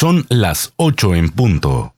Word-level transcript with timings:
Son 0.00 0.24
las 0.30 0.72
8 0.76 1.14
en 1.14 1.28
punto. 1.28 1.92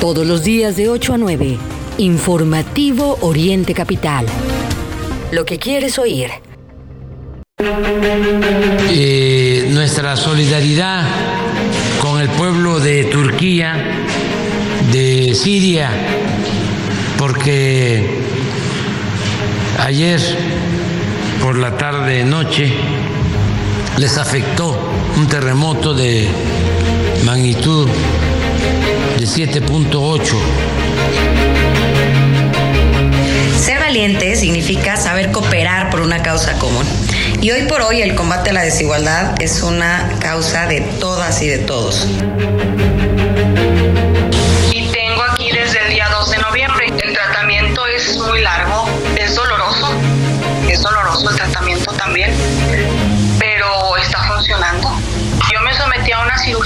Todos 0.00 0.26
los 0.26 0.42
días 0.42 0.74
de 0.74 0.88
8 0.88 1.14
a 1.14 1.18
9. 1.18 1.56
Informativo 1.98 3.16
Oriente 3.20 3.74
Capital. 3.74 4.26
Lo 5.30 5.44
que 5.44 5.60
quieres 5.60 6.00
oír. 6.00 6.30
Eh, 8.90 9.68
nuestra 9.70 10.16
solidaridad 10.16 11.06
con 12.02 12.20
el 12.20 12.28
pueblo 12.30 12.80
de 12.80 13.04
Turquía, 13.04 13.76
de 14.90 15.32
Siria, 15.36 15.92
porque 17.16 18.04
ayer 19.78 20.20
por 21.40 21.56
la 21.56 21.76
tarde 21.76 22.24
noche 22.24 22.74
les 23.98 24.16
afectó 24.16 24.77
un 25.18 25.26
terremoto 25.26 25.94
de 25.94 26.28
magnitud 27.24 27.88
de 29.18 29.26
7.8. 29.26 30.20
Ser 33.58 33.80
valiente 33.80 34.36
significa 34.36 34.96
saber 34.96 35.32
cooperar 35.32 35.90
por 35.90 36.02
una 36.02 36.22
causa 36.22 36.56
común. 36.58 36.86
Y 37.40 37.50
hoy 37.50 37.62
por 37.62 37.82
hoy 37.82 38.00
el 38.00 38.14
combate 38.14 38.50
a 38.50 38.52
la 38.52 38.62
desigualdad 38.62 39.34
es 39.42 39.62
una 39.62 40.08
causa 40.20 40.66
de 40.66 40.82
todas 40.82 41.42
y 41.42 41.48
de 41.48 41.58
todos. 41.58 42.06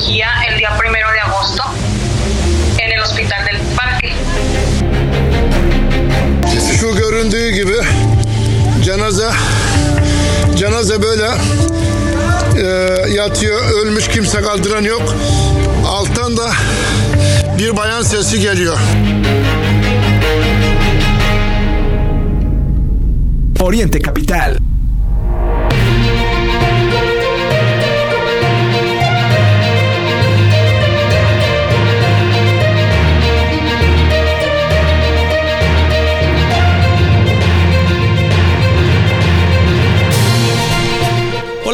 Cirugía 0.03 0.29
el 0.49 0.59
día 0.59 0.71
primero 0.79 1.11
de 1.13 1.21
agosto 1.21 1.63
en 2.79 2.93
el 2.93 3.01
hospital 3.01 3.45
del 3.45 3.59
parque. 3.77 4.13
Şu 6.81 6.97
göründüğü 6.97 7.51
gibi 7.51 7.79
cenaze 8.85 9.29
cenaze 10.57 11.03
böyle 11.03 11.29
e, 12.57 12.67
yatıyor 13.13 13.61
ölmüş 13.71 14.09
kimse 14.09 14.41
kaldıran 14.41 14.83
yok 14.85 15.15
alttan 15.87 16.37
da 16.37 16.51
bir 17.59 17.77
bayan 17.77 18.03
sesi 18.03 18.41
geliyor. 18.41 18.79
Oriente 23.61 24.03
Capital. 24.03 24.72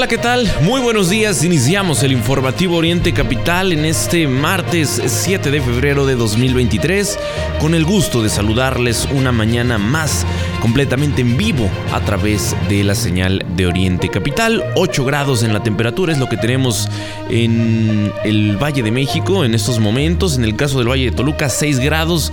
¿Qué 0.09 0.17
tal? 0.17 0.51
Muy 0.63 0.81
buenos 0.81 1.11
días. 1.11 1.45
Iniciamos 1.45 2.03
el 2.03 2.13
informativo 2.13 2.77
Oriente 2.77 3.13
Capital 3.13 3.73
en 3.73 3.85
este 3.85 4.27
martes 4.27 5.03
7 5.05 5.51
de 5.51 5.61
febrero 5.61 6.07
de 6.07 6.15
2023 6.15 7.19
con 7.61 7.75
el 7.75 7.85
gusto 7.85 8.23
de 8.23 8.31
saludarles 8.31 9.07
una 9.13 9.33
mañana 9.33 9.77
más 9.77 10.25
completamente 10.63 11.21
en 11.21 11.37
vivo 11.37 11.69
a 11.93 12.01
través 12.01 12.57
de 12.71 12.85
la 12.85 12.95
señal 12.95 13.45
de 13.55 13.67
Oriente 13.67 14.09
Capital. 14.09 14.65
8 14.77 15.05
grados 15.05 15.43
en 15.43 15.53
la 15.53 15.63
temperatura 15.63 16.13
es 16.13 16.19
lo 16.19 16.29
que 16.29 16.39
tenemos 16.39 16.89
en 17.29 18.11
el 18.25 18.57
Valle 18.57 18.83
de 18.83 18.91
México 18.91 19.45
en 19.45 19.55
estos 19.55 19.79
momentos. 19.79 20.39
En 20.39 20.45
el 20.45 20.57
caso 20.57 20.79
del 20.79 20.89
Valle 20.89 21.11
de 21.11 21.13
Toluca, 21.13 21.51
6 21.51 21.81
grados. 21.81 22.33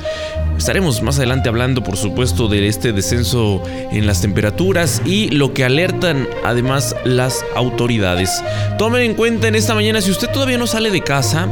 Estaremos 0.57 1.01
más 1.01 1.17
adelante 1.17 1.49
hablando, 1.49 1.83
por 1.83 1.97
supuesto, 1.97 2.47
de 2.47 2.67
este 2.67 2.91
descenso 2.93 3.61
en 3.91 4.07
las 4.07 4.21
temperaturas 4.21 5.01
y 5.05 5.29
lo 5.29 5.53
que 5.53 5.63
alertan 5.63 6.27
además 6.43 6.95
las 7.03 7.45
autoridades. 7.55 8.43
Tomen 8.77 9.01
en 9.01 9.13
cuenta 9.15 9.47
en 9.47 9.55
esta 9.55 9.75
mañana, 9.75 10.01
si 10.01 10.11
usted 10.11 10.29
todavía 10.29 10.57
no 10.57 10.65
sale 10.65 10.91
de 10.91 11.01
casa, 11.01 11.47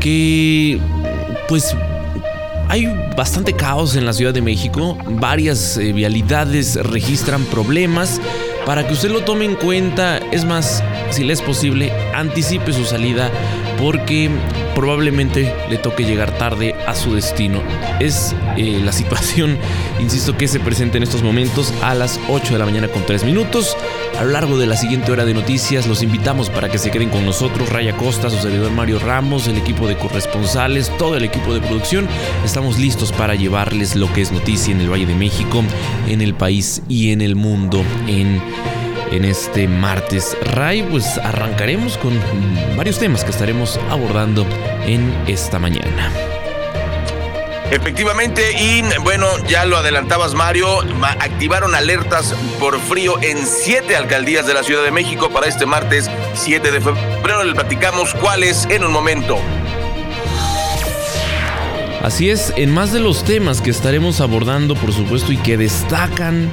que 0.00 0.78
pues 1.48 1.74
hay 2.68 2.86
bastante 3.16 3.52
caos 3.52 3.94
en 3.96 4.04
la 4.04 4.12
Ciudad 4.12 4.34
de 4.34 4.42
México, 4.42 4.98
varias 5.06 5.76
eh, 5.76 5.92
vialidades 5.92 6.76
registran 6.76 7.44
problemas. 7.44 8.20
Para 8.66 8.86
que 8.86 8.94
usted 8.94 9.10
lo 9.10 9.20
tome 9.20 9.44
en 9.44 9.56
cuenta, 9.56 10.18
es 10.32 10.44
más, 10.44 10.82
si 11.10 11.22
le 11.22 11.34
es 11.34 11.42
posible, 11.42 11.92
anticipe 12.14 12.72
su 12.72 12.84
salida 12.84 13.30
porque 13.78 14.30
probablemente 14.74 15.54
le 15.70 15.78
toque 15.78 16.04
llegar 16.04 16.36
tarde 16.36 16.74
a 16.86 16.94
su 16.94 17.14
destino. 17.14 17.60
Es 18.00 18.34
eh, 18.56 18.80
la 18.84 18.92
situación, 18.92 19.56
insisto, 20.00 20.36
que 20.36 20.48
se 20.48 20.60
presenta 20.60 20.96
en 20.96 21.02
estos 21.02 21.22
momentos 21.22 21.72
a 21.82 21.94
las 21.94 22.20
8 22.28 22.52
de 22.52 22.58
la 22.58 22.64
mañana 22.64 22.88
con 22.88 23.04
3 23.06 23.24
minutos. 23.24 23.76
A 24.18 24.24
lo 24.24 24.30
largo 24.30 24.58
de 24.58 24.66
la 24.66 24.76
siguiente 24.76 25.10
hora 25.12 25.24
de 25.24 25.34
noticias 25.34 25.86
los 25.86 26.02
invitamos 26.02 26.50
para 26.50 26.68
que 26.68 26.78
se 26.78 26.90
queden 26.90 27.10
con 27.10 27.24
nosotros. 27.24 27.68
Raya 27.68 27.96
Costa, 27.96 28.30
su 28.30 28.38
servidor 28.38 28.70
Mario 28.70 28.98
Ramos, 28.98 29.48
el 29.48 29.56
equipo 29.56 29.88
de 29.88 29.96
corresponsales, 29.96 30.90
todo 30.98 31.16
el 31.16 31.24
equipo 31.24 31.54
de 31.54 31.60
producción. 31.60 32.08
Estamos 32.44 32.78
listos 32.78 33.12
para 33.12 33.34
llevarles 33.34 33.96
lo 33.96 34.12
que 34.12 34.22
es 34.22 34.32
noticia 34.32 34.72
en 34.72 34.80
el 34.80 34.90
Valle 34.90 35.06
de 35.06 35.14
México, 35.14 35.62
en 36.08 36.20
el 36.20 36.34
país 36.34 36.82
y 36.88 37.12
en 37.12 37.20
el 37.20 37.36
mundo 37.36 37.84
en 38.06 38.40
en 39.10 39.24
este 39.24 39.68
martes. 39.68 40.36
Ray, 40.42 40.82
pues 40.82 41.18
arrancaremos 41.18 41.98
con 41.98 42.18
varios 42.76 42.98
temas 42.98 43.24
que 43.24 43.30
estaremos 43.30 43.78
abordando 43.90 44.46
en 44.86 45.12
esta 45.26 45.58
mañana. 45.58 46.10
Efectivamente, 47.70 48.52
y 48.60 48.82
bueno, 49.00 49.26
ya 49.48 49.64
lo 49.64 49.76
adelantabas 49.76 50.34
Mario, 50.34 50.80
activaron 51.02 51.74
alertas 51.74 52.34
por 52.60 52.78
frío 52.78 53.20
en 53.22 53.46
siete 53.46 53.96
alcaldías 53.96 54.46
de 54.46 54.54
la 54.54 54.62
Ciudad 54.62 54.84
de 54.84 54.90
México 54.90 55.30
para 55.30 55.46
este 55.46 55.66
martes 55.66 56.10
7 56.34 56.70
de 56.70 56.80
febrero. 56.80 57.42
Le 57.42 57.54
platicamos 57.54 58.14
cuáles 58.14 58.66
en 58.70 58.84
un 58.84 58.92
momento. 58.92 59.38
Así 62.04 62.28
es, 62.28 62.52
en 62.56 62.70
más 62.70 62.92
de 62.92 63.00
los 63.00 63.24
temas 63.24 63.62
que 63.62 63.70
estaremos 63.70 64.20
abordando, 64.20 64.74
por 64.74 64.92
supuesto, 64.92 65.32
y 65.32 65.38
que 65.38 65.56
destacan 65.56 66.50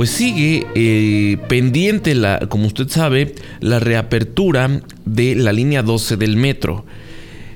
pues 0.00 0.12
sigue 0.12 0.66
eh, 0.74 1.36
pendiente, 1.46 2.14
la, 2.14 2.38
como 2.48 2.66
usted 2.66 2.88
sabe, 2.88 3.34
la 3.60 3.80
reapertura 3.80 4.80
de 5.04 5.34
la 5.34 5.52
línea 5.52 5.82
12 5.82 6.16
del 6.16 6.38
metro. 6.38 6.86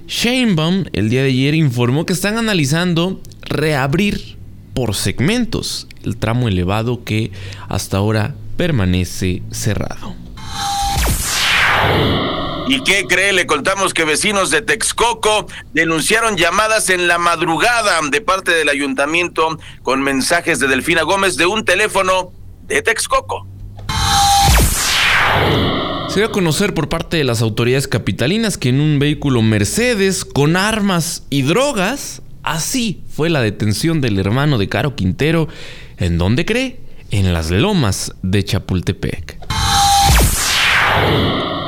Sheinbaum 0.08 0.84
el 0.92 1.08
día 1.08 1.22
de 1.22 1.28
ayer 1.28 1.54
informó 1.54 2.04
que 2.04 2.12
están 2.12 2.36
analizando 2.36 3.22
reabrir 3.40 4.36
por 4.74 4.94
segmentos 4.94 5.88
el 6.04 6.18
tramo 6.18 6.46
elevado 6.46 7.02
que 7.02 7.30
hasta 7.70 7.96
ahora 7.96 8.34
permanece 8.58 9.40
cerrado. 9.50 10.14
¿Y 12.66 12.82
qué 12.82 13.04
cree? 13.06 13.32
Le 13.32 13.46
contamos 13.46 13.92
que 13.92 14.04
vecinos 14.04 14.50
de 14.50 14.62
Texcoco 14.62 15.46
denunciaron 15.74 16.36
llamadas 16.36 16.88
en 16.88 17.08
la 17.08 17.18
madrugada 17.18 18.00
de 18.10 18.20
parte 18.22 18.52
del 18.52 18.70
ayuntamiento 18.70 19.58
con 19.82 20.02
mensajes 20.02 20.60
de 20.60 20.68
Delfina 20.68 21.02
Gómez 21.02 21.36
de 21.36 21.44
un 21.44 21.64
teléfono 21.64 22.32
de 22.66 22.80
Texcoco. 22.80 23.46
Se 26.08 26.20
dio 26.20 26.28
a 26.28 26.32
conocer 26.32 26.72
por 26.72 26.88
parte 26.88 27.18
de 27.18 27.24
las 27.24 27.42
autoridades 27.42 27.86
capitalinas 27.86 28.56
que 28.56 28.70
en 28.70 28.80
un 28.80 28.98
vehículo 28.98 29.42
Mercedes 29.42 30.24
con 30.24 30.56
armas 30.56 31.24
y 31.28 31.42
drogas, 31.42 32.22
así 32.42 33.02
fue 33.10 33.28
la 33.28 33.42
detención 33.42 34.00
del 34.00 34.18
hermano 34.18 34.56
de 34.56 34.68
Caro 34.68 34.96
Quintero, 34.96 35.48
¿en 35.98 36.16
dónde 36.16 36.46
cree? 36.46 36.80
En 37.10 37.34
las 37.34 37.50
lomas 37.50 38.14
de 38.22 38.42
Chapultepec. 38.42 39.38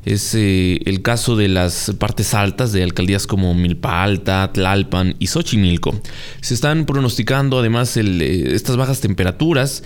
Es 0.04 0.34
eh, 0.34 0.78
el 0.84 1.00
caso 1.00 1.36
de 1.36 1.48
las 1.48 1.92
partes 1.98 2.34
altas 2.34 2.72
de 2.72 2.82
alcaldías 2.82 3.26
como 3.26 3.54
Milpa 3.54 4.02
Alta, 4.02 4.52
Tlalpan 4.52 5.16
y 5.18 5.28
Xochimilco. 5.28 5.98
Se 6.42 6.52
están 6.52 6.84
pronosticando 6.84 7.60
además 7.60 7.96
eh, 7.96 8.54
estas 8.54 8.76
bajas 8.76 9.00
temperaturas 9.00 9.84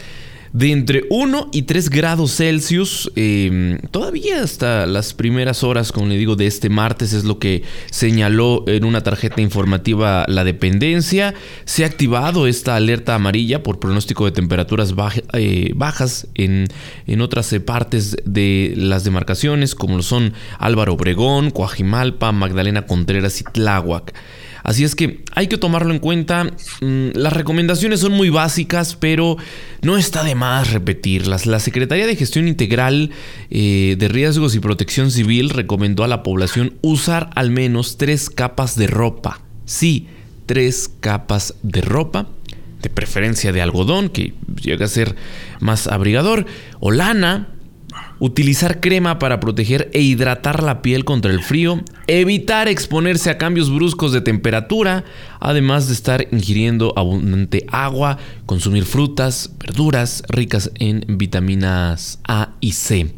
de 0.57 0.73
entre 0.73 1.05
1 1.11 1.51
y 1.53 1.63
3 1.63 1.91
grados 1.91 2.37
Celsius. 2.37 3.13
Eh, 3.15 3.79
todavía 3.91 4.43
hasta 4.43 4.87
las 4.87 5.13
primeras 5.13 5.63
horas, 5.63 5.93
como 5.93 6.07
le 6.07 6.17
digo, 6.17 6.35
de 6.35 6.47
este 6.47 6.71
martes 6.71 7.13
es 7.13 7.25
lo 7.25 7.39
que 7.39 7.63
señaló 7.91 8.65
en 8.67 8.85
una 8.85 9.03
tarjeta 9.03 9.43
informativa 9.43 10.25
la 10.29 10.45
dependencia. 10.45 11.35
Se 11.67 11.85
ha 11.85 11.87
activado 11.87 12.47
esta 12.47 12.75
alerta 12.75 13.15
amarilla 13.15 13.63
por 13.63 13.79
pronóstico 13.79 14.25
de 14.25 14.33
temperaturas 14.33 14.95
eh, 15.35 15.73
bajas 15.75 16.27
en, 16.35 16.69
en 17.07 17.21
otras 17.21 17.53
eh, 17.53 17.61
partes 17.61 18.17
de 18.25 18.73
las 18.79 19.05
demarcaciones, 19.05 19.75
como 19.75 19.99
lo 19.99 20.03
son 20.03 20.33
Álvaro 20.59 20.95
Obregón, 20.95 21.51
Coajimalpa, 21.51 22.33
Magdalena 22.33 22.87
Contreras 22.87 23.43
y 23.43 23.45
Tláhuac. 23.45 24.15
Así 24.67 24.83
es 24.83 24.97
que 24.97 25.23
hay 25.33 25.47
que 25.47 25.59
tomarlo 25.59 25.95
en 25.95 26.01
cuenta. 26.01 26.43
Mm, 26.81 27.11
las 27.15 27.33
recomendaciones 27.33 28.01
son 28.01 28.11
muy 28.11 28.31
básicas, 28.31 28.97
pero 28.97 29.37
no 29.83 29.97
está 29.97 30.25
de 30.25 30.35
más 30.35 30.73
repetirlas. 30.73 31.47
La 31.47 31.61
Secretaría 31.61 32.05
de 32.05 32.17
Gestión 32.17 32.49
Integral 32.49 33.13
eh, 33.49 33.95
de 33.97 34.09
Riesgos 34.09 34.57
y 34.57 34.59
Protección 34.59 35.13
Civil 35.13 35.51
recomendó 35.51 36.03
a 36.03 36.09
la 36.09 36.25
población 36.25 36.75
usar 36.83 37.31
al 37.37 37.53
menos 37.53 37.97
tres 37.97 38.29
capas 38.29 38.77
de 38.77 38.89
ropa. 38.89 39.41
Sí, 39.67 40.09
tres 40.47 40.91
capas 40.99 41.55
de 41.63 41.83
ropa 41.83 42.27
de 42.83 42.91
preferencia 42.91 43.53
de 43.53 43.63
algodón, 43.63 44.09
que 44.09 44.35
llega 44.61 44.87
a 44.87 44.89
ser 44.89 45.15
más 45.61 45.87
abrigador, 45.87 46.45
o 46.81 46.91
lana, 46.91 47.55
utilizar 48.19 48.81
crema 48.81 49.19
para 49.19 49.41
proteger 49.41 49.91
e 49.93 50.01
hidratar 50.01 50.63
la 50.63 50.83
piel 50.83 51.05
contra 51.05 51.33
el 51.33 51.43
frío, 51.43 51.83
evitar 52.07 52.69
exponerse 52.69 53.31
a 53.31 53.39
cambios 53.39 53.73
bruscos 53.73 54.13
de 54.13 54.21
temperatura, 54.21 55.05
además 55.41 55.89
de 55.89 55.95
estar 55.95 56.27
ingiriendo 56.33 56.95
abundante 56.97 57.67
agua, 57.71 58.19
consumir 58.47 58.85
frutas, 58.85 59.51
verduras 59.59 60.23
ricas 60.29 60.71
en 60.77 61.05
vitaminas 61.09 62.19
A 62.27 62.55
y 62.61 62.73
C. 62.73 63.15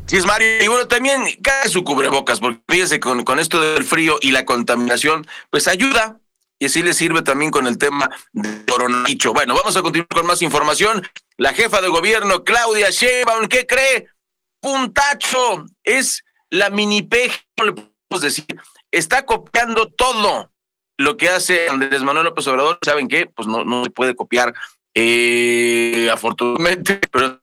Sí, 0.07 0.17
es 0.19 0.27
Mario. 0.27 0.63
Y 0.63 0.69
bueno, 0.69 0.87
también 0.87 1.25
cae 1.43 1.69
su 1.69 1.83
cubrebocas, 1.83 2.41
porque 2.41 2.61
fíjese, 2.69 3.01
con, 3.01 3.25
con 3.25 3.39
esto 3.39 3.61
del 3.61 3.85
frío 3.85 4.19
y 4.21 4.33
la 4.33 4.45
contaminación, 4.45 5.27
pues 5.51 5.67
ayuda. 5.67 6.21
Y 6.59 6.67
así 6.67 6.83
le 6.83 6.95
sirve 6.95 7.23
también 7.23 7.51
con 7.51 7.67
el 7.67 7.79
tema 7.79 8.09
de 8.33 8.65
coronavirus. 8.67 9.33
Bueno, 9.33 9.55
vamos 9.55 9.77
a 9.77 9.83
continuar 9.83 10.09
con 10.09 10.27
más 10.27 10.41
información. 10.41 11.07
La 11.37 11.53
jefa 11.53 11.81
de 11.81 11.89
gobierno, 11.89 12.45
Claudia 12.45 12.91
Sheinbaum, 12.91 13.49
¿qué 13.49 13.67
cree? 13.67 14.09
Puntacho, 14.61 15.67
es 15.83 16.23
la 16.51 16.71
mini 16.71 17.03
P, 17.03 17.31
le 17.65 17.73
podemos 17.73 18.21
decir. 18.21 18.47
Está 18.91 19.27
copiando 19.27 19.89
todo 19.89 20.53
lo 20.97 21.17
que 21.17 21.29
hace 21.29 21.69
Andrés 21.69 22.03
Manuel 22.03 22.27
López 22.27 22.47
Obrador. 22.47 22.79
¿Saben 22.85 23.09
qué? 23.09 23.27
Pues 23.27 23.49
no, 23.49 23.65
no 23.65 23.85
se 23.85 23.91
puede 23.91 24.15
copiar, 24.15 24.55
eh, 24.95 26.09
afortunadamente, 26.13 27.01
pero 27.11 27.43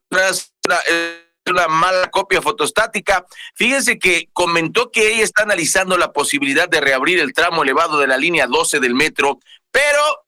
una 1.50 1.68
mala 1.68 2.08
copia 2.10 2.40
fotostática. 2.40 3.26
Fíjense 3.54 3.98
que 3.98 4.28
comentó 4.32 4.90
que 4.90 5.12
ella 5.12 5.24
está 5.24 5.42
analizando 5.42 5.98
la 5.98 6.12
posibilidad 6.12 6.68
de 6.68 6.80
reabrir 6.80 7.18
el 7.18 7.32
tramo 7.32 7.62
elevado 7.62 7.98
de 7.98 8.06
la 8.06 8.16
línea 8.16 8.46
12 8.46 8.80
del 8.80 8.94
metro, 8.94 9.40
pero 9.70 10.26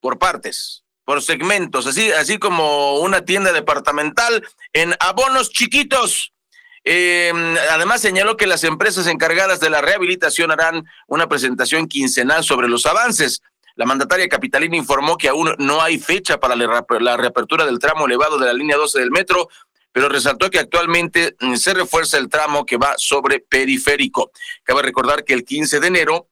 por 0.00 0.18
partes, 0.18 0.84
por 1.04 1.22
segmentos, 1.22 1.86
así, 1.86 2.12
así 2.12 2.38
como 2.38 3.00
una 3.00 3.24
tienda 3.24 3.52
departamental 3.52 4.46
en 4.72 4.94
abonos 5.00 5.50
chiquitos. 5.50 6.32
Em, 6.84 7.56
además 7.72 8.00
señaló 8.00 8.36
que 8.36 8.46
las 8.46 8.62
empresas 8.62 9.08
encargadas 9.08 9.58
de 9.58 9.70
la 9.70 9.80
rehabilitación 9.80 10.52
harán 10.52 10.84
una 11.08 11.28
presentación 11.28 11.88
quincenal 11.88 12.44
sobre 12.44 12.68
los 12.68 12.86
avances. 12.86 13.42
La 13.74 13.84
mandataria 13.84 14.28
capitalina 14.28 14.76
informó 14.76 15.18
que 15.18 15.28
aún 15.28 15.54
no 15.58 15.82
hay 15.82 15.98
fecha 15.98 16.38
para 16.38 16.56
la 16.56 17.16
reapertura 17.16 17.66
del 17.66 17.78
tramo 17.78 18.06
elevado 18.06 18.38
de 18.38 18.46
la 18.46 18.54
línea 18.54 18.76
12 18.76 19.00
del 19.00 19.10
metro, 19.10 19.48
pero 19.96 20.10
resaltó 20.10 20.50
que 20.50 20.58
actualmente 20.58 21.36
mm, 21.40 21.54
se 21.54 21.72
refuerza 21.72 22.18
el 22.18 22.28
tramo 22.28 22.66
que 22.66 22.76
va 22.76 22.96
sobre 22.98 23.40
periférico. 23.40 24.30
Cabe 24.62 24.82
recordar 24.82 25.24
que 25.24 25.32
el 25.32 25.42
15 25.42 25.80
de 25.80 25.86
enero 25.86 26.28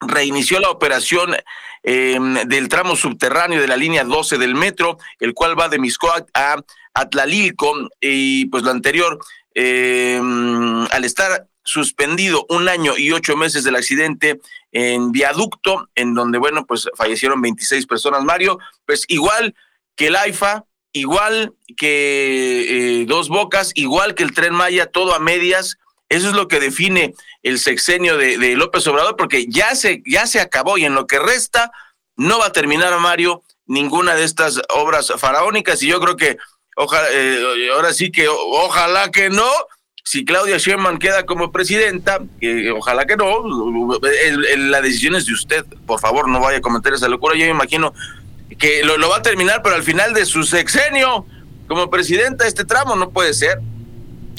reinició 0.00 0.58
la 0.58 0.70
operación 0.70 1.36
em, 1.84 2.34
del 2.48 2.68
tramo 2.68 2.96
subterráneo 2.96 3.60
de 3.60 3.68
la 3.68 3.76
línea 3.76 4.02
12 4.02 4.38
del 4.38 4.56
metro, 4.56 4.98
el 5.20 5.34
cual 5.34 5.56
va 5.56 5.68
de 5.68 5.78
Miscoac 5.78 6.28
a 6.34 6.56
Atlalilco, 6.92 7.90
y 8.00 8.46
pues 8.46 8.64
lo 8.64 8.72
anterior, 8.72 9.20
em, 9.54 10.84
al 10.90 11.04
estar 11.04 11.46
suspendido 11.62 12.44
un 12.48 12.68
año 12.68 12.98
y 12.98 13.12
ocho 13.12 13.36
meses 13.36 13.62
del 13.62 13.76
accidente 13.76 14.40
en 14.72 15.12
viaducto, 15.12 15.88
en 15.94 16.14
donde, 16.14 16.38
bueno, 16.38 16.66
pues 16.66 16.88
fallecieron 16.96 17.40
26 17.40 17.86
personas, 17.86 18.24
Mario, 18.24 18.58
pues 18.84 19.04
igual 19.06 19.54
que 19.94 20.08
el 20.08 20.16
AIFA, 20.16 20.64
igual 20.92 21.54
que 21.76 23.02
eh, 23.02 23.04
Dos 23.06 23.28
Bocas, 23.28 23.72
igual 23.74 24.14
que 24.14 24.22
el 24.22 24.34
Tren 24.34 24.54
Maya, 24.54 24.86
todo 24.86 25.14
a 25.14 25.18
medias. 25.18 25.78
Eso 26.08 26.28
es 26.28 26.34
lo 26.34 26.48
que 26.48 26.60
define 26.60 27.14
el 27.42 27.58
sexenio 27.58 28.16
de, 28.16 28.56
López 28.56 28.86
Obrador, 28.86 29.16
porque 29.16 29.46
ya 29.48 29.74
se, 29.74 30.02
ya 30.04 30.26
se 30.26 30.40
acabó 30.40 30.76
y 30.76 30.84
en 30.84 30.94
lo 30.94 31.06
que 31.06 31.18
resta 31.18 31.70
no 32.16 32.38
va 32.38 32.46
a 32.46 32.52
terminar, 32.52 32.98
Mario, 32.98 33.42
ninguna 33.66 34.14
de 34.14 34.24
estas 34.24 34.60
obras 34.70 35.12
faraónicas. 35.18 35.82
Y 35.82 35.86
yo 35.86 36.00
creo 36.00 36.16
que 36.16 36.36
ojalá, 36.76 37.06
eh, 37.12 37.70
ahora 37.72 37.92
sí 37.92 38.10
que 38.10 38.28
ojalá 38.28 39.10
que 39.10 39.30
no. 39.30 39.48
Si 40.02 40.24
Claudia 40.24 40.56
Sheinbaum 40.56 40.98
queda 40.98 41.24
como 41.24 41.52
presidenta, 41.52 42.20
ojalá 42.74 43.06
que 43.06 43.16
no, 43.16 43.44
la 44.56 44.80
decisión 44.80 45.14
es 45.14 45.26
de 45.26 45.34
usted. 45.34 45.64
Por 45.86 46.00
favor, 46.00 46.28
no 46.28 46.40
vaya 46.40 46.58
a 46.58 46.62
cometer 46.62 46.94
esa 46.94 47.06
locura. 47.06 47.36
Yo 47.36 47.44
me 47.44 47.52
imagino 47.52 47.94
que 48.58 48.82
lo, 48.84 49.08
va 49.08 49.18
a 49.18 49.22
terminar, 49.22 49.62
pero 49.62 49.76
al 49.76 49.82
final 49.82 50.14
de 50.14 50.24
su 50.24 50.42
sexenio, 50.42 51.26
como 51.66 51.90
presidenta 51.90 52.44
de 52.44 52.48
este 52.48 52.64
tramo, 52.64 52.96
no 52.96 53.10
puede 53.10 53.34
ser. 53.34 53.58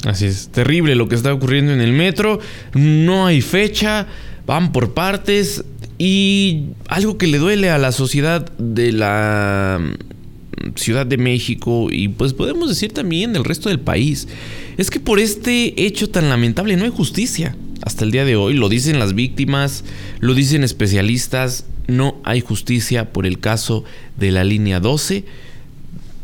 Así 0.04 0.26
es, 0.26 0.48
terrible 0.48 0.94
lo 0.94 1.08
que 1.08 1.14
está 1.14 1.32
ocurriendo 1.32 1.72
en 1.72 1.80
el 1.80 1.92
metro, 1.92 2.40
no 2.74 3.26
hay 3.26 3.40
fecha, 3.40 4.06
van 4.46 4.72
por 4.72 4.94
partes 4.94 5.64
y 5.98 6.70
algo 6.88 7.18
que 7.18 7.28
le 7.28 7.38
duele 7.38 7.70
a 7.70 7.78
la 7.78 7.92
sociedad 7.92 8.50
de 8.58 8.90
la 8.90 9.80
mm, 9.80 10.74
Ciudad 10.74 11.06
de 11.06 11.18
México 11.18 11.88
y 11.90 12.08
pues 12.08 12.34
podemos 12.34 12.68
decir 12.68 12.92
también 12.92 13.32
del 13.32 13.44
resto 13.44 13.68
del 13.68 13.80
país, 13.80 14.28
es 14.76 14.90
que 14.90 15.00
por 15.00 15.18
este 15.20 15.84
hecho 15.84 16.10
tan 16.10 16.28
lamentable 16.28 16.76
no 16.76 16.84
hay 16.84 16.90
justicia. 16.90 17.56
Hasta 17.84 18.04
el 18.04 18.12
día 18.12 18.24
de 18.24 18.36
hoy 18.36 18.54
lo 18.54 18.68
dicen 18.68 18.98
las 18.98 19.14
víctimas, 19.14 19.84
lo 20.20 20.34
dicen 20.34 20.62
especialistas, 20.62 21.66
no 21.86 22.16
hay 22.24 22.40
justicia 22.40 23.12
por 23.12 23.26
el 23.26 23.38
caso 23.40 23.84
de 24.16 24.30
la 24.30 24.44
línea 24.44 24.80
12 24.80 25.24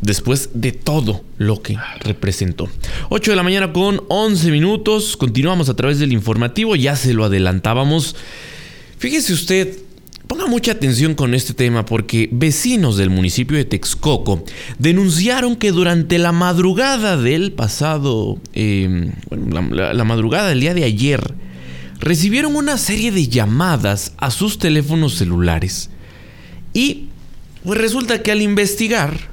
después 0.01 0.51
de 0.53 0.71
todo 0.71 1.23
lo 1.37 1.61
que 1.61 1.77
representó. 2.01 2.69
8 3.09 3.31
de 3.31 3.37
la 3.37 3.43
mañana 3.43 3.73
con 3.73 4.01
11 4.07 4.51
minutos, 4.51 5.17
continuamos 5.17 5.69
a 5.69 5.75
través 5.75 5.99
del 5.99 6.13
informativo, 6.13 6.75
ya 6.75 6.95
se 6.95 7.13
lo 7.13 7.25
adelantábamos. 7.25 8.15
Fíjese 8.97 9.33
usted, 9.33 9.77
ponga 10.27 10.47
mucha 10.47 10.71
atención 10.71 11.15
con 11.15 11.33
este 11.33 11.53
tema 11.53 11.85
porque 11.85 12.29
vecinos 12.31 12.97
del 12.97 13.09
municipio 13.09 13.57
de 13.57 13.65
Texcoco 13.65 14.43
denunciaron 14.77 15.55
que 15.55 15.71
durante 15.71 16.17
la 16.17 16.31
madrugada 16.31 17.17
del 17.17 17.51
pasado, 17.51 18.39
em, 18.53 19.11
bueno, 19.29 19.61
la 19.71 20.03
madrugada 20.03 20.49
del 20.49 20.61
día 20.61 20.73
de 20.73 20.83
ayer, 20.85 21.33
recibieron 21.99 22.55
una 22.55 22.77
serie 22.77 23.11
de 23.11 23.27
llamadas 23.27 24.13
a 24.17 24.31
sus 24.31 24.59
teléfonos 24.59 25.15
celulares. 25.15 25.89
Y 26.73 27.07
pues 27.63 27.79
resulta 27.79 28.21
que 28.21 28.31
al 28.31 28.41
investigar, 28.41 29.29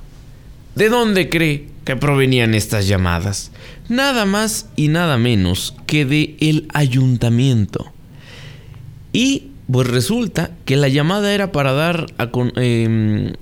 ¿De 0.77 0.91
dónde 0.91 1.31
cree 1.31 1.71
que 1.87 1.97
provenían 1.97 2.55
estas 2.55 2.87
llamadas? 2.87 3.51
Nada 3.89 4.27
más 4.27 4.69
y 4.77 4.89
nada 4.89 5.17
menos 5.17 5.75
que 5.87 6.05
de 6.05 6.37
el 6.39 6.69
ayuntamiento. 6.75 7.95
Y 9.11 9.53
pues 9.73 9.89
resulta 9.89 10.51
que 10.67 10.77
la 10.77 10.89
llamada 10.89 11.33
era 11.33 11.51
para 11.51 11.73
dar 11.73 12.05
a 12.19 12.29
em, 12.57 13.33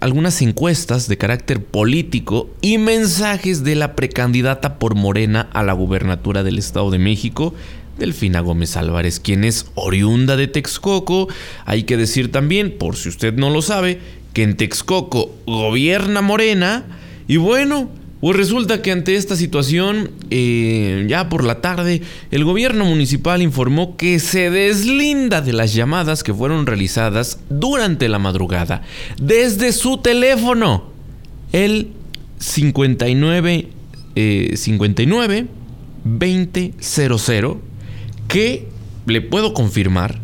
algunas 0.00 0.42
encuestas 0.42 1.06
de 1.06 1.16
carácter 1.16 1.64
político 1.64 2.50
y 2.60 2.78
mensajes 2.78 3.62
de 3.62 3.76
la 3.76 3.94
precandidata 3.94 4.80
por 4.80 4.96
Morena 4.96 5.48
a 5.52 5.62
la 5.62 5.74
gubernatura 5.74 6.42
del 6.42 6.58
Estado 6.58 6.90
de 6.90 6.98
México, 6.98 7.54
Delfina 8.00 8.40
Gómez 8.40 8.76
Álvarez, 8.76 9.20
quien 9.20 9.44
es 9.44 9.66
oriunda 9.76 10.36
de 10.36 10.48
Texcoco. 10.48 11.28
Hay 11.64 11.84
que 11.84 11.96
decir 11.96 12.32
también, 12.32 12.76
por 12.76 12.96
si 12.96 13.08
usted 13.08 13.34
no 13.34 13.50
lo 13.50 13.62
sabe, 13.62 14.00
que 14.32 14.42
en 14.42 14.56
Texcoco 14.56 15.32
gobierna 15.46 16.22
Morena 16.22 16.84
y 17.28 17.36
bueno, 17.36 17.88
pues 18.20 18.36
resulta 18.36 18.82
que 18.82 18.90
ante 18.90 19.14
esta 19.14 19.36
situación, 19.36 20.10
eh, 20.30 21.06
ya 21.08 21.28
por 21.28 21.44
la 21.44 21.60
tarde, 21.60 22.02
el 22.30 22.44
gobierno 22.44 22.84
municipal 22.84 23.40
informó 23.40 23.96
que 23.96 24.18
se 24.18 24.50
deslinda 24.50 25.40
de 25.40 25.52
las 25.52 25.72
llamadas 25.72 26.24
que 26.24 26.34
fueron 26.34 26.66
realizadas 26.66 27.38
durante 27.48 28.08
la 28.08 28.18
madrugada 28.18 28.82
desde 29.20 29.72
su 29.72 29.98
teléfono, 29.98 30.90
el 31.52 31.92
59 32.38 33.68
59 34.56 35.46
2000, 36.04 36.74
que 38.30 38.66
le 39.06 39.20
puedo 39.20 39.52
confirmar 39.52 40.20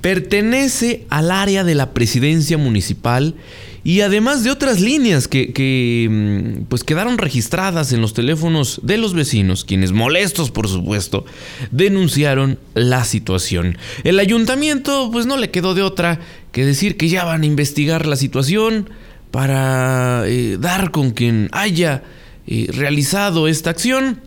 pertenece 0.00 1.04
al 1.10 1.30
área 1.30 1.64
de 1.64 1.74
la 1.74 1.92
presidencia 1.92 2.56
municipal 2.58 3.34
y 3.82 4.00
además 4.00 4.44
de 4.44 4.50
otras 4.50 4.80
líneas 4.80 5.28
que, 5.28 6.08
mm, 6.08 6.64
pues 6.68 6.84
quedaron 6.84 7.18
registradas 7.18 7.92
en 7.92 8.00
los 8.00 8.14
teléfonos 8.14 8.80
de 8.82 8.98
los 8.98 9.14
vecinos, 9.14 9.64
quienes 9.64 9.92
molestos 9.92 10.50
por 10.50 10.68
supuesto, 10.68 11.24
denunciaron 11.70 12.58
la 12.74 13.04
situación. 13.04 13.78
El 14.04 14.18
ayuntamiento 14.18 15.10
pues 15.12 15.26
no 15.26 15.36
le 15.36 15.50
quedó 15.50 15.74
de 15.74 15.82
otra 15.82 16.20
que 16.52 16.64
decir 16.64 16.96
que 16.96 17.08
ya 17.08 17.24
van 17.24 17.42
a 17.42 17.46
investigar 17.46 18.06
la 18.06 18.16
situación 18.16 18.88
para 19.30 20.22
eh, 20.26 20.56
dar 20.58 20.90
con 20.90 21.10
quien 21.10 21.48
haya 21.52 22.04
eh, 22.46 22.68
realizado 22.72 23.48
esta 23.48 23.70
acción 23.70 24.20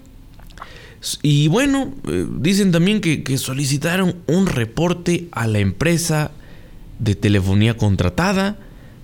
y 1.22 1.48
bueno, 1.48 1.94
eh, 2.08 2.26
dicen 2.40 2.72
también 2.72 3.00
que, 3.02 3.38
solicitaron 3.38 4.16
un 4.28 4.48
reporte 4.48 5.28
a 5.32 5.48
la 5.48 5.60
empresa 5.60 6.32
de 7.00 7.16
telefonía 7.16 7.78
contratada. 7.78 8.58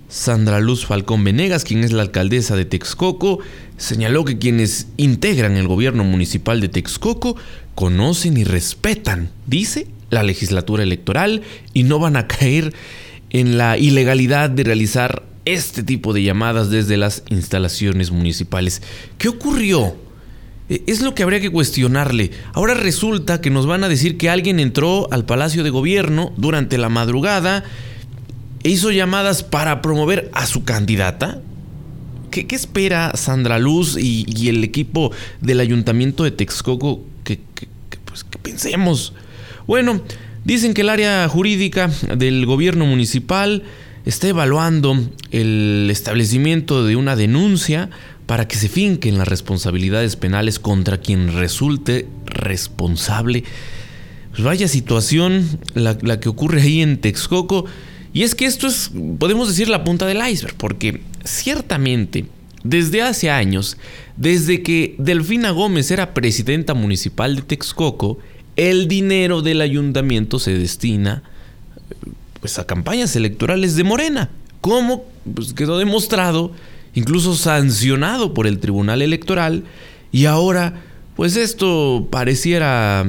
Sandra 0.08 0.60
Luz 0.60 0.86
Falcón 0.86 1.24
Venegas, 1.24 1.64
quien 1.64 1.82
es 1.82 1.92
la 1.92 2.02
alcaldesa 2.02 2.54
de 2.54 2.64
Texcoco, 2.64 3.40
señaló 3.76 4.24
que 4.24 4.38
quienes 4.38 4.88
integran 4.96 5.56
el 5.56 5.66
gobierno 5.66 6.04
municipal 6.04 6.60
de 6.60 6.68
Texcoco 6.68 7.36
conocen 7.74 8.36
y 8.36 8.44
respetan, 8.44 9.30
dice, 9.46 9.88
la 10.10 10.22
legislatura 10.22 10.84
electoral 10.84 11.42
y 11.72 11.82
no 11.82 11.98
van 11.98 12.16
a 12.16 12.28
caer 12.28 12.72
en 13.30 13.58
la 13.58 13.78
ilegalidad 13.78 14.48
de 14.48 14.62
realizar 14.62 15.24
este 15.44 15.82
tipo 15.82 16.12
de 16.12 16.22
llamadas 16.22 16.70
desde 16.70 16.96
las 16.96 17.24
instalaciones 17.28 18.10
municipales. 18.12 18.82
¿Qué 19.18 19.28
ocurrió? 19.28 20.05
Eh, 20.68 20.82
es 20.86 21.00
lo 21.00 21.14
que 21.14 21.22
habría 21.22 21.40
que 21.40 21.50
cuestionarle. 21.50 22.30
Ahora 22.52 22.74
resulta 22.74 23.40
que 23.40 23.50
nos 23.50 23.66
van 23.66 23.84
a 23.84 23.88
decir 23.88 24.16
que 24.16 24.30
alguien 24.30 24.60
entró 24.60 25.08
al 25.12 25.24
Palacio 25.24 25.62
de 25.62 25.70
Gobierno 25.70 26.32
durante 26.36 26.78
la 26.78 26.88
madrugada 26.88 27.64
e 28.62 28.70
hizo 28.70 28.90
llamadas 28.90 29.42
para 29.42 29.82
promover 29.82 30.30
a 30.32 30.46
su 30.46 30.64
candidata. 30.64 31.40
¿Qué, 32.30 32.46
espera 32.50 33.12
Sandra 33.14 33.58
Luz 33.58 33.96
y, 33.98 34.48
el 34.48 34.62
equipo 34.62 35.10
del 35.40 35.60
Ayuntamiento 35.60 36.24
de 36.24 36.32
Texcoco 36.32 37.02
que, 37.24 37.40
pues, 38.04 38.24
que 38.24 38.38
pensemos? 38.38 39.14
Bueno, 39.66 40.02
dicen 40.44 40.74
que 40.74 40.82
el 40.82 40.90
área 40.90 41.26
jurídica 41.28 41.90
del 42.14 42.44
gobierno 42.44 42.84
municipal 42.84 43.62
está 44.04 44.28
evaluando 44.28 44.98
el 45.30 45.88
establecimiento 45.90 46.84
de 46.84 46.96
una 46.96 47.16
denuncia 47.16 47.88
para 48.26 48.48
que 48.48 48.56
se 48.56 48.68
finquen 48.68 49.18
las 49.18 49.28
responsabilidades 49.28 50.16
penales 50.16 50.58
contra 50.58 50.98
quien 50.98 51.32
resulte 51.32 52.08
responsable. 52.26 53.44
Pues 54.30 54.42
vaya 54.42 54.68
situación 54.68 55.60
la, 55.74 55.96
que 56.20 56.28
ocurre 56.28 56.60
ahí 56.60 56.82
en 56.82 56.98
Texcoco. 56.98 57.66
Y 58.12 58.22
es 58.22 58.34
que 58.34 58.46
esto 58.46 58.66
es, 58.66 58.90
podemos 59.18 59.48
decir, 59.48 59.68
la 59.68 59.84
punta 59.84 60.06
del 60.06 60.26
iceberg, 60.26 60.56
porque 60.56 61.02
ciertamente, 61.24 62.26
desde 62.64 63.02
hace 63.02 63.30
años, 63.30 63.76
desde 64.16 64.62
que 64.62 64.96
Delfina 64.98 65.50
Gómez 65.50 65.90
era 65.90 66.14
presidenta 66.14 66.74
municipal 66.74 67.36
de 67.36 67.42
Texcoco, 67.42 68.18
el 68.56 68.88
dinero 68.88 69.42
del 69.42 69.60
ayuntamiento 69.60 70.38
se 70.38 70.58
destina 70.58 71.22
pues, 72.40 72.58
a 72.58 72.66
campañas 72.66 73.14
electorales 73.14 73.76
de 73.76 73.84
Morena. 73.84 74.30
¿Cómo? 74.62 75.04
Pues 75.34 75.52
quedó 75.52 75.78
demostrado 75.78 76.52
incluso 76.96 77.36
sancionado 77.36 78.34
por 78.34 78.48
el 78.48 78.58
Tribunal 78.58 79.02
Electoral, 79.02 79.62
y 80.10 80.24
ahora, 80.24 80.82
pues 81.14 81.36
esto 81.36 82.08
pareciera 82.10 83.06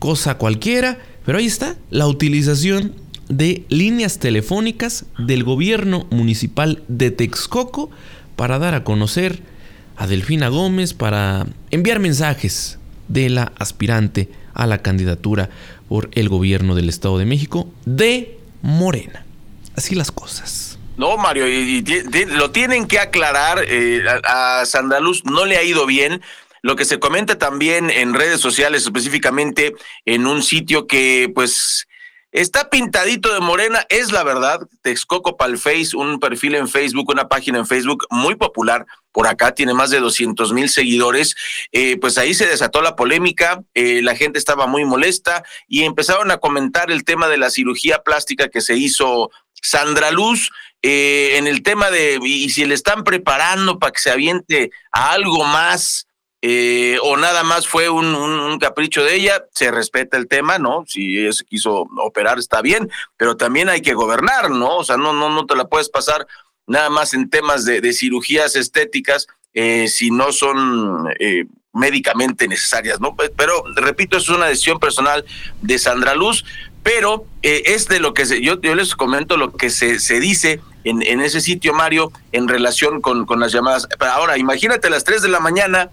cosa 0.00 0.38
cualquiera, 0.38 0.98
pero 1.24 1.38
ahí 1.38 1.46
está, 1.46 1.76
la 1.90 2.08
utilización 2.08 2.94
de 3.28 3.64
líneas 3.68 4.18
telefónicas 4.18 5.04
del 5.18 5.44
gobierno 5.44 6.06
municipal 6.10 6.82
de 6.88 7.12
Texcoco 7.12 7.90
para 8.36 8.58
dar 8.58 8.74
a 8.74 8.84
conocer 8.84 9.42
a 9.96 10.06
Delfina 10.06 10.48
Gómez, 10.48 10.94
para 10.94 11.46
enviar 11.70 12.00
mensajes 12.00 12.78
de 13.08 13.28
la 13.28 13.52
aspirante 13.58 14.30
a 14.54 14.66
la 14.66 14.78
candidatura 14.78 15.50
por 15.88 16.08
el 16.14 16.30
gobierno 16.30 16.74
del 16.74 16.88
Estado 16.88 17.18
de 17.18 17.26
México 17.26 17.68
de 17.84 18.38
Morena. 18.62 19.26
Así 19.76 19.94
las 19.94 20.10
cosas. 20.10 20.69
No, 21.00 21.16
Mario, 21.16 21.48
y, 21.48 21.82
lo 22.26 22.50
tienen 22.50 22.86
que 22.86 22.98
aclarar. 22.98 23.64
Eh, 23.66 24.04
a, 24.22 24.60
a 24.60 24.66
Sandaluz 24.66 25.24
no 25.24 25.46
le 25.46 25.56
ha 25.56 25.62
ido 25.62 25.86
bien. 25.86 26.20
Lo 26.60 26.76
que 26.76 26.84
se 26.84 27.00
comenta 27.00 27.38
también 27.38 27.88
en 27.88 28.12
redes 28.12 28.38
sociales, 28.38 28.82
específicamente 28.82 29.74
en 30.04 30.26
un 30.26 30.42
sitio 30.42 30.86
que, 30.86 31.32
pues, 31.34 31.88
está 32.32 32.68
pintadito 32.68 33.32
de 33.32 33.40
morena, 33.40 33.86
es 33.88 34.12
la 34.12 34.24
verdad. 34.24 34.60
Texcoco 34.82 35.38
Palface, 35.38 35.96
un 35.96 36.20
perfil 36.20 36.54
en 36.54 36.68
Facebook, 36.68 37.08
una 37.08 37.28
página 37.28 37.58
en 37.58 37.66
Facebook 37.66 38.06
muy 38.10 38.34
popular. 38.34 38.84
Por 39.10 39.26
acá 39.26 39.54
tiene 39.54 39.72
más 39.72 39.88
de 39.88 40.00
200 40.00 40.52
mil 40.52 40.68
seguidores. 40.68 41.34
Eh, 41.72 41.96
pues 41.98 42.18
ahí 42.18 42.34
se 42.34 42.46
desató 42.46 42.82
la 42.82 42.94
polémica. 42.94 43.62
Eh, 43.72 44.02
la 44.02 44.14
gente 44.14 44.38
estaba 44.38 44.66
muy 44.66 44.84
molesta 44.84 45.44
y 45.66 45.84
empezaron 45.84 46.30
a 46.30 46.36
comentar 46.36 46.90
el 46.90 47.04
tema 47.04 47.26
de 47.28 47.38
la 47.38 47.48
cirugía 47.48 48.02
plástica 48.02 48.48
que 48.48 48.60
se 48.60 48.76
hizo 48.76 49.30
Sandra 49.62 50.10
Luz 50.10 50.50
eh, 50.82 51.36
en 51.36 51.46
el 51.46 51.62
tema 51.62 51.90
de 51.90 52.18
y 52.22 52.50
si 52.50 52.64
le 52.64 52.74
están 52.74 53.04
preparando 53.04 53.78
para 53.78 53.92
que 53.92 54.00
se 54.00 54.10
aviente 54.10 54.70
a 54.92 55.12
algo 55.12 55.44
más 55.44 56.06
eh, 56.42 56.96
o 57.02 57.18
nada 57.18 57.44
más 57.44 57.68
fue 57.68 57.90
un, 57.90 58.58
capricho 58.58 59.04
de 59.04 59.14
ella, 59.14 59.44
se 59.52 59.70
respeta 59.70 60.16
el 60.16 60.26
tema, 60.26 60.58
¿no? 60.58 60.84
Si 60.86 61.18
ella 61.18 61.32
se 61.32 61.44
quiso 61.44 61.86
operar 61.98 62.38
está 62.38 62.62
bien, 62.62 62.90
pero 63.16 63.36
también 63.36 63.68
hay 63.68 63.82
que 63.82 63.92
gobernar, 63.92 64.50
¿no? 64.50 64.78
O 64.78 64.84
sea, 64.84 64.96
no, 64.96 65.12
no, 65.12 65.28
no 65.28 65.44
te 65.44 65.54
la 65.54 65.66
puedes 65.66 65.90
pasar 65.90 66.26
nada 66.66 66.88
más 66.88 67.12
en 67.12 67.28
temas 67.28 67.64
de, 67.64 67.92
cirugías 67.92 68.56
estéticas 68.56 69.26
eh, 69.52 69.88
si 69.88 70.10
no 70.10 70.32
son 70.32 71.08
eh, 71.18 71.44
médicamente 71.74 72.48
necesarias, 72.48 73.00
¿no? 73.00 73.14
Pero 73.36 73.62
repito, 73.76 74.16
es 74.16 74.28
una 74.28 74.46
decisión 74.46 74.78
personal 74.78 75.24
de 75.60 75.78
Sandra 75.78 76.14
Luz, 76.14 76.44
pero 76.82 77.24
eh, 77.42 77.62
es 77.66 77.88
de 77.88 78.00
lo 78.00 78.14
que 78.14 78.26
se, 78.26 78.40
yo, 78.40 78.60
yo 78.60 78.74
les 78.74 78.94
comento 78.94 79.36
lo 79.36 79.52
que 79.52 79.70
se, 79.70 80.00
se 80.00 80.20
dice 80.20 80.60
en, 80.84 81.02
en 81.02 81.20
ese 81.20 81.40
sitio, 81.40 81.74
Mario, 81.74 82.12
en 82.32 82.48
relación 82.48 83.00
con, 83.00 83.26
con 83.26 83.40
las 83.40 83.52
llamadas. 83.52 83.88
Ahora, 83.98 84.38
imagínate 84.38 84.86
a 84.86 84.90
las 84.90 85.04
3 85.04 85.22
de 85.22 85.28
la 85.28 85.40
mañana 85.40 85.90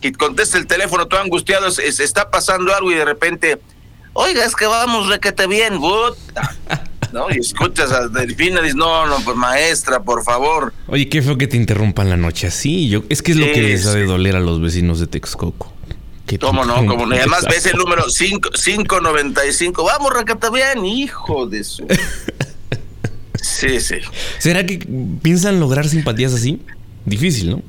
que 0.00 0.12
conteste 0.12 0.58
el 0.58 0.66
teléfono 0.66 1.06
todo 1.06 1.20
angustiado, 1.20 1.70
se, 1.70 1.90
se 1.92 2.04
está 2.04 2.30
pasando 2.30 2.74
algo 2.74 2.90
y 2.90 2.94
de 2.94 3.04
repente, 3.04 3.60
oiga, 4.12 4.44
es 4.44 4.54
que 4.56 4.66
vamos 4.66 5.08
requete 5.08 5.46
bien, 5.46 5.78
puta. 5.78 6.56
¿no? 7.12 7.26
Y 7.30 7.38
escuchas 7.38 7.92
a 7.92 8.08
Delfina 8.08 8.60
y 8.60 8.64
dices, 8.64 8.76
no, 8.76 9.06
no, 9.06 9.16
pues 9.20 9.36
maestra, 9.36 10.02
por 10.02 10.24
favor. 10.24 10.72
Oye, 10.88 11.08
qué 11.08 11.22
feo 11.22 11.38
que 11.38 11.46
te 11.46 11.56
interrumpan 11.56 12.10
la 12.10 12.16
noche 12.16 12.46
así. 12.46 12.88
Yo, 12.88 13.04
es 13.08 13.22
que 13.22 13.32
es 13.32 13.38
lo 13.38 13.46
que 13.46 13.62
les 13.62 13.86
ha 13.86 13.94
de 13.94 14.04
doler 14.04 14.36
a 14.36 14.40
los 14.40 14.60
vecinos 14.60 15.00
de 15.00 15.06
Texcoco. 15.06 15.72
¿Cómo 16.40 16.64
no? 16.64 16.74
¿Cómo 16.86 17.06
no? 17.06 17.14
Y 17.14 17.18
además 17.18 17.44
ves 17.48 17.66
el 17.66 17.76
número 17.76 18.08
5, 18.10 18.50
595. 18.50 19.84
Vamos, 19.84 20.12
bien, 20.50 20.84
hijo 20.84 21.46
de 21.46 21.62
su. 21.64 21.86
Sí, 23.40 23.80
sí. 23.80 23.96
¿Será 24.38 24.66
que 24.66 24.78
piensan 25.22 25.60
lograr 25.60 25.88
simpatías 25.88 26.34
así? 26.34 26.60
Difícil, 27.04 27.50
¿no? 27.50 27.62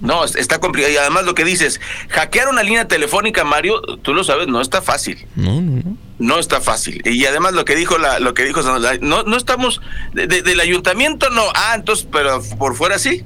No, 0.00 0.24
es- 0.24 0.34
está 0.36 0.58
complicado. 0.60 0.92
Y 0.92 0.96
además 0.96 1.24
lo 1.24 1.34
que 1.34 1.44
dices, 1.44 1.80
hackear 2.10 2.48
una 2.48 2.62
línea 2.62 2.86
telefónica, 2.88 3.44
Mario, 3.44 3.80
tú 4.02 4.12
lo 4.12 4.24
sabes, 4.24 4.48
no 4.48 4.60
está 4.60 4.82
fácil. 4.82 5.24
No, 5.36 5.60
no, 5.60 5.82
no. 5.84 5.96
No 6.18 6.38
está 6.38 6.60
fácil. 6.60 7.00
Y 7.06 7.24
además 7.26 7.54
lo 7.54 7.64
que 7.64 7.74
dijo 7.76 7.98
la, 7.98 8.18
lo 8.20 8.34
que 8.34 8.44
dijo 8.44 8.60
no, 9.00 9.22
no 9.22 9.36
estamos 9.36 9.80
de- 10.12 10.26
de- 10.26 10.42
del 10.42 10.60
ayuntamiento, 10.60 11.30
no. 11.30 11.42
Ah, 11.54 11.72
entonces, 11.76 12.06
pero 12.12 12.42
por 12.58 12.76
fuera 12.76 12.98
sí. 12.98 13.22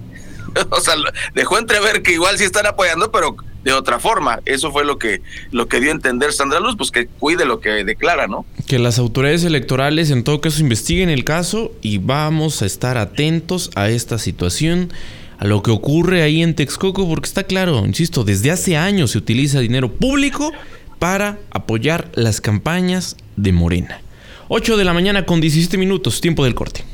o 0.70 0.80
sea, 0.80 0.94
dejó 1.34 1.58
entrever 1.58 2.02
que 2.02 2.12
igual 2.12 2.38
sí 2.38 2.44
están 2.44 2.66
apoyando, 2.66 3.10
pero 3.10 3.36
de 3.72 3.78
otra 3.78 3.98
forma. 3.98 4.40
Eso 4.44 4.72
fue 4.72 4.84
lo 4.84 4.98
que, 4.98 5.22
lo 5.50 5.68
que 5.68 5.80
dio 5.80 5.90
a 5.90 5.94
entender 5.94 6.32
Sandra 6.32 6.60
Luz, 6.60 6.76
pues 6.76 6.90
que 6.90 7.06
cuide 7.06 7.44
lo 7.44 7.60
que 7.60 7.84
declara, 7.84 8.26
¿no? 8.26 8.44
Que 8.66 8.78
las 8.78 8.98
autoridades 8.98 9.44
electorales 9.44 10.10
en 10.10 10.24
todo 10.24 10.40
caso 10.40 10.60
investiguen 10.60 11.08
el 11.10 11.24
caso 11.24 11.72
y 11.82 11.98
vamos 11.98 12.62
a 12.62 12.66
estar 12.66 12.98
atentos 12.98 13.70
a 13.74 13.88
esta 13.88 14.18
situación, 14.18 14.92
a 15.38 15.46
lo 15.46 15.62
que 15.62 15.70
ocurre 15.70 16.22
ahí 16.22 16.42
en 16.42 16.54
Texcoco, 16.54 17.08
porque 17.08 17.26
está 17.26 17.44
claro, 17.44 17.84
insisto, 17.86 18.24
desde 18.24 18.50
hace 18.50 18.76
años 18.76 19.12
se 19.12 19.18
utiliza 19.18 19.60
dinero 19.60 19.92
público 19.92 20.52
para 20.98 21.38
apoyar 21.50 22.10
las 22.14 22.40
campañas 22.40 23.16
de 23.36 23.52
Morena. 23.52 24.00
8 24.48 24.76
de 24.78 24.84
la 24.84 24.94
mañana 24.94 25.26
con 25.26 25.40
17 25.40 25.76
minutos, 25.76 26.20
tiempo 26.20 26.44
del 26.44 26.54
corte. 26.54 26.84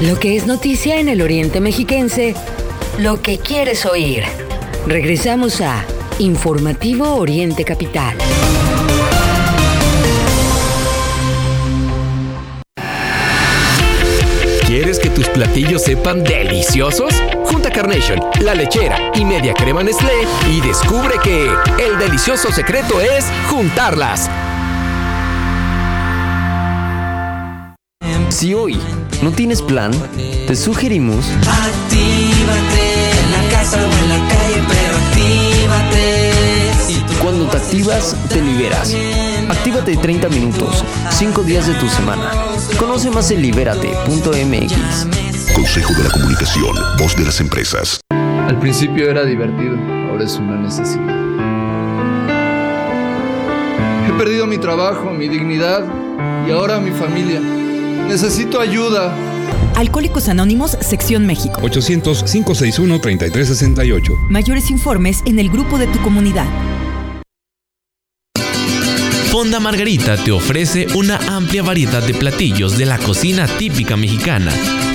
Lo 0.00 0.18
que 0.18 0.34
es 0.34 0.46
noticia 0.46 0.98
en 0.98 1.10
el 1.10 1.20
Oriente 1.20 1.60
Mexiquense, 1.60 2.34
lo 2.98 3.20
que 3.20 3.38
quieres 3.38 3.84
oír. 3.84 4.24
Regresamos 4.86 5.60
a 5.60 5.84
Informativo 6.18 7.16
Oriente 7.16 7.64
Capital. 7.64 8.16
¿Quieres 14.66 14.98
que 14.98 15.10
tus 15.10 15.28
platillos 15.28 15.82
sepan 15.82 16.24
deliciosos? 16.24 17.12
Junta 17.44 17.70
Carnation, 17.70 18.20
La 18.40 18.54
Lechera 18.54 19.12
y 19.14 19.26
Media 19.26 19.52
Crema 19.52 19.82
Nestlé 19.82 20.26
y 20.50 20.62
descubre 20.62 21.16
que 21.22 21.50
el 21.78 21.98
delicioso 21.98 22.50
secreto 22.50 23.02
es 23.02 23.26
juntarlas. 23.50 24.30
Si 28.30 28.54
hoy 28.54 28.80
no 29.22 29.32
tienes 29.32 29.60
plan, 29.62 29.92
te 30.46 30.56
sugerimos 30.56 31.26
Actívate 31.26 33.10
en 33.10 33.32
la 33.32 33.48
casa 33.50 33.78
o 33.78 33.92
en 34.02 34.08
la 34.08 34.18
calle, 34.28 34.62
pero 34.68 34.96
actívate. 34.96 36.30
cuando 37.22 37.46
te 37.46 37.56
activas, 37.58 38.16
te 38.28 38.40
liberas. 38.40 38.94
Actívate 39.48 39.96
30 39.96 40.28
minutos, 40.28 40.84
5 41.10 41.42
días 41.42 41.66
de 41.66 41.74
tu 41.74 41.88
semana. 41.88 42.30
Conoce 42.78 43.10
más 43.10 43.30
en 43.30 43.42
libérate.mx. 43.42 44.74
Consejo 45.54 45.92
de 45.94 46.04
la 46.04 46.10
Comunicación, 46.10 46.74
voz 46.98 47.16
de 47.16 47.24
las 47.24 47.40
empresas. 47.40 48.00
Al 48.10 48.58
principio 48.58 49.10
era 49.10 49.24
divertido, 49.24 49.76
ahora 50.10 50.24
es 50.24 50.36
una 50.36 50.56
necesidad. 50.56 51.20
He 54.08 54.12
perdido 54.18 54.46
mi 54.46 54.58
trabajo, 54.58 55.10
mi 55.10 55.28
dignidad 55.28 55.84
y 56.46 56.50
ahora 56.50 56.80
mi 56.80 56.90
familia. 56.90 57.59
Necesito 58.08 58.60
ayuda. 58.60 59.14
Alcohólicos 59.76 60.28
Anónimos, 60.28 60.76
Sección 60.80 61.26
México. 61.26 61.60
800-561-3368. 61.62 64.28
Mayores 64.28 64.70
informes 64.70 65.22
en 65.26 65.38
el 65.38 65.48
grupo 65.48 65.78
de 65.78 65.86
tu 65.86 66.00
comunidad. 66.00 66.46
Fonda 69.30 69.60
Margarita 69.60 70.16
te 70.16 70.32
ofrece 70.32 70.88
una 70.96 71.16
amplia 71.28 71.62
variedad 71.62 72.02
de 72.02 72.14
platillos 72.14 72.76
de 72.76 72.86
la 72.86 72.98
cocina 72.98 73.46
típica 73.46 73.96
mexicana. 73.96 74.52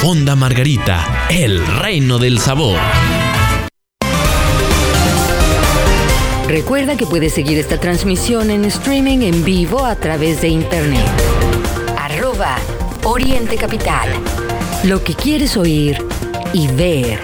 Fonda 0.00 0.36
Margarita, 0.36 1.26
el 1.30 1.66
reino 1.66 2.18
del 2.18 2.38
sabor. 2.38 2.78
Recuerda 6.46 6.96
que 6.96 7.06
puedes 7.06 7.32
seguir 7.32 7.58
esta 7.58 7.80
transmisión 7.80 8.50
en 8.50 8.64
streaming 8.66 9.20
en 9.20 9.44
vivo 9.44 9.84
a 9.84 9.96
través 9.96 10.42
de 10.42 10.48
internet. 10.48 11.06
Arroba 11.98 12.56
Oriente 13.04 13.56
Capital. 13.56 14.10
Lo 14.84 15.02
que 15.02 15.14
quieres 15.14 15.56
oír 15.56 15.98
y 16.52 16.68
ver. 16.68 17.18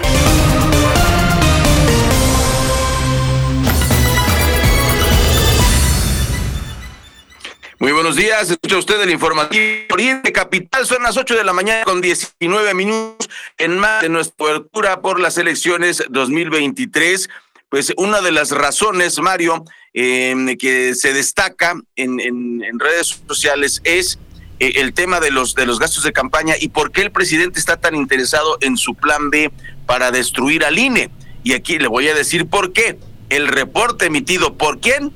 Muy 7.83 7.91
buenos 7.91 8.15
días, 8.15 8.49
escucha 8.49 8.77
usted 8.77 9.01
el 9.01 9.09
informativo 9.09 9.61
Oriente 9.91 10.31
Capital, 10.31 10.85
son 10.85 11.03
las 11.03 11.17
8 11.17 11.35
de 11.35 11.43
la 11.43 11.51
mañana 11.51 11.83
con 11.83 11.99
19 11.99 12.73
minutos 12.75 13.29
en 13.57 13.77
más 13.77 14.01
de 14.01 14.07
nuestra 14.07 14.37
cobertura 14.37 15.01
por 15.01 15.19
las 15.19 15.37
elecciones 15.37 16.01
2023. 16.09 17.29
Pues 17.67 17.91
una 17.97 18.21
de 18.21 18.31
las 18.31 18.51
razones, 18.51 19.19
Mario, 19.19 19.65
eh, 19.93 20.55
que 20.57 20.95
se 20.95 21.11
destaca 21.11 21.75
en, 21.97 22.21
en- 22.21 22.79
redes 22.79 23.19
sociales 23.27 23.81
es 23.83 24.17
eh, 24.61 24.75
el 24.77 24.93
tema 24.93 25.19
de 25.19 25.31
los, 25.31 25.53
de 25.53 25.65
los 25.65 25.77
gastos 25.77 26.05
de 26.05 26.13
campaña 26.13 26.55
y 26.57 26.69
por 26.69 26.93
qué 26.93 27.01
el 27.01 27.11
presidente 27.11 27.59
está 27.59 27.75
tan 27.75 27.95
interesado 27.95 28.57
en 28.61 28.77
su 28.77 28.95
plan 28.95 29.29
B 29.29 29.51
para 29.85 30.09
destruir 30.09 30.63
al 30.63 30.79
INE. 30.79 31.09
Y 31.43 31.51
aquí 31.51 31.77
le 31.79 31.89
voy 31.89 32.07
a 32.07 32.13
decir 32.13 32.45
por 32.47 32.71
qué. 32.71 32.97
El 33.27 33.49
reporte 33.49 34.05
emitido 34.05 34.53
por 34.57 34.79
quién? 34.79 35.11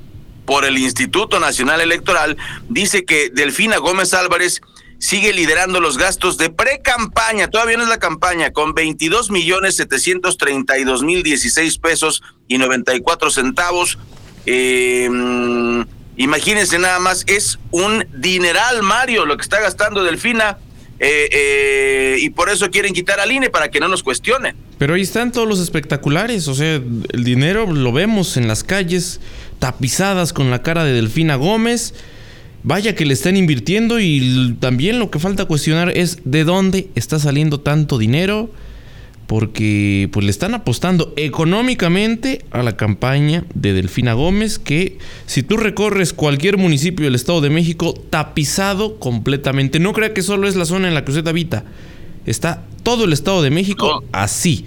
Por 0.48 0.64
el 0.64 0.78
Instituto 0.78 1.38
Nacional 1.40 1.82
Electoral 1.82 2.38
dice 2.70 3.04
que 3.04 3.28
Delfina 3.28 3.76
Gómez 3.76 4.14
Álvarez 4.14 4.62
sigue 4.98 5.34
liderando 5.34 5.78
los 5.78 5.98
gastos 5.98 6.38
de 6.38 6.48
pre-campaña, 6.48 7.48
todavía 7.48 7.76
no 7.76 7.82
es 7.82 7.90
la 7.90 7.98
campaña, 7.98 8.50
con 8.50 8.72
22 8.72 9.30
millones 9.30 9.76
732 9.76 11.02
mil 11.02 11.22
16 11.22 11.76
pesos 11.76 12.22
y 12.48 12.56
94 12.56 13.30
centavos. 13.30 13.98
Eh, 14.46 15.10
imagínense 16.16 16.78
nada 16.78 16.98
más, 16.98 17.24
es 17.26 17.58
un 17.70 18.06
dineral, 18.14 18.82
Mario, 18.82 19.26
lo 19.26 19.36
que 19.36 19.42
está 19.42 19.60
gastando 19.60 20.02
Delfina. 20.02 20.56
eh, 21.00 21.28
eh, 21.30 22.16
y 22.20 22.30
por 22.30 22.48
eso 22.48 22.70
quieren 22.70 22.92
quitar 22.92 23.20
al 23.20 23.30
INE 23.30 23.50
para 23.50 23.70
que 23.70 23.78
no 23.78 23.86
nos 23.86 24.02
cuestionen. 24.02 24.56
Pero 24.78 24.94
ahí 24.94 25.02
están 25.02 25.30
todos 25.30 25.46
los 25.46 25.60
espectaculares, 25.60 26.48
o 26.48 26.54
sea, 26.54 26.74
el 26.74 27.22
dinero 27.22 27.70
lo 27.70 27.92
vemos 27.92 28.36
en 28.36 28.48
las 28.48 28.64
calles 28.64 29.20
tapizadas 29.58 30.32
con 30.32 30.50
la 30.50 30.62
cara 30.62 30.84
de 30.84 30.92
Delfina 30.92 31.36
Gómez. 31.36 31.94
Vaya 32.62 32.94
que 32.94 33.06
le 33.06 33.14
están 33.14 33.36
invirtiendo 33.36 34.00
y 34.00 34.56
también 34.60 34.98
lo 34.98 35.10
que 35.10 35.18
falta 35.18 35.44
cuestionar 35.44 35.90
es 35.96 36.18
de 36.24 36.44
dónde 36.44 36.88
está 36.94 37.18
saliendo 37.18 37.60
tanto 37.60 37.98
dinero 37.98 38.50
porque 39.28 40.08
pues 40.10 40.24
le 40.24 40.30
están 40.30 40.54
apostando 40.54 41.12
económicamente 41.16 42.46
a 42.50 42.62
la 42.62 42.76
campaña 42.76 43.44
de 43.54 43.74
Delfina 43.74 44.14
Gómez 44.14 44.58
que 44.58 44.96
si 45.26 45.42
tú 45.42 45.58
recorres 45.58 46.14
cualquier 46.14 46.56
municipio 46.56 47.04
del 47.04 47.14
Estado 47.14 47.42
de 47.42 47.50
México 47.50 47.92
tapizado 48.08 48.98
completamente, 48.98 49.80
no 49.80 49.92
crea 49.92 50.14
que 50.14 50.22
solo 50.22 50.48
es 50.48 50.56
la 50.56 50.64
zona 50.64 50.88
en 50.88 50.94
la 50.94 51.04
que 51.04 51.12
usted 51.12 51.28
habita, 51.28 51.64
está 52.24 52.64
todo 52.82 53.04
el 53.04 53.12
Estado 53.12 53.42
de 53.42 53.50
México 53.50 54.02
así 54.12 54.64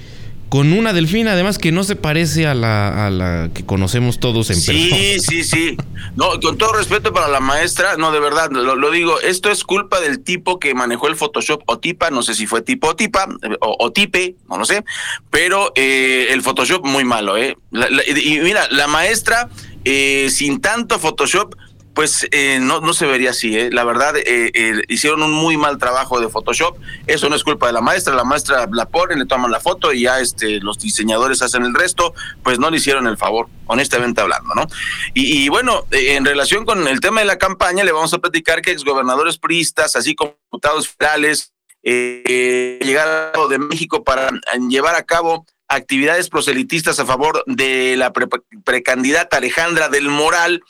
con 0.52 0.74
una 0.74 0.92
delfina, 0.92 1.32
además 1.32 1.58
que 1.58 1.72
no 1.72 1.86
se 1.86 1.96
parece 1.96 2.46
a 2.46 2.54
la, 2.54 3.08
a 3.08 3.10
la 3.10 3.50
que 3.54 3.66
conocemos 3.66 4.20
todos 4.20 4.50
en 4.50 4.58
Sí, 4.58 4.90
persona. 4.90 5.20
sí, 5.30 5.44
sí. 5.46 5.78
No, 6.18 6.42
con 6.42 6.58
todo 6.58 6.74
respeto 6.74 7.14
para 7.14 7.30
la 7.30 7.40
maestra, 7.40 7.96
no, 7.96 8.12
de 8.12 8.20
verdad, 8.20 8.52
lo, 8.52 8.76
lo 8.76 8.92
digo, 8.92 9.22
esto 9.22 9.50
es 9.50 9.64
culpa 9.64 10.02
del 10.02 10.20
tipo 10.20 10.60
que 10.60 10.74
manejó 10.74 11.08
el 11.08 11.16
Photoshop 11.16 11.64
o 11.68 11.80
tipa, 11.80 12.10
no 12.10 12.22
sé 12.22 12.36
si 12.36 12.48
fue 12.48 12.62
tipo 12.62 12.90
o 12.90 12.96
tipa, 12.98 13.30
o, 13.62 13.78
o 13.80 13.92
tipe, 13.94 14.36
no 14.50 14.58
lo 14.58 14.66
sé, 14.66 14.84
pero 15.30 15.72
eh, 15.76 16.28
el 16.32 16.42
Photoshop 16.42 16.86
muy 16.86 17.06
malo, 17.06 17.38
¿eh? 17.38 17.56
La- 17.72 17.88
y 18.06 18.40
mira, 18.42 18.68
la 18.72 18.88
maestra, 18.88 19.48
eh, 19.86 20.28
sin 20.32 20.60
tanto 20.60 21.00
Photoshop, 21.00 21.56
pues 21.94 22.28
eh, 22.32 22.60
no, 22.62 22.80
no 22.80 22.94
se 22.94 23.06
vería 23.06 23.32
así, 23.32 23.58
¿eh? 23.58 23.70
La 23.72 23.84
verdad, 23.84 24.16
eh, 24.16 24.52
eh, 24.54 24.82
hicieron 24.88 25.22
un 25.24 25.34
muy 25.34 25.58
mal 25.58 25.78
trabajo 25.78 26.20
de 26.22 26.30
Photoshop. 26.30 26.78
Eso 27.06 27.30
no 27.30 27.36
es 27.36 27.44
culpa 27.44 27.68
de 27.68 27.74
la 27.74 27.82
maestra. 27.82 28.16
La 28.16 28.24
maestra 28.24 28.68
la 28.72 28.88
pone, 28.88 29.16
le 29.16 29.26
toman 29.26 29.52
la 29.52 29.60
foto 29.60 29.92
y 29.92 30.02
ya 30.04 30.20
este, 30.20 30.60
los 30.62 30.80
diseñadores 30.80 31.42
hacen 31.42 31.64
el 31.64 31.74
resto. 31.74 32.14
Pues 32.44 32.60
no 32.60 32.70
le 32.70 32.78
hicieron 32.78 33.08
el 33.08 33.18
favor, 33.18 33.48
honestamente 33.66 34.22
hablando, 34.22 34.56
¿no? 34.56 34.68
Y, 35.14 35.50
bueno, 35.50 35.86
eh, 35.92 36.16
en 36.16 36.26
relación 36.26 36.66
con 36.66 36.88
el 36.88 37.02
tema 37.02 37.22
de 37.22 37.28
la 37.28 37.38
campaña, 37.38 37.84
le 37.84 37.92
vamos 37.92 38.14
a 38.14 38.20
platicar 38.20 38.62
que 38.62 38.72
exgobernadores 38.72 39.38
priistas, 39.38 39.96
así 39.96 40.16
como 40.16 40.38
diputados 40.46 40.88
federales, 40.88 41.52
eh, 41.84 42.80
llegaron 42.82 43.50
de 43.50 43.60
México 43.60 44.04
para 44.04 44.30
llevar 44.70 44.96
a 44.96 45.04
cabo 45.04 45.46
actividades 45.68 46.30
proselitistas 46.30 47.00
a 47.00 47.06
favor 47.06 47.44
de 47.48 47.96
la 47.98 48.12
pre- 48.12 48.28
precandidata 48.64 49.38
Alejandra 49.38 49.88
del 49.90 50.10
Moral 50.10 50.62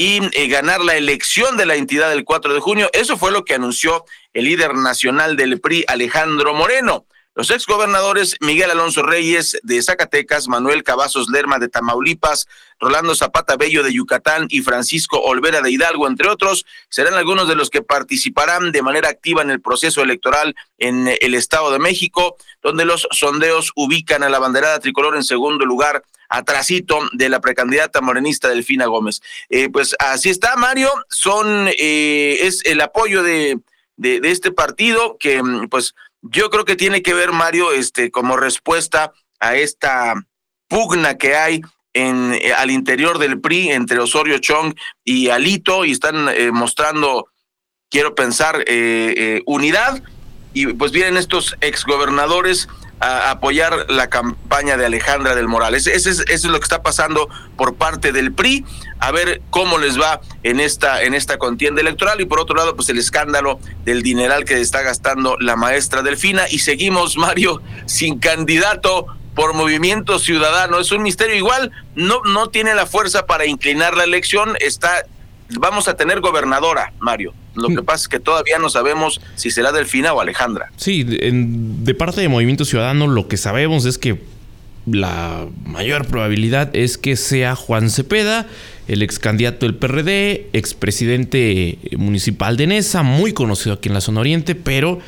y 0.00 0.20
eh, 0.32 0.46
ganar 0.46 0.80
la 0.80 0.94
elección 0.94 1.56
de 1.56 1.66
la 1.66 1.74
entidad 1.74 2.10
del 2.10 2.24
4 2.24 2.54
de 2.54 2.60
junio. 2.60 2.88
Eso 2.92 3.16
fue 3.16 3.32
lo 3.32 3.44
que 3.44 3.54
anunció 3.54 4.04
el 4.32 4.44
líder 4.44 4.76
nacional 4.76 5.36
del 5.36 5.60
PRI, 5.60 5.84
Alejandro 5.88 6.54
Moreno. 6.54 7.04
Los 7.38 7.52
exgobernadores 7.52 8.34
Miguel 8.40 8.72
Alonso 8.72 9.04
Reyes 9.04 9.60
de 9.62 9.80
Zacatecas, 9.80 10.48
Manuel 10.48 10.82
Cavazos 10.82 11.28
Lerma 11.28 11.60
de 11.60 11.68
Tamaulipas, 11.68 12.48
Rolando 12.80 13.14
Zapata 13.14 13.56
Bello 13.56 13.84
de 13.84 13.92
Yucatán 13.92 14.48
y 14.48 14.62
Francisco 14.62 15.20
Olvera 15.20 15.60
de 15.60 15.70
Hidalgo, 15.70 16.08
entre 16.08 16.28
otros, 16.28 16.66
serán 16.88 17.14
algunos 17.14 17.46
de 17.46 17.54
los 17.54 17.70
que 17.70 17.80
participarán 17.80 18.72
de 18.72 18.82
manera 18.82 19.08
activa 19.08 19.42
en 19.42 19.50
el 19.50 19.60
proceso 19.60 20.02
electoral 20.02 20.56
en 20.78 21.08
el 21.20 21.34
Estado 21.34 21.70
de 21.70 21.78
México, 21.78 22.36
donde 22.60 22.84
los 22.84 23.06
sondeos 23.12 23.70
ubican 23.76 24.24
a 24.24 24.30
la 24.30 24.40
banderada 24.40 24.80
tricolor 24.80 25.14
en 25.14 25.22
segundo 25.22 25.64
lugar, 25.64 26.02
atrasito 26.28 27.08
de 27.12 27.28
la 27.28 27.40
precandidata 27.40 28.00
morenista 28.00 28.48
Delfina 28.48 28.86
Gómez. 28.86 29.22
Eh, 29.48 29.68
pues 29.68 29.94
así 30.00 30.28
está, 30.28 30.56
Mario, 30.56 30.90
son 31.08 31.68
eh, 31.68 32.38
es 32.40 32.64
el 32.64 32.80
apoyo 32.80 33.22
de, 33.22 33.60
de, 33.98 34.20
este 34.24 34.50
partido 34.50 35.16
que 35.18 35.40
pues 35.70 35.94
yo 36.22 36.50
creo 36.50 36.64
que 36.64 36.76
tiene 36.76 37.02
que 37.02 37.14
ver, 37.14 37.32
Mario, 37.32 37.72
este, 37.72 38.10
como 38.10 38.36
respuesta 38.36 39.12
a 39.40 39.56
esta 39.56 40.14
pugna 40.68 41.16
que 41.16 41.36
hay 41.36 41.60
en, 41.94 42.34
eh, 42.34 42.52
al 42.52 42.70
interior 42.70 43.18
del 43.18 43.40
PRI 43.40 43.70
entre 43.70 43.98
Osorio 43.98 44.38
Chong 44.38 44.74
y 45.04 45.30
Alito 45.30 45.84
y 45.84 45.92
están 45.92 46.28
eh, 46.28 46.50
mostrando, 46.52 47.28
quiero 47.90 48.14
pensar, 48.14 48.60
eh, 48.66 49.14
eh, 49.16 49.42
unidad. 49.46 50.02
Y 50.52 50.66
pues 50.66 50.92
vienen 50.92 51.16
estos 51.16 51.56
exgobernadores 51.60 52.68
a 53.00 53.30
apoyar 53.30 53.86
la 53.90 54.08
campaña 54.08 54.76
de 54.76 54.86
Alejandra 54.86 55.34
del 55.34 55.48
Moral. 55.48 55.74
Ese 55.74 55.94
es, 55.94 56.06
eso 56.06 56.22
es 56.28 56.44
lo 56.44 56.58
que 56.58 56.64
está 56.64 56.82
pasando 56.82 57.28
por 57.56 57.74
parte 57.74 58.12
del 58.12 58.32
PRI, 58.32 58.64
a 58.98 59.10
ver 59.12 59.42
cómo 59.50 59.78
les 59.78 60.00
va 60.00 60.20
en 60.42 60.60
esta, 60.60 61.02
en 61.02 61.14
esta 61.14 61.38
contienda 61.38 61.80
electoral. 61.80 62.20
Y 62.20 62.24
por 62.24 62.40
otro 62.40 62.56
lado, 62.56 62.74
pues 62.74 62.88
el 62.88 62.98
escándalo 62.98 63.60
del 63.84 64.02
dineral 64.02 64.44
que 64.44 64.60
está 64.60 64.82
gastando 64.82 65.36
la 65.38 65.56
maestra 65.56 66.02
Delfina. 66.02 66.44
Y 66.50 66.60
seguimos, 66.60 67.16
Mario, 67.16 67.62
sin 67.86 68.18
candidato 68.18 69.06
por 69.34 69.54
movimiento 69.54 70.18
ciudadano. 70.18 70.80
Es 70.80 70.90
un 70.90 71.02
misterio. 71.02 71.36
Igual, 71.36 71.70
no, 71.94 72.22
no 72.24 72.50
tiene 72.50 72.74
la 72.74 72.86
fuerza 72.86 73.26
para 73.26 73.46
inclinar 73.46 73.96
la 73.96 74.02
elección, 74.02 74.56
está, 74.58 75.04
vamos 75.50 75.88
a 75.88 75.96
tener 75.96 76.20
gobernadora, 76.20 76.92
Mario. 77.00 77.32
Lo 77.54 77.68
que 77.68 77.82
pasa 77.82 78.02
es 78.02 78.08
que 78.08 78.20
todavía 78.20 78.58
no 78.58 78.68
sabemos 78.70 79.20
si 79.34 79.50
será 79.50 79.72
Delfina 79.72 80.12
o 80.12 80.20
Alejandra. 80.20 80.70
Sí, 80.76 81.02
de, 81.04 81.28
en- 81.28 81.84
de 81.84 81.94
parte 81.94 82.20
de 82.20 82.28
Movimiento 82.28 82.64
Ciudadano 82.64 83.06
lo 83.08 83.26
que 83.28 83.36
sabemos 83.36 83.84
es 83.84 83.98
que 83.98 84.20
la 84.86 85.46
mayor 85.66 86.06
probabilidad 86.06 86.74
es 86.74 86.96
que 86.98 87.16
sea 87.16 87.54
Juan 87.56 87.90
Cepeda, 87.90 88.46
el 88.86 89.02
ex 89.02 89.18
candidato 89.18 89.66
del 89.66 89.74
PRD, 89.74 90.48
expresidente 90.54 91.78
municipal 91.98 92.56
de 92.56 92.66
Nesa, 92.68 93.02
muy 93.02 93.32
conocido 93.32 93.74
aquí 93.74 93.88
en 93.88 93.94
la 93.94 94.00
zona 94.00 94.20
oriente, 94.20 94.54
pero 94.54 94.98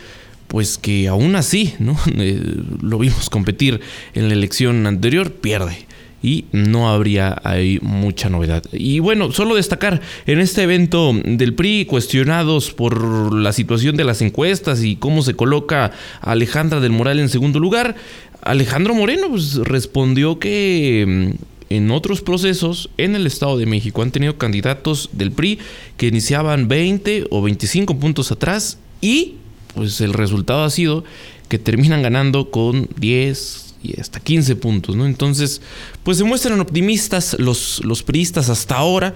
pues 0.48 0.76
que 0.78 1.06
aún 1.08 1.36
así, 1.36 1.74
¿no? 1.78 1.96
Eh, 2.18 2.42
lo 2.82 2.98
vimos 2.98 3.30
competir 3.30 3.80
en 4.14 4.28
la 4.28 4.34
elección 4.34 4.86
anterior, 4.86 5.32
pierde. 5.32 5.86
Y 6.22 6.44
no 6.52 6.90
habría 6.90 7.40
ahí 7.44 7.78
mucha 7.80 8.28
novedad. 8.28 8.62
Y 8.72 8.98
bueno, 8.98 9.32
solo 9.32 9.54
destacar 9.54 10.00
en 10.26 10.40
este 10.40 10.62
evento 10.62 11.12
del 11.24 11.54
PRI, 11.54 11.86
cuestionados 11.86 12.72
por 12.72 13.32
la 13.32 13.52
situación 13.52 13.96
de 13.96 14.04
las 14.04 14.20
encuestas 14.20 14.82
y 14.82 14.96
cómo 14.96 15.22
se 15.22 15.34
coloca 15.34 15.92
Alejandra 16.20 16.80
del 16.80 16.92
Moral 16.92 17.20
en 17.20 17.30
segundo 17.30 17.58
lugar, 17.58 17.96
Alejandro 18.42 18.94
Moreno 18.94 19.28
pues, 19.30 19.56
respondió 19.56 20.38
que 20.38 21.04
mm, 21.06 21.74
en 21.74 21.90
otros 21.90 22.20
procesos 22.20 22.90
en 22.96 23.14
el 23.14 23.26
Estado 23.26 23.56
de 23.56 23.66
México 23.66 24.02
han 24.02 24.10
tenido 24.10 24.36
candidatos 24.38 25.10
del 25.12 25.32
PRI 25.32 25.58
que 25.96 26.08
iniciaban 26.08 26.68
20 26.68 27.26
o 27.30 27.42
25 27.42 27.98
puntos 27.98 28.32
atrás 28.32 28.78
y 29.00 29.36
pues 29.74 30.00
el 30.00 30.12
resultado 30.12 30.64
ha 30.64 30.70
sido 30.70 31.04
que 31.48 31.58
terminan 31.58 32.02
ganando 32.02 32.50
con 32.50 32.88
10 32.96 33.69
y 33.82 33.98
hasta 34.00 34.20
15 34.20 34.56
puntos, 34.56 34.96
¿no? 34.96 35.06
Entonces, 35.06 35.60
pues 36.02 36.18
se 36.18 36.24
muestran 36.24 36.60
optimistas 36.60 37.36
los, 37.38 37.82
los 37.84 38.02
priistas 38.02 38.48
hasta 38.48 38.76
ahora, 38.76 39.14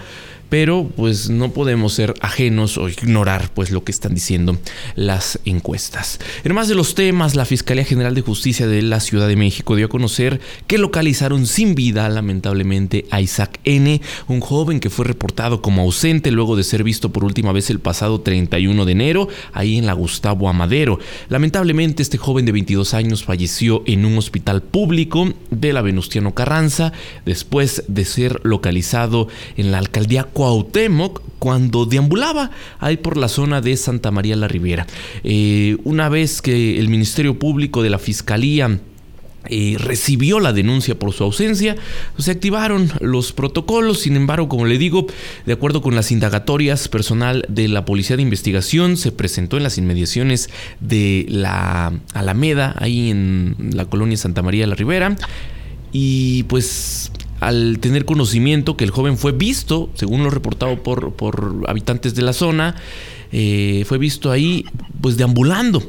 pero 0.54 0.88
pues 0.94 1.30
no 1.30 1.50
podemos 1.50 1.94
ser 1.94 2.14
ajenos 2.20 2.78
o 2.78 2.88
ignorar 2.88 3.50
pues 3.54 3.72
lo 3.72 3.82
que 3.82 3.90
están 3.90 4.14
diciendo 4.14 4.56
las 4.94 5.40
encuestas. 5.44 6.20
En 6.44 6.54
más 6.54 6.68
de 6.68 6.76
los 6.76 6.94
temas, 6.94 7.34
la 7.34 7.44
Fiscalía 7.44 7.84
General 7.84 8.14
de 8.14 8.20
Justicia 8.20 8.68
de 8.68 8.80
la 8.80 9.00
Ciudad 9.00 9.26
de 9.26 9.34
México 9.34 9.74
dio 9.74 9.86
a 9.86 9.88
conocer 9.88 10.40
que 10.68 10.78
localizaron 10.78 11.48
sin 11.48 11.74
vida 11.74 12.08
lamentablemente 12.08 13.04
a 13.10 13.20
Isaac 13.20 13.58
N., 13.64 14.00
un 14.28 14.38
joven 14.38 14.78
que 14.78 14.90
fue 14.90 15.04
reportado 15.04 15.60
como 15.60 15.82
ausente 15.82 16.30
luego 16.30 16.54
de 16.54 16.62
ser 16.62 16.84
visto 16.84 17.10
por 17.10 17.24
última 17.24 17.50
vez 17.50 17.68
el 17.70 17.80
pasado 17.80 18.20
31 18.20 18.84
de 18.84 18.92
enero 18.92 19.26
ahí 19.54 19.76
en 19.76 19.86
la 19.86 19.92
Gustavo 19.94 20.48
Amadero. 20.48 21.00
Lamentablemente 21.30 22.00
este 22.00 22.16
joven 22.16 22.46
de 22.46 22.52
22 22.52 22.94
años 22.94 23.24
falleció 23.24 23.82
en 23.86 24.04
un 24.04 24.18
hospital 24.18 24.62
público 24.62 25.34
de 25.50 25.72
la 25.72 25.82
Venustiano 25.82 26.32
Carranza 26.32 26.92
después 27.26 27.82
de 27.88 28.04
ser 28.04 28.38
localizado 28.44 29.26
en 29.56 29.72
la 29.72 29.78
alcaldía 29.78 30.22
Cuauhtémoc 30.44 31.22
cuando 31.38 31.86
deambulaba 31.86 32.50
ahí 32.78 32.98
por 32.98 33.16
la 33.16 33.28
zona 33.28 33.62
de 33.62 33.78
Santa 33.78 34.10
María 34.10 34.36
la 34.36 34.46
Ribera. 34.46 34.86
Eh, 35.22 35.78
una 35.84 36.10
vez 36.10 36.42
que 36.42 36.78
el 36.78 36.88
Ministerio 36.88 37.38
Público 37.38 37.82
de 37.82 37.88
la 37.88 37.98
Fiscalía 37.98 38.78
eh, 39.48 39.76
recibió 39.78 40.40
la 40.40 40.52
denuncia 40.52 40.98
por 40.98 41.14
su 41.14 41.24
ausencia, 41.24 41.76
se 42.18 42.30
activaron 42.30 42.90
los 43.00 43.32
protocolos, 43.32 44.00
sin 44.00 44.16
embargo, 44.16 44.50
como 44.50 44.66
le 44.66 44.76
digo, 44.76 45.06
de 45.46 45.54
acuerdo 45.54 45.80
con 45.80 45.94
las 45.94 46.12
indagatorias, 46.12 46.88
personal 46.88 47.46
de 47.48 47.68
la 47.68 47.86
Policía 47.86 48.16
de 48.16 48.22
Investigación 48.22 48.98
se 48.98 49.12
presentó 49.12 49.56
en 49.56 49.62
las 49.62 49.78
inmediaciones 49.78 50.50
de 50.80 51.24
la 51.30 51.90
Alameda, 52.12 52.76
ahí 52.80 53.08
en 53.10 53.56
la 53.72 53.86
colonia 53.86 54.18
Santa 54.18 54.42
María 54.42 54.66
la 54.66 54.74
Ribera, 54.74 55.16
y 55.90 56.42
pues 56.42 57.10
al 57.46 57.78
tener 57.80 58.04
conocimiento 58.04 58.76
que 58.76 58.84
el 58.84 58.90
joven 58.90 59.16
fue 59.18 59.32
visto, 59.32 59.90
según 59.94 60.22
lo 60.24 60.30
reportado 60.30 60.82
por, 60.82 61.12
por 61.14 61.64
habitantes 61.66 62.14
de 62.14 62.22
la 62.22 62.32
zona, 62.32 62.74
eh, 63.32 63.84
fue 63.86 63.98
visto 63.98 64.30
ahí 64.30 64.64
pues 65.00 65.16
deambulando. 65.16 65.82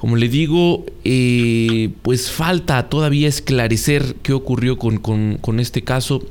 Como 0.00 0.16
le 0.16 0.28
digo, 0.28 0.84
eh, 1.04 1.90
pues 2.02 2.30
falta 2.30 2.88
todavía 2.88 3.28
esclarecer 3.28 4.16
qué 4.22 4.32
ocurrió 4.32 4.76
con, 4.78 4.98
con- 4.98 5.60
este 5.60 5.82
caso. 5.82 6.22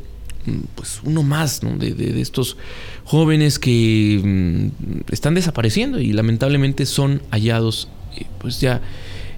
Pues 0.76 1.00
uno 1.04 1.22
más 1.24 1.62
¿no? 1.64 1.78
de, 1.78 1.94
de- 1.94 2.12
de 2.14 2.22
estos 2.22 2.58
jóvenes 3.06 3.60
que 3.60 4.20
mm, 4.24 5.12
están 5.14 5.36
desapareciendo 5.36 6.00
y 6.00 6.14
lamentablemente 6.14 6.86
son 6.88 7.22
hallados 7.30 7.88
eh, 8.18 8.26
pues 8.40 8.60
ya 8.60 8.82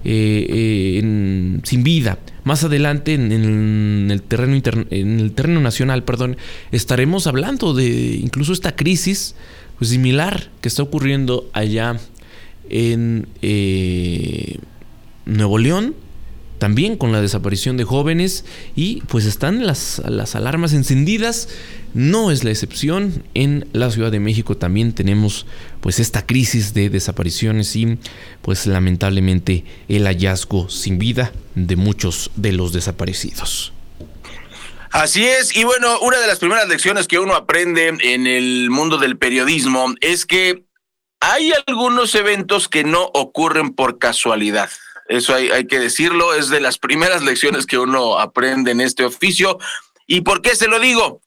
eh, 0.04 0.46
eh, 0.50 1.00
en- 1.00 1.62
sin 1.63 1.84
vida. 1.84 2.20
Más 2.44 2.63
adelante 2.63 3.13
en, 3.13 3.32
el 4.12 4.22
terreno 4.22 4.62
en 4.89 5.20
el 5.20 5.32
terreno 5.32 5.62
nacional, 5.62 6.04
perdón, 6.04 6.38
estaremos 6.72 7.26
hablando 7.28 7.74
de 7.74 8.16
incluso 8.22 8.52
esta 8.52 8.76
crisis 8.76 9.36
pues, 9.78 9.89
similar 9.92 10.50
que 10.62 10.68
está 10.68 10.84
ocurriendo 10.84 11.50
allá 11.54 11.98
en 12.70 13.28
eh, 13.42 14.58
Nuevo 15.26 15.58
León 15.58 15.96
también 16.58 16.98
con 16.98 17.12
la 17.12 17.22
desaparición 17.22 17.78
de 17.78 17.84
jóvenes 17.84 18.46
y 18.76 19.02
pues 19.02 19.26
están 19.26 19.66
las, 19.66 20.02
las 20.08 20.36
alarmas 20.36 20.74
encendidas. 20.74 21.50
No 21.94 22.32
es 22.32 22.44
la 22.44 22.52
excepción. 22.52 23.24
En 23.34 23.68
la 23.74 23.92
Ciudad 23.92 24.12
de 24.12 24.20
México 24.20 24.58
también 24.58 24.94
tenemos 24.94 25.46
pues 25.82 26.00
esta 26.00 26.26
crisis 26.26 26.74
de 26.74 26.89
desapariciones 26.89 27.76
y 27.76 27.98
pues 28.42 28.66
lamentablemente 28.66 29.66
el 29.88 30.06
hallazgo 30.06 30.70
sin 30.70 30.98
vida 31.00 31.32
de 31.56 31.76
muchos 31.76 32.32
de 32.36 32.54
los 32.54 32.74
desaparecidos. 32.74 33.74
Así 34.94 35.26
es, 35.26 35.56
y 35.58 35.63
bueno, 35.63 36.00
una 36.02 36.20
de 36.20 36.28
las 36.28 36.38
primeras 36.38 36.68
lecciones 36.68 37.08
que 37.08 37.18
uno 37.18 37.34
aprende 37.34 37.88
en 37.88 38.28
el 38.28 38.70
mundo 38.70 39.00
del 39.00 39.18
periodismo 39.18 39.96
es 40.02 40.28
que 40.28 40.66
hay 41.20 41.52
algunos 41.66 42.13
eventos 42.13 42.70
que 42.70 42.84
no 42.84 43.10
ocurren 43.13 43.74
por 43.74 43.98
casualidad. 43.98 44.70
Eso 45.08 45.36
hay, 45.36 45.50
hay, 45.50 45.68
que 45.68 45.80
decirlo, 45.80 46.34
es 46.34 46.50
de 46.50 46.62
las 46.62 46.78
primeras 46.78 47.24
lecciones 47.24 47.66
que 47.66 47.78
uno 47.78 48.20
aprende 48.20 48.72
en 48.72 48.82
este 48.82 49.06
oficio. 49.06 49.60
¿Y 50.08 50.22
por 50.22 50.42
qué 50.42 50.56
se 50.56 50.68
lo 50.68 50.80
digo? 50.80 51.22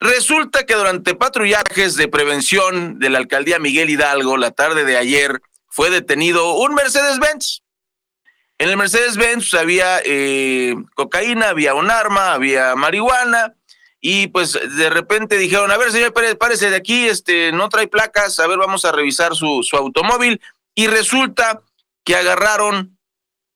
Resulta 0.00 0.64
que 0.64 0.74
durante 0.74 1.14
patrullajes 1.14 1.96
de 1.96 2.08
prevención 2.08 2.98
de 2.98 3.10
la 3.10 3.18
alcaldía 3.18 3.58
Miguel 3.58 3.90
Hidalgo, 3.90 4.38
la 4.38 4.50
tarde 4.50 4.84
de 4.84 4.96
ayer, 4.96 5.42
fue 5.68 5.90
detenido 5.90 6.54
un 6.54 6.74
Mercedes-Benz. 6.74 7.62
En 8.58 8.70
el 8.70 8.76
Mercedes-Benz 8.78 9.52
había 9.54 10.00
eh, 10.04 10.74
cocaína, 10.94 11.50
había 11.50 11.74
un 11.74 11.90
arma, 11.90 12.32
había 12.32 12.74
marihuana, 12.76 13.54
y 14.00 14.28
pues 14.28 14.52
de 14.52 14.88
repente 14.88 15.36
dijeron, 15.36 15.70
a 15.70 15.76
ver, 15.76 15.92
señor 15.92 16.14
Pérez, 16.14 16.36
párese 16.36 16.70
de 16.70 16.76
aquí, 16.76 17.06
este, 17.06 17.52
no 17.52 17.68
trae 17.68 17.86
placas, 17.86 18.38
a 18.40 18.46
ver, 18.46 18.58
vamos 18.58 18.86
a 18.86 18.92
revisar 18.92 19.34
su, 19.34 19.62
su 19.62 19.76
automóvil, 19.76 20.40
y 20.74 20.86
resulta 20.86 21.60
que 22.04 22.16
agarraron 22.16 22.98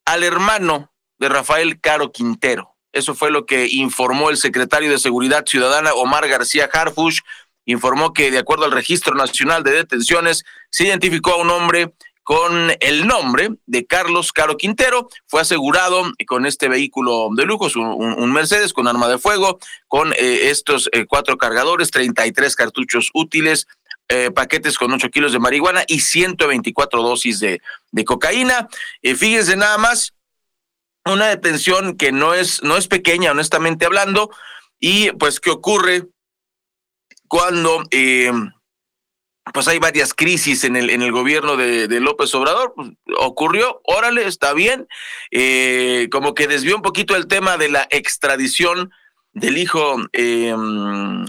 al 0.05 0.23
hermano 0.23 0.93
de 1.19 1.29
Rafael 1.29 1.81
Caro 1.81 2.13
Quintero. 2.13 2.77
Eso 2.93 3.15
fue 3.15 3.31
lo 3.31 3.45
que 3.45 3.67
informó 3.71 4.31
el 4.31 4.37
secretario 4.37 4.91
de 4.91 4.99
Seguridad 4.99 5.45
Ciudadana, 5.47 5.95
Omar 5.95 6.29
García 6.29 6.69
Harfush. 6.73 7.21
Informó 7.67 8.13
que, 8.13 8.31
de 8.31 8.39
acuerdo 8.39 8.67
al 8.67 8.73
Registro 8.73 9.15
Nacional 9.15 9.65
de 9.65 9.73
Detenciones, 9.73 10.45
se 10.71 10.85
identificó 10.85 11.33
a 11.33 11.39
un 11.39 11.51
hombre 11.51 11.93
con 12.23 12.73
el 12.81 13.07
nombre 13.07 13.51
de 13.67 13.87
Carlos 13.87 14.33
Caro 14.33 14.57
Quintero. 14.57 15.09
Fue 15.27 15.41
asegurado 15.41 16.13
con 16.27 16.47
este 16.47 16.69
vehículo 16.69 17.29
de 17.35 17.45
lujo, 17.45 17.69
un, 17.77 18.33
Mercedes 18.33 18.73
con 18.73 18.89
arma 18.89 19.09
de 19.09 19.19
fuego, 19.19 19.59
con 19.89 20.13
eh, 20.13 20.51
estos 20.51 20.89
eh, 20.93 21.07
cuatro 21.07 21.37
cargadores, 21.37 21.91
33 21.91 22.57
cartuchos 22.57 23.11
útiles, 23.13 23.67
eh, 24.09 24.31
paquetes 24.31 24.79
con 24.79 24.93
8 24.93 25.11
kilos 25.11 25.33
de 25.33 25.39
marihuana 25.39 25.85
y 25.87 26.01
124 26.01 27.03
dosis 27.03 27.41
de, 27.41 27.61
de 27.91 28.05
cocaína. 28.05 28.69
Fíjense 29.03 29.57
nada 29.57 29.79
más, 29.79 30.15
una 31.05 31.29
detención 31.29 31.97
que 31.97 32.13
no 32.13 32.35
es, 32.35 32.63
no 32.63 32.77
es 32.77 32.89
pequeña, 32.89 33.33
honestamente 33.33 33.87
hablando, 33.87 34.31
y 34.81 35.11
pues 35.13 35.41
qué 35.41 35.51
ocurre 35.51 36.09
cuando 37.29 37.83
eh, 37.91 38.33
pues 39.53 39.69
hay 39.69 39.79
varias 39.79 40.15
crisis 40.15 40.65
en 40.65 40.77
el, 40.77 40.91
en 40.91 41.03
el 41.03 41.13
gobierno 41.13 41.57
de, 41.57 41.89
de 41.89 42.01
López 42.01 42.35
Obrador. 42.35 42.73
Pues, 42.75 42.91
ocurrió, 43.19 43.81
órale, 43.85 44.27
está 44.27 44.55
bien, 44.55 44.89
eh, 45.31 46.09
como 46.11 46.35
que 46.35 46.47
desvió 46.47 46.77
un 46.77 46.83
poquito 46.83 47.17
el 47.17 47.27
tema 47.27 47.57
de 47.57 47.69
la 47.69 47.87
extradición 47.91 48.91
del 49.35 49.59
hijo 49.59 49.97
eh, 50.13 50.55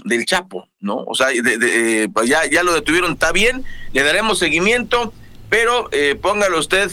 del 0.04 0.26
Chapo, 0.26 0.68
¿no? 0.80 1.04
O 1.06 1.14
sea, 1.14 1.28
eh, 1.32 2.08
pues 2.12 2.28
ya, 2.28 2.46
ya 2.46 2.62
lo 2.62 2.72
detuvieron, 2.72 3.12
está 3.12 3.32
bien, 3.32 3.64
le 3.92 4.02
daremos 4.02 4.38
seguimiento, 4.38 5.12
pero 5.50 5.88
eh, 5.92 6.16
póngalo 6.20 6.58
usted 6.58 6.90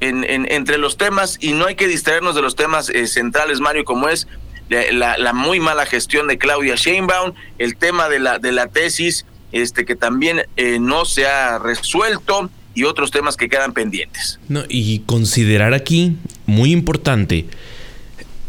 en, 0.00 0.24
en, 0.24 0.50
entre 0.50 0.78
los 0.78 0.96
temas 0.96 1.38
y 1.40 1.52
no 1.52 1.66
hay 1.66 1.74
que 1.74 1.86
distraernos 1.86 2.34
de 2.34 2.42
los 2.42 2.56
temas 2.56 2.88
eh, 2.88 3.06
centrales, 3.06 3.60
Mario, 3.60 3.84
como 3.84 4.08
es 4.08 4.26
la, 4.68 5.18
la, 5.18 5.32
muy 5.32 5.60
mala 5.60 5.86
gestión 5.86 6.28
de 6.28 6.38
Claudia 6.38 6.76
Sheinbaum, 6.76 7.34
el 7.58 7.76
tema 7.76 8.08
de 8.08 8.18
la, 8.18 8.38
de 8.38 8.52
la 8.52 8.68
tesis, 8.68 9.26
este 9.52 9.84
que 9.84 9.96
también 9.96 10.42
eh, 10.56 10.78
no 10.80 11.04
se 11.04 11.26
ha 11.26 11.58
resuelto 11.58 12.50
y 12.74 12.84
otros 12.84 13.10
temas 13.10 13.36
que 13.36 13.48
quedan 13.48 13.74
pendientes. 13.74 14.40
No, 14.48 14.64
y 14.68 15.00
considerar 15.00 15.74
aquí, 15.74 16.16
muy 16.46 16.72
importante, 16.72 17.46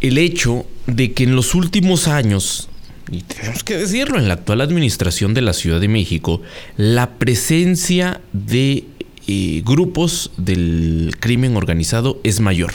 el 0.04 0.18
hecho 0.18 0.66
de 0.86 1.13
que 1.13 1.24
en 1.24 1.36
los 1.36 1.56
últimos 1.56 2.08
años, 2.08 2.70
y 3.10 3.22
tenemos 3.22 3.63
que 3.63 3.78
decirlo, 3.78 4.20
en 4.20 4.28
la 4.28 4.36
actual 4.36 4.62
administración 4.62 5.34
de 5.34 5.42
la 5.42 5.54
Ciudad 5.54 5.80
de 5.80 5.88
México, 5.88 6.42
la 6.78 7.12
presencia 7.12 8.22
de 8.34 8.84
eh, 9.28 9.62
grupos 9.66 10.32
del 10.38 11.16
crimen 11.20 11.56
organizado 11.56 12.20
es 12.24 12.42
mayor, 12.42 12.74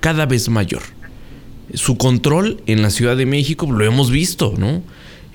cada 0.00 0.26
vez 0.26 0.50
mayor. 0.50 0.82
Su 1.72 1.96
control 1.96 2.62
en 2.66 2.82
la 2.82 2.90
Ciudad 2.90 3.16
de 3.16 3.26
México 3.26 3.70
lo 3.70 3.84
hemos 3.84 4.10
visto, 4.10 4.54
¿no? 4.58 4.82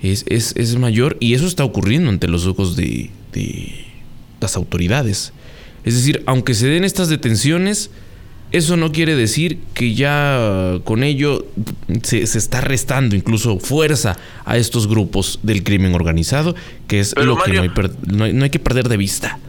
Es, 0.02 0.24
es, 0.28 0.54
es 0.56 0.76
mayor 0.76 1.16
y 1.18 1.34
eso 1.34 1.46
está 1.46 1.64
ocurriendo 1.64 2.10
ante 2.10 2.28
los 2.28 2.46
ojos 2.46 2.76
de, 2.76 3.10
de 3.32 3.84
las 4.40 4.56
autoridades. 4.56 5.32
Es 5.84 5.94
decir, 5.94 6.22
aunque 6.26 6.54
se 6.54 6.68
den 6.68 6.84
estas 6.84 7.08
detenciones, 7.08 7.90
eso 8.56 8.76
no 8.76 8.92
quiere 8.92 9.16
decir 9.16 9.58
que 9.74 9.94
ya 9.94 10.78
con 10.84 11.02
ello 11.02 11.44
se, 12.02 12.26
se, 12.28 12.38
está 12.38 12.60
restando 12.60 13.16
incluso 13.16 13.58
fuerza 13.58 14.16
a 14.44 14.56
estos 14.56 14.86
grupos 14.86 15.40
del 15.42 15.64
crimen 15.64 15.92
organizado, 15.94 16.54
que 16.86 17.00
es 17.00 17.14
Pero 17.14 17.26
lo 17.26 17.36
Mario, 17.36 17.62
que 17.62 17.68
no 17.68 17.82
hay, 17.82 17.90
no, 18.06 18.24
hay, 18.24 18.32
no 18.32 18.44
hay, 18.44 18.50
que 18.50 18.60
perder 18.60 18.88
de 18.88 18.96
vista. 18.96 19.40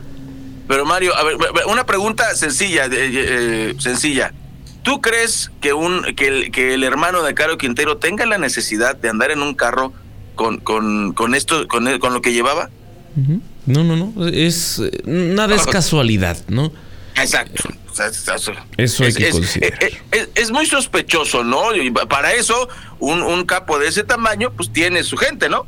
Pero 0.67 0.85
Mario, 0.85 1.15
a 1.15 1.23
ver, 1.23 1.37
una 1.67 1.85
pregunta 1.85 2.33
sencilla, 2.33 2.85
eh, 2.85 2.89
eh, 2.91 3.75
sencilla. 3.77 4.33
¿Tú 4.81 5.01
crees 5.01 5.51
que 5.61 5.73
un 5.73 6.03
que 6.15 6.27
el, 6.27 6.51
que 6.51 6.73
el 6.73 6.83
hermano 6.83 7.21
de 7.21 7.35
Caro 7.35 7.59
Quintero 7.59 7.97
tenga 7.97 8.25
la 8.25 8.39
necesidad 8.39 8.95
de 8.95 9.09
andar 9.09 9.29
en 9.29 9.43
un 9.43 9.53
carro 9.53 9.93
con, 10.33 10.57
con, 10.57 11.13
con 11.13 11.35
esto, 11.35 11.67
con, 11.67 11.99
con 11.99 12.13
lo 12.13 12.21
que 12.21 12.33
llevaba? 12.33 12.71
No, 13.67 13.83
no, 13.83 13.95
no. 13.95 14.27
Es 14.27 14.81
nada 15.05 15.55
es 15.55 15.65
casualidad, 15.67 16.37
¿no? 16.47 16.71
Exacto. 17.15 17.69
Eso 18.77 19.03
hay 19.03 19.13
que 19.13 19.29
considerar. 19.29 19.83
Es, 19.83 19.93
es, 20.11 20.29
es, 20.35 20.51
muy 20.51 20.65
sospechoso, 20.65 21.43
¿no? 21.43 21.75
Y 21.75 21.91
para 21.91 22.33
eso, 22.33 22.67
un, 22.99 23.21
un, 23.21 23.45
capo 23.45 23.79
de 23.79 23.87
ese 23.87 24.03
tamaño, 24.03 24.51
pues 24.51 24.71
tiene 24.71 25.03
su 25.03 25.17
gente, 25.17 25.49
¿no? 25.49 25.65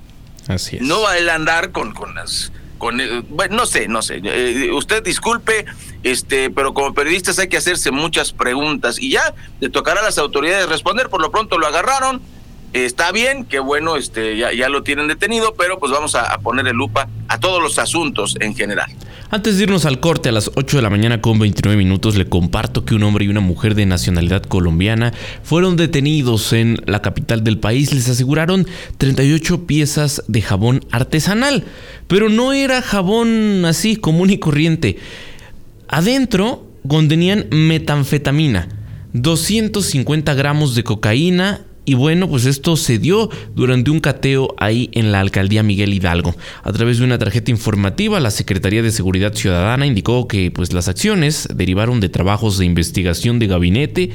Así 0.48 0.78
es. 0.78 0.82
No 0.82 1.02
va 1.02 1.14
a 1.14 1.36
andar 1.36 1.72
con, 1.72 1.94
con 1.94 2.16
las. 2.16 2.52
Con, 2.78 3.00
bueno, 3.30 3.56
no 3.56 3.66
sé, 3.66 3.88
no 3.88 4.02
sé. 4.02 4.22
Eh, 4.24 4.72
usted 4.72 5.04
disculpe, 5.04 5.66
este, 6.04 6.50
pero 6.50 6.74
como 6.74 6.94
periodistas 6.94 7.40
hay 7.40 7.48
que 7.48 7.58
hacerse 7.58 7.92
muchas 7.92 8.34
preguntas 8.34 9.00
y 9.00 9.12
ya 9.12 9.34
le 9.60 9.70
tocará 9.70 10.02
a 10.02 10.04
las 10.04 10.18
autoridades 10.18 10.70
responder. 10.70 11.10
Por 11.10 11.22
lo 11.22 11.32
pronto 11.32 11.58
lo 11.58 11.66
agarraron, 11.66 12.22
está 12.86 13.12
bien, 13.12 13.46
qué 13.46 13.60
bueno, 13.60 13.96
este, 13.96 14.38
ya, 14.38 14.54
ya, 14.54 14.70
lo 14.70 14.84
tienen 14.84 15.08
detenido, 15.08 15.54
pero 15.58 15.80
pues 15.80 15.92
vamos 15.92 16.16
a, 16.16 16.34
a 16.34 16.40
ponerle 16.40 16.74
lupa 16.74 17.08
a 17.28 17.40
todos 17.40 17.62
los 17.62 17.80
asuntos 17.80 18.36
en 18.40 18.56
general. 18.56 18.92
Antes 19.30 19.58
de 19.58 19.64
irnos 19.64 19.86
al 19.86 20.00
corte 20.00 20.30
a 20.30 20.32
las 20.32 20.52
8 20.56 20.78
de 20.78 20.84
la 20.84 20.90
mañana 20.90 21.20
con 21.20 21.38
29 21.38 21.78
minutos, 21.78 22.16
le 22.16 22.30
comparto 22.30 22.86
que 22.86 22.96
un 22.96 23.04
hombre 23.04 23.26
y 23.26 23.28
una 23.28 23.42
mujer 23.42 23.76
de 23.76 23.86
nacionalidad 23.86 24.44
colombiana 24.44 25.14
fueron 25.44 25.76
detenidos 25.76 26.54
en 26.54 26.82
la 26.86 27.02
capital 27.02 27.44
del 27.44 27.60
país. 27.60 27.94
Les 27.94 28.08
aseguraron 28.08 28.66
38 28.98 29.68
piezas 29.68 30.24
de 30.30 30.42
jabón 30.42 30.86
artesanal, 30.92 31.66
pero 32.08 32.30
no 32.30 32.54
era 32.54 32.82
jabón 32.82 33.66
así 33.66 33.98
común 33.98 34.30
y 34.30 34.38
corriente. 34.38 34.98
Adentro 35.90 36.66
contenían 36.88 37.48
metanfetamina, 37.52 38.70
250 39.12 40.34
gramos 40.36 40.74
de 40.74 40.86
cocaína 40.86 41.67
y 41.90 41.94
bueno, 41.94 42.28
pues 42.28 42.46
esto 42.46 42.76
se 42.76 43.00
dio 43.00 43.30
durante 43.56 43.90
un 43.92 44.02
cateo 44.02 44.54
ahí 44.58 44.90
en 44.92 45.14
la 45.14 45.22
alcaldía 45.22 45.64
Miguel 45.64 45.94
Hidalgo. 45.94 46.36
A 46.64 46.74
través 46.74 46.98
de 46.98 47.06
una 47.06 47.18
tarjeta 47.18 47.50
informativa, 47.50 48.20
la 48.20 48.30
Secretaría 48.30 48.84
de 48.84 48.92
Seguridad 48.92 49.34
Ciudadana 49.34 49.86
indicó 49.86 50.28
que 50.28 50.52
pues, 50.52 50.74
las 50.74 50.90
acciones 50.90 51.48
derivaron 51.56 52.02
de 52.02 52.10
trabajos 52.10 52.58
de 52.58 52.66
investigación 52.66 53.40
de 53.40 53.48
gabinete 53.48 54.10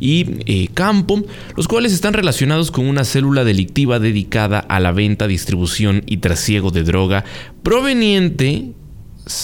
y 0.00 0.38
eh, 0.46 0.68
campo, 0.72 1.22
los 1.54 1.68
cuales 1.68 1.92
están 1.92 2.14
relacionados 2.14 2.70
con 2.70 2.86
una 2.86 3.04
célula 3.04 3.44
delictiva 3.44 3.98
dedicada 3.98 4.60
a 4.60 4.80
la 4.80 4.92
venta, 4.92 5.26
distribución 5.26 6.04
y 6.06 6.16
trasiego 6.16 6.70
de 6.70 6.82
droga 6.82 7.26
proveniente 7.62 8.72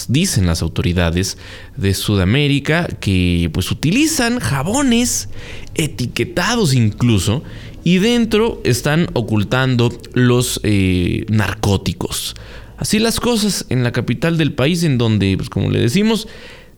dicen 0.07 0.47
las 0.47 0.61
autoridades 0.61 1.37
de 1.77 1.93
Sudamérica 1.93 2.87
que 2.99 3.49
pues 3.53 3.69
utilizan 3.71 4.39
jabones 4.39 5.29
etiquetados 5.75 6.73
incluso 6.73 7.43
y 7.85 7.99
dentro 7.99 8.59
están 8.63 9.07
ocultando 9.13 9.93
los 10.13 10.59
eh, 10.63 11.25
narcóticos. 11.29 12.33
Así 12.77 12.97
las 12.97 13.19
cosas 13.19 13.67
en 13.69 13.83
la 13.83 13.91
capital 13.91 14.39
del 14.39 14.53
país 14.53 14.83
en 14.83 14.97
donde, 14.97 15.37
pues, 15.37 15.49
como 15.51 15.69
le 15.69 15.79
decimos, 15.79 16.27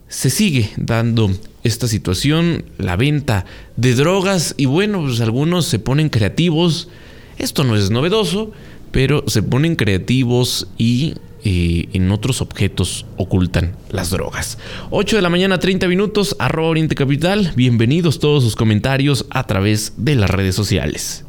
se 0.10 0.30
sigue 0.30 0.70
dando 0.76 1.32
esta 1.64 1.88
situación, 1.88 2.66
la 2.78 2.98
venta 2.98 3.46
de 3.78 3.96
drogas 3.96 4.54
y 4.58 4.66
bueno, 4.66 5.02
pues 5.02 5.22
algunos 5.22 5.66
se 5.66 5.80
ponen 5.80 6.10
creativos. 6.10 6.90
Esto 7.38 7.64
no 7.64 7.78
es 7.78 7.90
novedoso, 7.90 8.52
pero 8.92 9.24
se 9.28 9.42
ponen 9.42 9.78
creativos 9.78 10.68
y 10.78 11.14
eh, 11.44 11.90
en 11.94 12.12
otros 12.12 12.42
objetos 12.42 13.06
ocultan 13.16 13.76
las 13.90 14.10
drogas. 14.10 14.58
8 14.90 15.16
de 15.16 15.22
la 15.22 15.30
mañana, 15.30 15.60
30 15.60 15.88
minutos, 15.88 16.36
arroba 16.40 16.70
Oriente 16.70 16.96
Capital. 16.96 17.54
Bienvenidos 17.56 18.20
todos 18.20 18.44
sus 18.44 18.56
comentarios 18.56 19.26
a 19.30 19.46
través 19.46 19.94
de 19.98 20.16
las 20.16 20.30
redes 20.30 20.56
sociales. 20.56 21.26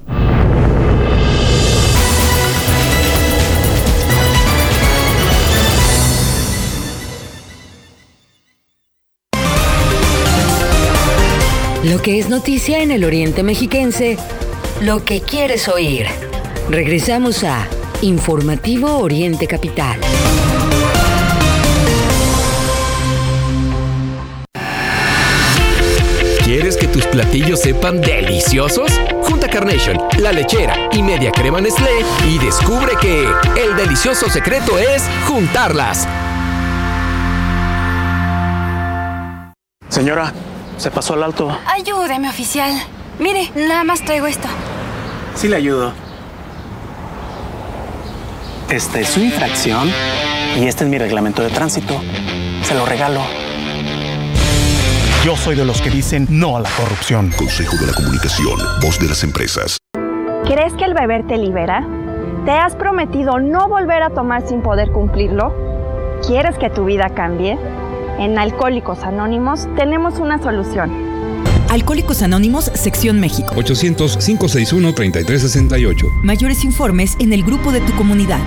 Lo 11.84 12.02
que 12.02 12.18
es 12.18 12.28
noticia 12.28 12.82
en 12.82 12.90
el 12.90 13.04
Oriente 13.04 13.42
Mexiquense, 13.42 14.18
lo 14.82 15.04
que 15.04 15.20
quieres 15.20 15.68
oír. 15.68 16.06
Regresamos 16.68 17.44
a 17.44 17.66
Informativo 18.02 18.98
Oriente 18.98 19.48
Capital. 19.48 19.98
¿Quieres 26.44 26.76
que 26.76 26.86
tus 26.86 27.04
platillos 27.06 27.60
sepan 27.60 28.00
deliciosos? 28.00 28.92
Junta 29.22 29.50
Carnation, 29.50 29.98
La 30.18 30.30
Lechera 30.30 30.88
y 30.92 31.02
Media 31.02 31.32
Crema 31.32 31.60
Nestlé 31.60 32.04
y 32.28 32.38
descubre 32.38 32.92
que 33.00 33.26
el 33.60 33.76
delicioso 33.76 34.30
secreto 34.30 34.78
es 34.78 35.02
juntarlas. 35.26 36.06
Señora, 39.88 40.32
se 40.76 40.92
pasó 40.92 41.14
al 41.14 41.24
alto. 41.24 41.58
Ayúdeme, 41.66 42.28
oficial. 42.28 42.72
Mire, 43.18 43.50
nada 43.56 43.82
más 43.82 44.04
traigo 44.04 44.28
esto. 44.28 44.46
Sí 45.34 45.48
le 45.48 45.56
ayudo. 45.56 46.07
Esta 48.70 49.00
es 49.00 49.08
su 49.08 49.20
infracción 49.20 49.88
y 50.58 50.66
este 50.66 50.84
es 50.84 50.90
mi 50.90 50.98
reglamento 50.98 51.40
de 51.40 51.48
tránsito. 51.48 52.02
Se 52.62 52.74
lo 52.74 52.84
regalo. 52.84 53.20
Yo 55.24 55.36
soy 55.36 55.56
de 55.56 55.64
los 55.64 55.80
que 55.80 55.88
dicen 55.88 56.26
no 56.28 56.58
a 56.58 56.60
la 56.60 56.68
corrupción. 56.76 57.30
Consejo 57.38 57.76
de 57.78 57.86
la 57.86 57.94
Comunicación, 57.94 58.58
voz 58.82 59.00
de 59.00 59.08
las 59.08 59.24
empresas. 59.24 59.78
¿Crees 60.44 60.74
que 60.74 60.84
el 60.84 60.92
beber 60.92 61.26
te 61.26 61.38
libera? 61.38 61.88
¿Te 62.44 62.52
has 62.52 62.76
prometido 62.76 63.38
no 63.38 63.68
volver 63.68 64.02
a 64.02 64.10
tomar 64.10 64.46
sin 64.46 64.60
poder 64.60 64.92
cumplirlo? 64.92 65.54
¿Quieres 66.26 66.58
que 66.58 66.68
tu 66.68 66.84
vida 66.84 67.08
cambie? 67.14 67.58
En 68.18 68.38
Alcohólicos 68.38 69.02
Anónimos 69.02 69.66
tenemos 69.76 70.18
una 70.18 70.42
solución. 70.42 71.07
Alcohólicos 71.68 72.22
Anónimos, 72.22 72.72
Sección 72.74 73.20
México. 73.20 73.54
800-561-3368. 73.54 76.22
Mayores 76.22 76.64
informes 76.64 77.14
en 77.20 77.32
el 77.32 77.44
grupo 77.44 77.70
de 77.72 77.80
tu 77.80 77.94
comunidad. 77.94 78.40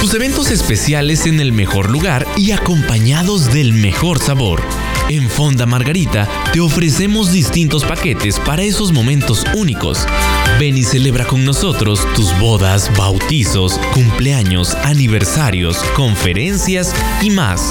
Tus 0.00 0.14
eventos 0.14 0.50
especiales 0.50 1.26
en 1.26 1.40
el 1.40 1.52
mejor 1.52 1.90
lugar 1.90 2.26
y 2.36 2.52
acompañados 2.52 3.52
del 3.52 3.74
mejor 3.74 4.18
sabor. 4.18 4.62
En 5.10 5.28
Fonda 5.28 5.66
Margarita 5.66 6.26
te 6.52 6.60
ofrecemos 6.60 7.32
distintos 7.32 7.84
paquetes 7.84 8.38
para 8.38 8.62
esos 8.62 8.92
momentos 8.92 9.44
únicos. 9.56 10.06
Ven 10.58 10.78
y 10.78 10.84
celebra 10.84 11.26
con 11.26 11.44
nosotros 11.44 12.06
tus 12.14 12.38
bodas, 12.38 12.90
bautizos, 12.96 13.78
cumpleaños, 13.92 14.74
aniversarios, 14.76 15.82
conferencias 15.96 16.94
y 17.20 17.30
más. 17.30 17.70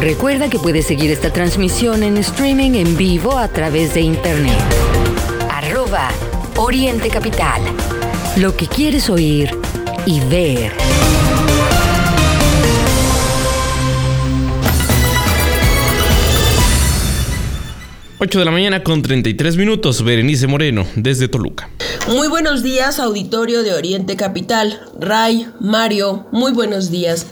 Recuerda 0.00 0.48
que 0.48 0.60
puedes 0.60 0.86
seguir 0.86 1.10
esta 1.10 1.32
transmisión 1.32 2.04
en 2.04 2.18
streaming 2.18 2.74
en 2.74 2.96
vivo 2.96 3.36
a 3.36 3.48
través 3.48 3.94
de 3.94 4.00
internet. 4.00 4.56
Arroba 5.50 6.10
Oriente 6.56 7.08
Capital. 7.10 7.60
Lo 8.36 8.56
que 8.56 8.68
quieres 8.68 9.10
oír 9.10 9.50
y 10.06 10.20
ver. 10.20 10.72
Ocho 18.20 18.38
de 18.38 18.44
la 18.44 18.52
mañana 18.52 18.84
con 18.84 19.02
33 19.02 19.56
minutos, 19.56 20.04
Berenice 20.04 20.46
Moreno, 20.46 20.86
desde 20.94 21.26
Toluca. 21.26 21.70
Muy 22.06 22.28
buenos 22.28 22.62
días, 22.62 23.00
auditorio 23.00 23.64
de 23.64 23.74
Oriente 23.74 24.14
Capital. 24.16 24.80
Ray, 24.98 25.48
Mario, 25.58 26.26
muy 26.30 26.52
buenos 26.52 26.90
días. 26.92 27.26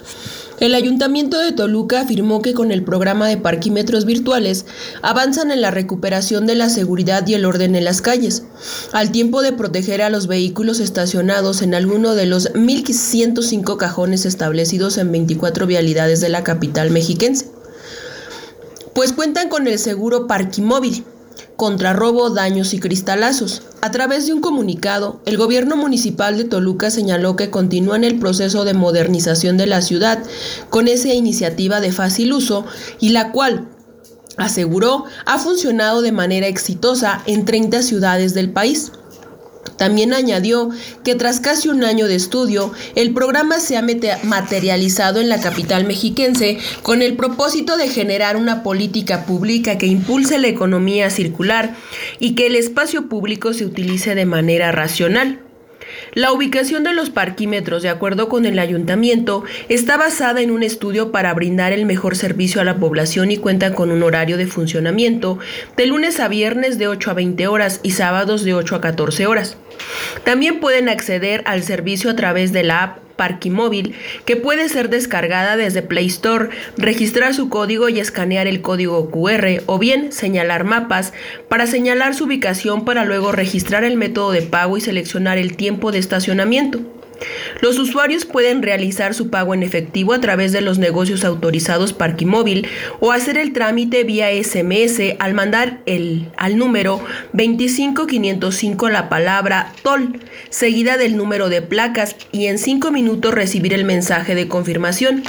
El 0.59 0.75
Ayuntamiento 0.75 1.39
de 1.39 1.53
Toluca 1.53 2.01
afirmó 2.01 2.41
que 2.41 2.55
con 2.55 2.73
el 2.73 2.83
programa 2.83 3.29
de 3.29 3.37
parquímetros 3.37 4.07
virtuales 4.07 4.65
avanzan 5.03 5.51
en 5.51 5.61
la 5.61 5.71
recuperación 5.71 6.47
de 6.47 6.55
la 6.55 6.71
seguridad 6.71 7.27
y 7.27 7.35
el 7.35 7.45
orden 7.45 7.77
en 7.77 7.85
las 7.85 8.01
calles, 8.01 8.45
al 8.93 9.13
tiempo 9.13 9.43
de 9.43 9.53
proteger 9.53 10.01
a 10.01 10.09
los 10.09 10.29
vehículos 10.29 10.81
estacionados 10.81 11.61
en 11.61 11.75
alguno 11.75 12.15
de 12.15 12.25
los 12.25 12.51
1.105 12.55 13.77
cajones 13.77 14.25
establecidos 14.25 14.97
en 14.97 15.13
24 15.13 15.67
vialidades 15.67 16.23
de 16.23 16.31
la 16.31 16.43
capital 16.43 16.91
mexiquense. 16.91 17.51
Pues 18.95 19.13
cuentan 19.13 19.51
con 19.51 19.69
el 19.69 19.79
seguro 19.79 20.27
Parquimóvil, 20.27 21.05
contra 21.57 21.93
robo, 21.93 22.31
daños 22.31 22.75
y 22.75 22.81
cristalazos. 22.81 23.63
A 23.81 23.91
través 23.91 24.27
de 24.27 24.33
un 24.33 24.41
comunicado, 24.41 25.21
el 25.27 25.37
gobierno 25.37 25.77
municipal 25.77 26.37
de 26.37 26.45
Toluca 26.45 26.91
señaló 26.91 27.37
que 27.37 27.51
continúan 27.51 28.05
el 28.05 28.19
proceso 28.19 28.65
de 28.65 28.75
modernización 28.75 29.57
de 29.57 29.67
la 29.67 29.83
ciudad 29.83 30.23
con 30.71 30.89
esa 30.89 31.13
iniciativa 31.13 31.81
de 31.81 31.93
fácil 31.93 32.33
uso 32.33 32.67
y 33.01 33.11
la 33.11 33.33
cual, 33.33 33.69
aseguró, 34.37 35.05
ha 35.25 35.39
funcionado 35.39 36.03
de 36.03 36.13
manera 36.13 36.47
exitosa 36.47 37.23
en 37.27 37.45
30 37.45 37.83
ciudades 37.83 38.35
del 38.35 38.51
país. 38.51 38.93
También 39.77 40.13
añadió 40.13 40.71
que 41.05 41.15
tras 41.15 41.41
casi 41.41 41.69
un 41.69 41.85
año 41.85 42.07
de 42.07 42.15
estudio, 42.15 42.73
el 42.95 43.13
programa 43.13 43.61
se 43.61 43.77
ha 43.77 43.85
materializado 44.23 45.21
en 45.21 45.29
la 45.29 45.41
capital 45.41 45.87
mexiquense 45.87 46.59
con 46.83 47.03
el 47.03 47.17
propósito 47.17 47.77
de 47.77 47.89
generar 47.89 48.37
una 48.37 48.63
política 48.63 49.25
pública 49.27 49.79
que 49.79 49.87
impulse 49.87 50.39
la 50.39 50.49
economía 50.49 51.11
circular 51.11 51.75
y 52.19 52.35
que 52.35 52.47
el 52.47 52.57
espacio 52.57 53.09
público 53.09 53.53
se 53.53 53.65
utilice 53.65 54.15
de 54.15 54.27
manera 54.27 54.73
racional. 54.73 55.46
La 56.15 56.33
ubicación 56.33 56.85
de 56.85 56.93
los 56.93 57.11
parquímetros, 57.11 57.83
de 57.83 57.89
acuerdo 57.89 58.29
con 58.29 58.47
el 58.47 58.59
ayuntamiento, 58.59 59.45
está 59.69 59.97
basada 59.97 60.41
en 60.41 60.51
un 60.51 60.63
estudio 60.63 61.13
para 61.13 61.35
brindar 61.35 61.73
el 61.73 61.87
mejor 61.87 62.17
servicio 62.17 62.61
a 62.61 62.65
la 62.65 62.77
población 62.77 63.31
y 63.31 63.37
cuenta 63.37 63.75
con 63.75 63.91
un 63.91 64.03
horario 64.03 64.37
de 64.37 64.47
funcionamiento 64.47 65.39
de 65.77 65.87
lunes 65.87 66.21
a 66.21 66.29
viernes 66.29 66.79
de 66.79 66.89
8 66.89 67.11
a 67.11 67.15
20 67.15 67.47
horas 67.47 67.81
y 67.83 67.93
sábados 67.93 68.45
de 68.45 68.55
8 68.55 68.77
a 68.77 68.81
14 68.81 69.27
horas. 69.27 69.57
También 70.25 70.61
pueden 70.61 70.89
acceder 70.89 71.43
al 71.47 71.63
servicio 71.63 72.11
a 72.11 72.17
través 72.17 72.53
de 72.53 72.65
la 72.65 72.83
app 72.83 73.06
Parquimóvil, 73.17 73.95
que 74.25 74.37
puede 74.37 74.69
ser 74.69 74.91
descargada 74.91 75.57
desde 75.57 75.83
Play 75.83 76.07
Store, 76.07 76.51
registrar 76.77 77.35
su 77.35 77.49
código 77.49 77.89
y 77.89 78.01
escanear 78.01 78.47
el 78.47 78.63
código 78.63 79.11
QR 79.11 79.63
o 79.67 79.79
bien 79.79 80.13
señalar 80.13 80.65
mapas 80.65 81.13
para 81.49 81.67
señalar 81.67 82.15
su 82.15 82.25
ubicación 82.25 82.85
para 82.85 83.05
luego 83.05 83.33
registrar 83.33 83.85
el 83.85 83.97
método 83.97 84.33
de 84.33 84.43
pago 84.43 84.77
y 84.77 84.81
seleccionar 84.81 85.39
el 85.39 85.57
tiempo 85.57 85.93
de 85.93 85.99
estacionamiento. 85.99 86.81
Los 87.61 87.79
usuarios 87.79 88.25
pueden 88.25 88.63
realizar 88.63 89.15
su 89.15 89.31
pago 89.31 89.55
en 89.55 89.63
efectivo 89.63 90.13
a 90.13 90.21
través 90.21 90.53
de 90.53 90.61
los 90.61 90.79
negocios 90.79 91.25
autorizados 91.25 91.93
Parquimóvil 91.93 92.69
o 93.01 93.13
hacer 93.13 93.39
el 93.39 93.53
trámite 93.53 94.05
vía 94.05 94.29
SMS 94.31 95.17
al 95.19 95.35
mandar 95.35 95.81
el, 95.87 96.29
al 96.37 96.59
número 96.59 97.01
25505 97.33 98.89
la 98.89 99.09
palabra 99.09 99.73
TOL, 99.83 100.21
seguida 100.51 100.97
del 100.97 101.17
número 101.17 101.49
de 101.49 101.63
placas 101.63 102.17
y 102.33 102.47
en 102.47 102.59
5 102.59 102.91
minutos 102.91 103.35
recibir 103.35 103.73
el 103.73 103.85
mensaje 103.85 104.35
de 104.35 104.49
confirmación. 104.49 105.23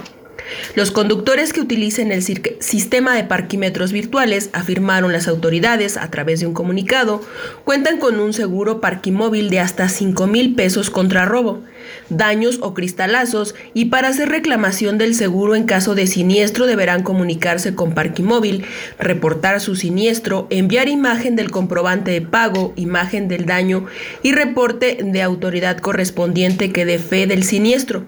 Los 0.75 0.91
conductores 0.91 1.53
que 1.53 1.61
utilicen 1.61 2.11
el 2.11 2.23
sistema 2.23 3.15
de 3.15 3.23
parquímetros 3.23 3.91
virtuales, 3.91 4.49
afirmaron 4.53 5.11
las 5.11 5.27
autoridades 5.27 5.97
a 5.97 6.09
través 6.09 6.39
de 6.39 6.47
un 6.47 6.53
comunicado, 6.53 7.21
cuentan 7.63 7.99
con 7.99 8.19
un 8.19 8.33
seguro 8.33 8.79
parquimóvil 8.79 9.49
de 9.49 9.59
hasta 9.59 9.89
5 9.89 10.27
mil 10.27 10.55
pesos 10.55 10.89
contra 10.89 11.25
robo 11.25 11.63
daños 12.09 12.59
o 12.61 12.73
cristalazos 12.73 13.55
y 13.73 13.85
para 13.85 14.09
hacer 14.09 14.29
reclamación 14.29 14.97
del 14.97 15.15
seguro 15.15 15.55
en 15.55 15.63
caso 15.63 15.95
de 15.95 16.07
siniestro 16.07 16.65
deberán 16.65 17.03
comunicarse 17.03 17.75
con 17.75 17.93
Parquimóvil, 17.93 18.65
reportar 18.99 19.59
su 19.59 19.75
siniestro, 19.75 20.47
enviar 20.49 20.87
imagen 20.87 21.35
del 21.35 21.51
comprobante 21.51 22.11
de 22.11 22.21
pago, 22.21 22.73
imagen 22.75 23.27
del 23.27 23.45
daño 23.45 23.85
y 24.23 24.31
reporte 24.31 24.97
de 25.03 25.21
autoridad 25.21 25.77
correspondiente 25.77 26.71
que 26.71 26.85
dé 26.85 26.99
fe 26.99 27.27
del 27.27 27.43
siniestro. 27.43 28.05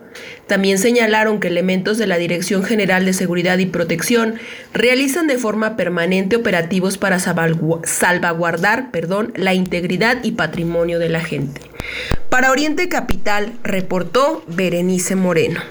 También 0.49 0.79
señalaron 0.79 1.39
que 1.39 1.47
elementos 1.47 1.99
de 1.99 2.07
la 2.07 2.17
Dirección 2.17 2.63
General 2.63 3.05
de 3.05 3.13
Seguridad 3.13 3.59
y 3.59 3.67
Protección 3.67 4.39
realizan 4.73 5.27
de 5.27 5.37
forma 5.37 5.77
permanente 5.77 6.37
operativos 6.37 6.97
para 6.97 7.19
salvaguardar 7.19 8.89
perdón, 8.89 9.31
la 9.35 9.53
integridad 9.53 10.23
y 10.23 10.31
patrimonio 10.31 10.97
de 10.97 11.09
la 11.09 11.21
gente. 11.21 11.61
Para 12.31 12.49
Oriente 12.49 12.89
Capital, 12.89 13.53
reportó 13.61 14.43
Berenice 14.47 15.15
Moreno. 15.15 15.61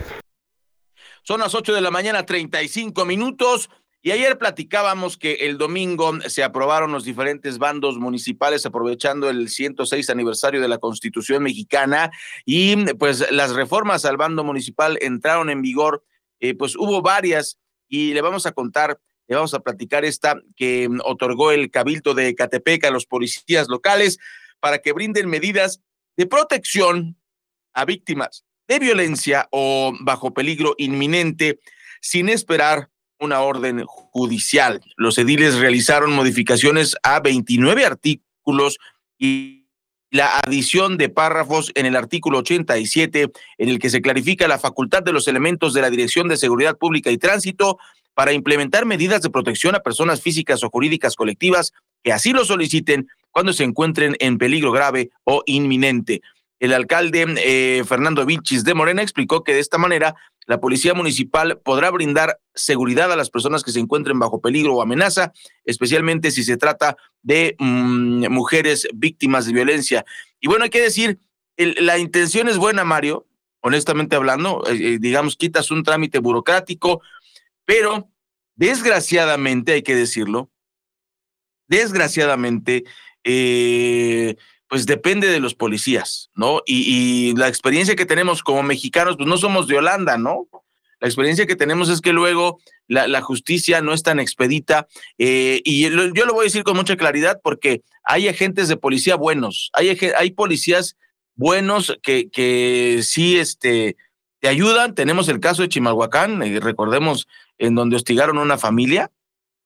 Son 1.25 1.41
las 1.41 1.57
8 1.57 1.75
de 1.75 1.81
la 1.81 1.91
mañana, 1.91 2.25
35 2.25 3.05
minutos. 3.05 3.71
Y 4.09 4.11
ayer 4.11 4.39
platicábamos 4.39 5.19
que 5.19 5.35
el 5.35 5.59
domingo 5.59 6.19
se 6.31 6.43
aprobaron 6.43 6.93
los 6.93 7.05
diferentes 7.05 7.59
bandos 7.59 7.99
municipales 7.99 8.65
aprovechando 8.65 9.29
el 9.29 9.51
106 9.51 10.09
aniversario 10.09 10.63
de 10.63 10.69
la 10.69 10.79
Constitución 10.79 11.43
mexicana 11.43 12.11
y 12.47 12.75
pues 12.95 13.31
las 13.31 13.55
reformas 13.55 14.07
al 14.07 14.17
bando 14.17 14.45
municipal 14.45 14.97
entraron 15.03 15.51
en 15.51 15.61
vigor, 15.61 16.07
eh, 16.41 16.55
pues 16.55 16.75
hubo 16.75 17.03
varias 17.03 17.59
y 17.87 18.15
le 18.15 18.23
vamos 18.23 18.47
a 18.47 18.53
contar, 18.53 18.99
le 19.27 19.37
vamos 19.37 19.53
a 19.53 19.61
platicar 19.61 20.07
esta 20.07 20.41
que 20.57 20.89
otorgó 21.05 21.51
el 21.51 21.71
Cabildo 21.71 22.15
de 22.15 22.35
Catepec 22.35 22.85
a 22.85 22.91
los 22.91 23.05
policías 23.05 23.69
locales 23.69 24.19
para 24.59 24.79
que 24.79 24.95
brinden 24.95 25.29
medidas 25.29 25.83
de 26.17 26.25
protección 26.25 27.19
a 27.75 27.85
víctimas 27.85 28.47
de 28.69 28.79
violencia 28.79 29.49
o 29.51 29.93
bajo 30.01 30.33
peligro 30.33 30.75
inminente 30.79 31.61
sin 32.01 32.31
esperar 32.31 32.89
una 33.21 33.41
orden 33.41 33.85
judicial. 33.87 34.81
Los 34.97 35.19
ediles 35.19 35.57
realizaron 35.57 36.13
modificaciones 36.13 36.97
a 37.03 37.21
29 37.21 37.85
artículos 37.85 38.79
y 39.19 39.67
la 40.11 40.39
adición 40.39 40.97
de 40.97 41.09
párrafos 41.09 41.71
en 41.75 41.85
el 41.87 41.97
artículo 41.97 42.39
87 42.39 43.31
en 43.59 43.69
el 43.69 43.79
que 43.79 43.91
se 43.91 44.01
clarifica 44.01 44.49
la 44.49 44.59
facultad 44.59 45.03
de 45.03 45.13
los 45.13 45.29
elementos 45.29 45.75
de 45.75 45.83
la 45.83 45.91
Dirección 45.91 46.29
de 46.29 46.37
Seguridad 46.37 46.79
Pública 46.79 47.11
y 47.11 47.19
Tránsito 47.19 47.79
para 48.15 48.33
implementar 48.33 48.87
medidas 48.87 49.23
de 49.23 49.31
protección 49.31 49.75
a 49.75 49.81
personas 49.81 50.23
físicas 50.23 50.63
o 50.65 50.71
jurídicas 50.71 51.15
colectivas 51.15 51.73
que 52.03 52.13
así 52.13 52.33
lo 52.33 52.45
soliciten 52.45 53.09
cuando 53.31 53.53
se 53.53 53.65
encuentren 53.65 54.17
en 54.19 54.39
peligro 54.39 54.73
grave 54.73 55.11
o 55.25 55.43
inminente. 55.47 56.23
El 56.59 56.73
alcalde 56.73 57.27
eh, 57.39 57.85
Fernando 57.87 58.25
Vichis 58.25 58.65
de 58.65 58.75
Morena 58.75 59.03
explicó 59.03 59.45
que 59.45 59.55
de 59.55 59.61
esta 59.61 59.79
manera 59.79 60.17
la 60.49 60.61
policía 60.61 60.95
municipal 60.95 61.61
podrá 61.63 61.91
brindar 61.91 62.41
seguridad 62.55 63.13
a 63.13 63.17
las 63.17 63.29
personas 63.29 63.63
que 63.63 63.71
se 63.71 63.81
encuentren 63.81 64.19
bajo 64.19 64.41
peligro 64.41 64.75
o 64.75 64.83
amenaza, 64.83 65.35
especialmente 65.67 66.31
si 66.31 66.43
se 66.43 66.57
trata 66.57 66.97
de 67.23 67.55
mm, 67.59 68.29
mujeres 68.31 68.89
víctimas 68.95 69.45
de 69.45 69.53
violencia. 69.53 70.07
Y 70.41 70.49
bueno, 70.49 70.65
hay 70.65 70.71
que 70.71 70.81
decir, 70.81 71.21
la 71.59 71.99
intención 71.99 72.49
es 72.49 72.57
buena, 72.57 72.83
Mario, 72.83 73.27
honestamente 73.61 74.17
hablando, 74.17 74.65
eh, 74.67 74.95
eh, 74.95 74.99
digamos, 74.99 75.37
quitas 75.37 75.71
un 75.71 75.83
trámite 75.83 76.19
burocrático, 76.19 77.03
pero 77.67 78.09
desgraciadamente, 78.55 79.73
hay 79.73 79.83
que 79.83 79.97
decirlo, 79.97 80.51
desgraciadamente, 81.67 82.85
eh, 83.23 84.37
pues 84.69 84.87
depende 84.87 85.29
de 85.29 85.41
los 85.41 85.55
policías, 85.55 86.31
¿no? 86.35 86.63
Y, 86.67 87.35
la 87.37 87.49
experiencia 87.49 87.97
que 87.97 88.07
tenemos 88.07 88.43
como 88.43 88.63
mexicanos, 88.63 89.17
pues 89.17 89.29
no 89.29 89.39
somos 89.39 89.67
de 89.67 89.79
Holanda, 89.79 90.19
¿no? 90.19 90.49
La 91.01 91.09
experiencia 91.09 91.47
que 91.47 91.57
tenemos 91.57 91.89
es 91.89 92.01
que 92.01 92.13
luego 92.13 92.61
la, 92.89 93.21
justicia 93.21 93.81
no 93.81 93.93
es 93.93 94.03
tan 94.03 94.19
expedita 94.19 94.89
eh, 95.17 95.61
y 95.65 95.83
yo 95.83 96.27
lo 96.27 96.35
voy 96.35 96.43
a 96.43 96.45
decir 96.45 96.65
con 96.65 96.77
mucha 96.77 96.97
claridad 96.97 97.41
porque 97.43 97.83
hay 98.03 98.27
agentes 98.27 98.67
de 98.69 98.77
policía 98.77 99.15
buenos, 99.15 99.71
hay, 99.75 99.97
hay 100.17 100.31
policías 100.33 100.97
buenos 101.37 101.97
que, 102.03 102.29
que 102.31 103.01
sí 103.05 103.39
este, 103.39 103.97
te 104.41 104.49
ayudan. 104.49 104.95
Tenemos 104.95 105.29
el 105.29 105.41
caso 105.41 105.63
de 105.63 105.69
Chimalhuacán, 105.69 106.43
y 106.45 106.59
recordemos 106.59 107.27
en 107.59 107.75
donde 107.75 107.97
hostigaron 107.97 108.39
a 108.39 108.43
una 108.43 108.59
familia. 108.59 109.11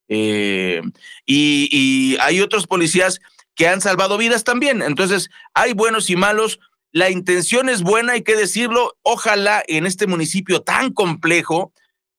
Eh, 0.08 0.82
y, 1.24 1.68
y 1.72 2.16
hay 2.20 2.40
otros 2.40 2.66
policías 2.66 3.20
que 3.54 3.68
han 3.68 3.80
salvado 3.80 4.18
vidas 4.18 4.44
también. 4.44 4.82
Entonces, 4.82 5.30
hay 5.54 5.72
buenos 5.72 6.10
y 6.10 6.16
malos. 6.16 6.60
La 6.90 7.10
intención 7.10 7.68
es 7.68 7.82
buena, 7.82 8.14
hay 8.14 8.22
que 8.22 8.36
decirlo. 8.36 8.96
Ojalá 9.02 9.62
en 9.66 9.86
este 9.86 10.06
municipio 10.06 10.62
tan 10.62 10.92
complejo, 10.92 11.72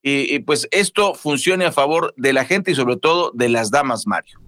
eh, 0.04 0.42
pues 0.46 0.68
esto 0.72 1.14
funcione 1.14 1.66
a 1.66 1.72
favor 1.72 2.14
de 2.18 2.34
la 2.34 2.46
gente 2.46 2.72
y 2.72 2.76
sobre 2.76 2.98
todo 2.98 3.32
de 3.34 3.50
las 3.50 3.72
damas, 3.72 4.08
Mario. 4.08 4.40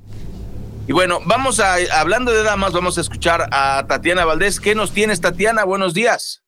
Y 0.88 0.92
bueno, 0.92 1.20
vamos 1.26 1.60
a, 1.60 1.76
hablando 2.00 2.32
de 2.32 2.44
damas, 2.44 2.72
vamos 2.72 2.98
a 2.98 3.02
escuchar 3.02 3.50
a 3.52 3.86
Tatiana 3.88 4.26
Valdés. 4.26 4.60
¿Qué 4.60 4.76
nos 4.76 4.92
tienes, 4.92 5.20
Tatiana? 5.20 5.64
Buenos 5.64 5.96
días. 5.96 6.44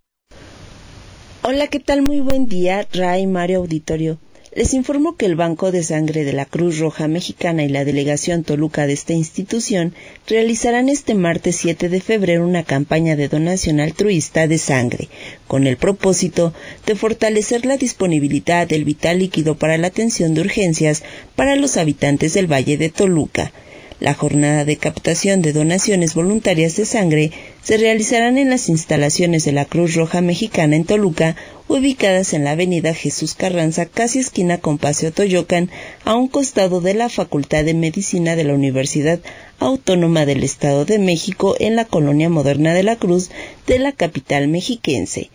Hola, 1.42 1.68
¿qué 1.68 1.80
tal? 1.80 2.02
Muy 2.02 2.20
buen 2.20 2.46
día, 2.46 2.88
Ray 2.94 3.26
Mario 3.26 3.60
Auditorio. 3.60 4.20
Les 4.58 4.74
informo 4.74 5.16
que 5.16 5.28
el 5.28 5.36
Banco 5.36 5.72
de 5.72 5.84
Sangre 5.84 6.24
de 6.24 6.34
la 6.34 6.46
Cruz 6.46 6.80
Roja 6.80 7.08
Mexicana 7.08 7.64
y 7.64 7.70
la 7.70 7.86
Delegación 7.86 8.44
Toluca 8.44 8.88
de 8.88 8.94
esta 8.94 9.14
institución 9.14 9.94
realizarán 10.26 10.90
este 10.90 11.14
martes 11.14 11.58
7 11.58 11.90
de 11.90 12.02
febrero 12.02 12.44
una 12.44 12.64
campaña 12.64 13.16
de 13.16 13.28
donación 13.28 13.80
altruista 13.80 14.48
de 14.48 14.58
sangre, 14.58 15.10
con 15.46 15.68
el 15.68 15.78
propósito 15.78 16.56
de 16.88 16.96
fortalecer 16.96 17.68
la 17.68 17.78
disponibilidad 17.78 18.68
del 18.68 18.84
vital 18.84 19.20
líquido 19.20 19.60
para 19.60 19.78
la 19.78 19.90
atención 19.90 20.34
de 20.34 20.42
urgencias 20.42 21.04
para 21.36 21.56
los 21.56 21.78
habitantes 21.78 22.34
del 22.34 22.52
Valle 22.52 22.78
de 22.78 22.90
Toluca. 22.90 23.52
La 24.00 24.14
jornada 24.14 24.64
de 24.64 24.78
captación 24.78 25.42
de 25.42 25.54
donaciones 25.54 26.14
voluntarias 26.14 26.76
de 26.76 26.86
sangre 26.86 27.32
se 27.64 27.78
realizarán 27.78 28.38
en 28.38 28.52
las 28.52 28.70
instalaciones 28.70 29.44
de 29.44 29.54
la 29.54 29.66
Cruz 29.66 29.96
Roja 29.96 30.22
Mexicana 30.22 30.76
en 30.76 30.86
Toluca, 30.86 31.36
ubicadas 31.68 32.34
en 32.34 32.44
la 32.44 32.52
avenida 32.52 32.94
Jesús 32.94 33.34
Carranza, 33.34 33.88
casi 33.88 34.20
esquina 34.20 34.60
con 34.60 34.78
Paseo 34.78 35.12
Toyocan, 35.12 35.72
a 36.06 36.16
un 36.16 36.28
costado 36.28 36.80
de 36.80 36.94
la 36.94 37.10
Facultad 37.10 37.66
de 37.66 37.74
Medicina 37.74 38.36
de 38.36 38.44
la 38.44 38.54
Universidad 38.54 39.20
Autónoma 39.58 40.28
del 40.28 40.44
Estado 40.44 40.86
de 40.86 41.00
México 41.00 41.56
en 41.60 41.76
la 41.76 41.86
colonia 41.86 42.30
moderna 42.30 42.76
de 42.76 42.84
la 42.84 42.98
Cruz 42.98 43.32
de 43.66 43.80
la 43.80 43.94
capital 43.94 44.48
mexiquense. 44.48 45.32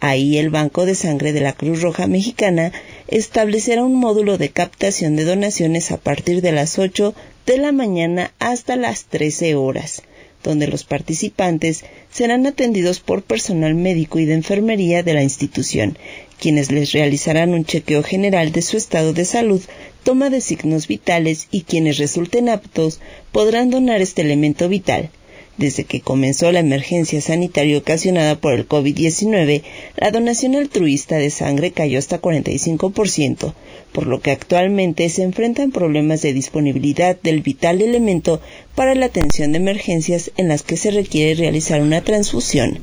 Ahí 0.00 0.38
el 0.38 0.48
Banco 0.48 0.86
de 0.86 0.94
Sangre 0.94 1.34
de 1.34 1.40
la 1.40 1.52
Cruz 1.52 1.82
Roja 1.82 2.06
Mexicana 2.06 2.72
establecerá 3.08 3.84
un 3.84 3.94
módulo 3.94 4.38
de 4.38 4.48
captación 4.48 5.16
de 5.16 5.24
donaciones 5.24 5.90
a 5.90 5.98
partir 5.98 6.40
de 6.40 6.52
las 6.52 6.78
8 6.78 7.14
de 7.46 7.58
la 7.58 7.72
mañana 7.72 8.32
hasta 8.38 8.76
las 8.76 9.04
13 9.04 9.54
horas, 9.54 10.02
donde 10.42 10.66
los 10.66 10.84
participantes 10.84 11.84
serán 12.10 12.46
atendidos 12.46 13.00
por 13.00 13.22
personal 13.22 13.74
médico 13.74 14.18
y 14.18 14.24
de 14.24 14.34
enfermería 14.34 15.02
de 15.02 15.14
la 15.14 15.22
institución, 15.22 15.96
quienes 16.40 16.70
les 16.70 16.92
realizarán 16.92 17.54
un 17.54 17.64
chequeo 17.64 18.02
general 18.02 18.52
de 18.52 18.62
su 18.62 18.76
estado 18.76 19.12
de 19.12 19.24
salud, 19.24 19.62
toma 20.02 20.28
de 20.28 20.40
signos 20.40 20.88
vitales 20.88 21.48
y 21.50 21.62
quienes 21.62 21.98
resulten 21.98 22.48
aptos 22.48 23.00
podrán 23.32 23.70
donar 23.70 24.00
este 24.00 24.22
elemento 24.22 24.68
vital. 24.68 25.10
Desde 25.58 25.84
que 25.84 26.02
comenzó 26.02 26.52
la 26.52 26.60
emergencia 26.60 27.22
sanitaria 27.22 27.78
ocasionada 27.78 28.38
por 28.38 28.52
el 28.52 28.68
COVID-19, 28.68 29.62
la 29.96 30.10
donación 30.10 30.54
altruista 30.54 31.16
de 31.16 31.30
sangre 31.30 31.70
cayó 31.70 31.98
hasta 31.98 32.20
45%, 32.20 33.54
por 33.92 34.06
lo 34.06 34.20
que 34.20 34.32
actualmente 34.32 35.08
se 35.08 35.22
enfrentan 35.22 35.72
problemas 35.72 36.20
de 36.20 36.34
disponibilidad 36.34 37.16
del 37.22 37.40
vital 37.40 37.80
elemento 37.80 38.42
para 38.74 38.94
la 38.94 39.06
atención 39.06 39.52
de 39.52 39.58
emergencias 39.58 40.30
en 40.36 40.48
las 40.48 40.62
que 40.62 40.76
se 40.76 40.90
requiere 40.90 41.34
realizar 41.34 41.80
una 41.80 42.02
transfusión, 42.02 42.78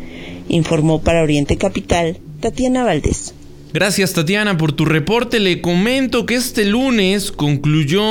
informó 0.49 1.01
para 1.01 1.21
Oriente 1.21 1.57
Capital 1.57 2.17
Tatiana 2.39 2.83
Valdés. 2.83 3.35
Gracias 3.73 4.13
Tatiana 4.13 4.55
por 4.55 4.71
tu 4.73 4.85
reporte. 4.85 5.39
Le 5.39 5.59
comento 5.59 6.27
que 6.27 6.35
este 6.35 6.63
lunes 6.63 7.31
concluyó 7.31 8.03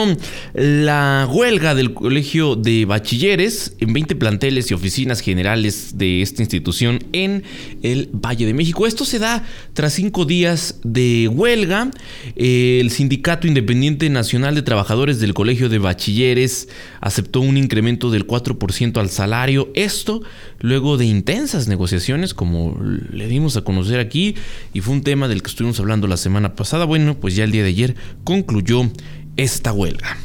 la 0.55 1.29
huelga 1.31 1.77
del 1.77 1.95
Colegio 1.95 2.57
de 2.57 2.85
Bachilleres 2.85 3.77
en 3.79 3.93
20 3.93 4.17
planteles 4.17 4.73
y 4.73 4.75
oficinas 4.75 5.21
generales 5.21 5.97
de 5.99 6.21
esta 6.21 6.43
institución 6.43 6.99
en 7.13 7.45
el 7.85 8.11
Valle 8.13 8.45
de 8.45 8.55
México. 8.55 8.89
Esto 8.89 9.05
se 9.05 9.21
da 9.21 9.45
tras 9.73 9.93
cinco 9.93 10.25
días 10.25 10.81
de 10.83 11.29
huelga. 11.29 11.93
El 12.35 12.91
Sindicato 12.91 13.47
Independiente 13.47 14.11
Nacional 14.11 14.57
de 14.57 14.63
Trabajadores 14.63 15.21
del 15.21 15.33
Colegio 15.33 15.69
de 15.69 15.79
Bachilleres 15.79 16.71
aceptó 17.01 17.41
un 17.41 17.57
incremento 17.57 18.11
del 18.11 18.27
4% 18.27 18.99
al 18.99 19.11
salario. 19.11 19.71
Esto 19.77 20.23
luego 20.59 20.97
de 20.97 21.07
intensas 21.07 21.69
negociaciones, 21.69 22.35
como 22.35 22.81
le 23.13 23.29
dimos 23.29 23.57
a 23.57 23.63
conocer 23.63 24.01
aquí, 24.01 24.35
y 24.75 24.81
fue 24.81 24.95
un 24.95 25.03
tema 25.05 25.29
del 25.29 25.41
que 25.41 25.52
estuvimos 25.53 25.79
hablando 25.81 26.07
la 26.07 26.17
semana 26.17 26.55
pasada, 26.55 26.85
bueno, 26.85 27.15
pues 27.15 27.37
ya 27.37 27.45
el 27.45 27.53
día 27.53 27.63
de 27.63 27.69
ayer 27.69 27.97
concluyó 28.25 28.91
esta 29.37 29.73
huelga. 29.73 30.17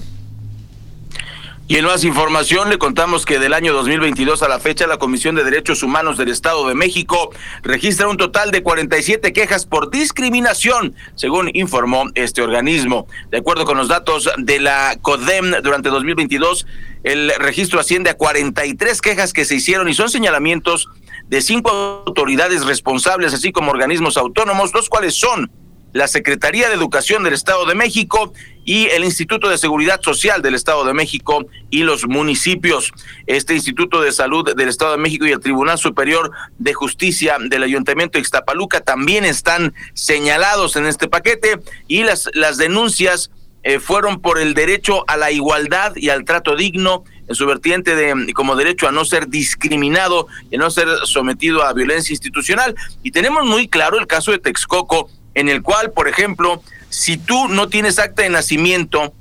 Y 1.69 1.75
en 1.75 1.83
más 1.83 2.05
información 2.05 2.69
le 2.69 2.77
contamos 2.77 3.25
que 3.25 3.39
del 3.39 3.53
año 3.53 3.73
2022 3.73 4.41
a 4.41 4.47
la 4.47 4.57
fecha 4.57 4.87
la 4.87 4.97
Comisión 4.97 5.35
de 5.35 5.43
Derechos 5.43 5.83
Humanos 5.83 6.17
del 6.17 6.29
Estado 6.29 6.65
de 6.65 6.75
México 6.75 7.29
registra 7.61 8.07
un 8.07 8.15
total 8.15 8.51
de 8.51 8.63
47 8.63 9.33
quejas 9.33 9.65
por 9.65 9.91
discriminación, 9.91 10.95
según 11.15 11.51
informó 11.53 12.05
este 12.15 12.41
organismo. 12.41 13.05
De 13.31 13.39
acuerdo 13.39 13.65
con 13.65 13.77
los 13.77 13.89
datos 13.89 14.29
de 14.37 14.61
la 14.61 14.97
CODEM 15.01 15.61
durante 15.61 15.89
2022, 15.89 16.65
el 17.03 17.33
registro 17.37 17.81
asciende 17.81 18.11
a 18.11 18.13
43 18.13 19.01
quejas 19.01 19.33
que 19.33 19.43
se 19.43 19.55
hicieron 19.55 19.89
y 19.89 19.93
son 19.93 20.09
señalamientos 20.09 20.87
de 21.27 21.41
cinco 21.41 22.03
autoridades 22.05 22.65
responsables, 22.65 23.33
así 23.33 23.51
como 23.51 23.71
organismos 23.71 24.17
autónomos, 24.17 24.73
los 24.73 24.89
cuales 24.89 25.15
son 25.15 25.51
la 25.93 26.07
Secretaría 26.07 26.67
de 26.67 26.75
Educación 26.75 27.23
del 27.23 27.33
Estado 27.33 27.65
de 27.65 27.75
México 27.75 28.33
y 28.65 28.87
el 28.87 29.03
Instituto 29.03 29.49
de 29.49 29.57
Seguridad 29.57 30.01
Social 30.01 30.41
del 30.41 30.53
Estado 30.53 30.85
de 30.85 30.93
México 30.93 31.47
y 31.69 31.83
los 31.83 32.07
municipios. 32.07 32.91
Este 33.25 33.55
Instituto 33.55 34.01
de 34.01 34.11
Salud 34.11 34.53
del 34.55 34.69
Estado 34.69 34.91
de 34.91 34.97
México 34.97 35.25
y 35.25 35.31
el 35.31 35.39
Tribunal 35.39 35.77
Superior 35.77 36.31
de 36.59 36.73
Justicia 36.73 37.37
del 37.39 37.63
Ayuntamiento 37.63 38.17
de 38.17 38.21
Ixtapaluca 38.21 38.81
también 38.81 39.25
están 39.25 39.73
señalados 39.93 40.75
en 40.75 40.85
este 40.85 41.07
paquete 41.07 41.59
y 41.87 42.03
las, 42.03 42.29
las 42.33 42.57
denuncias 42.57 43.31
eh, 43.63 43.79
fueron 43.79 44.21
por 44.21 44.39
el 44.39 44.53
derecho 44.53 45.03
a 45.07 45.17
la 45.17 45.31
igualdad 45.31 45.95
y 45.95 46.09
al 46.09 46.25
trato 46.25 46.55
digno 46.55 47.03
en 47.27 47.35
su 47.35 47.45
vertiente 47.45 47.95
de 47.95 48.33
como 48.33 48.55
derecho 48.55 48.87
a 48.87 48.91
no 48.91 49.05
ser 49.05 49.27
discriminado 49.27 50.27
y 50.49 50.55
a 50.55 50.59
no 50.59 50.69
ser 50.69 50.87
sometido 51.05 51.63
a 51.63 51.73
violencia 51.73 52.13
institucional. 52.13 52.75
Y 53.03 53.11
tenemos 53.11 53.45
muy 53.45 53.67
claro 53.67 53.99
el 53.99 54.07
caso 54.07 54.31
de 54.31 54.39
Texcoco, 54.39 55.09
en 55.33 55.49
el 55.49 55.61
cual, 55.61 55.91
por 55.91 56.07
ejemplo, 56.07 56.63
si 56.89 57.17
tú 57.17 57.47
no 57.47 57.69
tienes 57.69 57.99
acta 57.99 58.23
de 58.23 58.29
nacimiento 58.29 59.13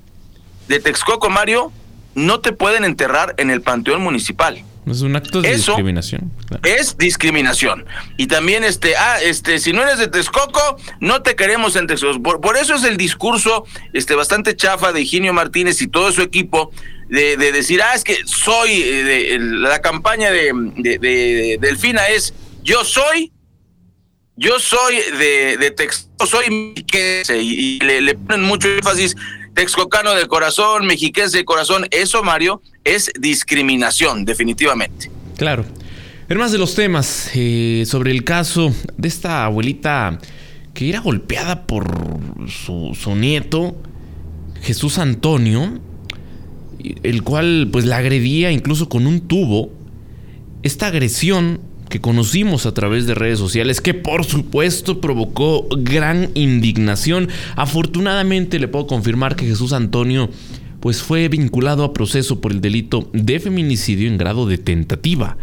de 0.68 0.80
Texcoco, 0.80 1.30
Mario, 1.30 1.72
no 2.14 2.40
te 2.40 2.52
pueden 2.52 2.84
enterrar 2.84 3.34
en 3.38 3.50
el 3.50 3.60
panteón 3.60 4.02
municipal. 4.02 4.64
Es 4.86 5.00
un 5.00 5.16
acto 5.16 5.42
de 5.42 5.52
discriminación. 5.52 6.30
Es 6.62 6.96
discriminación. 6.96 7.84
Y 8.16 8.28
también, 8.28 8.62
este, 8.62 8.94
ah, 8.96 9.18
este, 9.20 9.58
si 9.58 9.72
no 9.72 9.82
eres 9.82 9.98
de 9.98 10.06
Texcoco, 10.06 10.76
no 11.00 11.22
te 11.22 11.34
queremos 11.34 11.74
en 11.74 11.88
Texcoco. 11.88 12.40
Por, 12.40 12.56
eso 12.56 12.76
es 12.76 12.84
el 12.84 12.96
discurso, 12.96 13.64
este, 13.92 14.14
bastante 14.14 14.54
chafa 14.54 14.92
de 14.92 15.00
Higinio 15.00 15.32
Martínez 15.32 15.82
y 15.82 15.88
todo 15.88 16.12
su 16.12 16.22
equipo 16.22 16.70
de, 17.08 17.36
decir, 17.36 17.80
ah, 17.82 17.94
es 17.94 18.04
que 18.04 18.18
soy, 18.24 18.70
eh, 18.82 19.04
de, 19.04 19.38
la 19.38 19.80
campaña 19.80 20.30
de, 20.30 20.52
de 20.76 21.58
Delfina 21.60 22.08
es, 22.08 22.34
yo 22.62 22.84
soy 22.84 23.32
yo 24.36 24.58
soy 24.58 24.96
de, 25.18 25.56
de 25.56 25.70
Texcoco, 25.70 26.26
soy 26.26 26.50
mexiquense 26.50 27.42
y, 27.42 27.78
le, 27.78 28.02
le, 28.02 28.14
ponen 28.14 28.42
mucho 28.42 28.68
énfasis 28.68 29.16
texcocano 29.54 30.12
de 30.12 30.26
corazón, 30.26 30.86
mexiquense 30.86 31.38
de 31.38 31.44
corazón. 31.46 31.86
Eso, 31.90 32.22
Mario, 32.22 32.60
es 32.84 33.10
discriminación, 33.18 34.26
definitivamente. 34.26 35.10
Claro. 35.38 35.64
En 36.28 36.36
más 36.36 36.52
de 36.52 36.58
los 36.58 36.74
temas, 36.74 37.30
eh, 37.34 37.84
sobre 37.86 38.10
el 38.10 38.24
caso 38.24 38.74
de 38.98 39.08
esta 39.08 39.46
abuelita 39.46 40.18
que 40.74 40.90
era 40.90 41.00
golpeada 41.00 41.66
por 41.66 41.86
su, 42.48 42.94
su 43.00 43.14
nieto, 43.14 43.74
Jesús 44.60 44.98
Antonio, 44.98 45.80
el 47.02 47.22
cual 47.22 47.68
pues 47.70 47.84
la 47.84 47.98
agredía 47.98 48.52
incluso 48.52 48.88
con 48.88 49.06
un 49.06 49.20
tubo. 49.20 49.70
Esta 50.62 50.88
agresión 50.88 51.60
que 51.88 52.00
conocimos 52.00 52.66
a 52.66 52.74
través 52.74 53.06
de 53.06 53.14
redes 53.14 53.38
sociales, 53.38 53.80
que 53.80 53.94
por 53.94 54.24
supuesto 54.24 55.00
provocó 55.00 55.68
gran 55.78 56.30
indignación. 56.34 57.28
Afortunadamente 57.54 58.58
le 58.58 58.68
puedo 58.68 58.86
confirmar 58.86 59.36
que 59.36 59.46
Jesús 59.46 59.72
Antonio 59.72 60.28
pues 60.80 61.02
fue 61.02 61.28
vinculado 61.28 61.84
a 61.84 61.92
proceso 61.92 62.40
por 62.40 62.52
el 62.52 62.60
delito 62.60 63.10
de 63.12 63.40
feminicidio 63.40 64.08
en 64.08 64.18
grado 64.18 64.46
de 64.46 64.58
tentativa. 64.58 65.36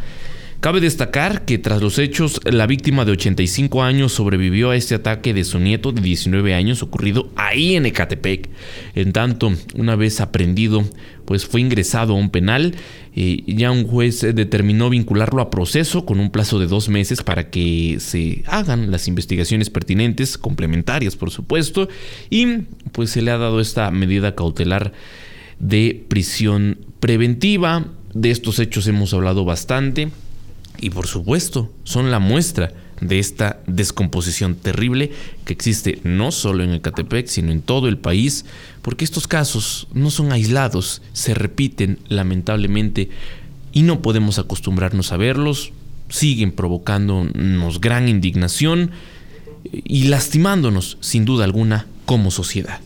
Cabe 0.64 0.80
destacar 0.80 1.44
que 1.44 1.58
tras 1.58 1.82
los 1.82 2.00
hechos, 2.00 2.40
la 2.46 2.68
víctima 2.68 3.04
de 3.04 3.12
85 3.12 3.84
años 3.84 4.14
sobrevivió 4.14 4.70
a 4.70 4.78
este 4.78 4.96
ataque 4.96 5.34
de 5.34 5.44
su 5.44 5.60
nieto 5.60 5.92
de 5.92 6.02
19 6.02 6.54
años 6.54 6.82
ocurrido 6.82 7.30
ahí 7.36 7.76
en 7.76 7.86
Ecatepec. 7.86 8.50
En 8.96 9.12
tanto, 9.12 9.52
una 9.76 9.98
vez 9.98 10.22
aprendido, 10.22 10.86
pues 11.26 11.46
fue 11.46 11.60
ingresado 11.60 12.14
a 12.14 12.16
un 12.16 12.30
penal 12.30 12.76
y 13.14 13.54
ya 13.54 13.72
un 13.72 13.86
juez 13.86 14.22
determinó 14.22 14.90
vincularlo 14.90 15.42
a 15.42 15.50
proceso 15.50 16.06
con 16.06 16.22
un 16.22 16.32
plazo 16.32 16.60
de 16.60 16.68
dos 16.68 16.88
meses 16.88 17.24
para 17.24 17.50
que 17.50 17.98
se 18.00 18.46
hagan 18.48 18.90
las 18.90 19.10
investigaciones 19.10 19.70
pertinentes, 19.70 20.38
complementarias 20.38 21.18
por 21.18 21.30
supuesto, 21.30 21.90
y 22.30 22.60
pues 22.94 23.10
se 23.10 23.22
le 23.22 23.32
ha 23.32 23.38
dado 23.38 23.60
esta 23.60 23.92
medida 23.92 24.34
cautelar 24.34 24.94
de 25.60 26.06
prisión 26.08 26.78
preventiva. 27.02 27.86
De 28.14 28.32
estos 28.32 28.60
hechos 28.60 28.88
hemos 28.88 29.14
hablado 29.14 29.44
bastante 29.44 30.08
y 30.80 30.90
por 30.90 31.08
supuesto 31.08 31.72
son 31.84 32.12
la 32.12 32.20
muestra 32.20 32.74
de 33.02 33.20
esta 33.20 33.62
descomposición 33.68 34.56
terrible 34.56 35.12
que 35.46 35.54
existe 35.54 36.00
no 36.04 36.32
solo 36.32 36.64
en 36.64 36.74
Ecatepec, 36.74 37.28
sino 37.28 37.52
en 37.52 37.62
todo 37.62 37.88
el 37.88 37.98
país, 37.98 38.46
porque 38.82 39.04
estos 39.04 39.28
casos 39.28 39.88
no 39.94 40.10
son 40.10 40.32
aislados, 40.32 41.02
se 41.14 41.34
repiten 41.34 42.00
lamentablemente 42.08 43.10
y 43.72 43.82
no 43.82 44.02
podemos 44.02 44.40
acostumbrarnos 44.40 45.12
a 45.12 45.18
verlos, 45.18 45.72
siguen 46.10 46.52
provocándonos 46.52 47.82
gran 47.82 48.08
indignación 48.08 48.92
y 49.72 50.06
lastimándonos 50.06 50.98
sin 51.02 51.26
duda 51.26 51.46
alguna 51.46 51.88
como 52.06 52.32
sociedad. 52.32 52.80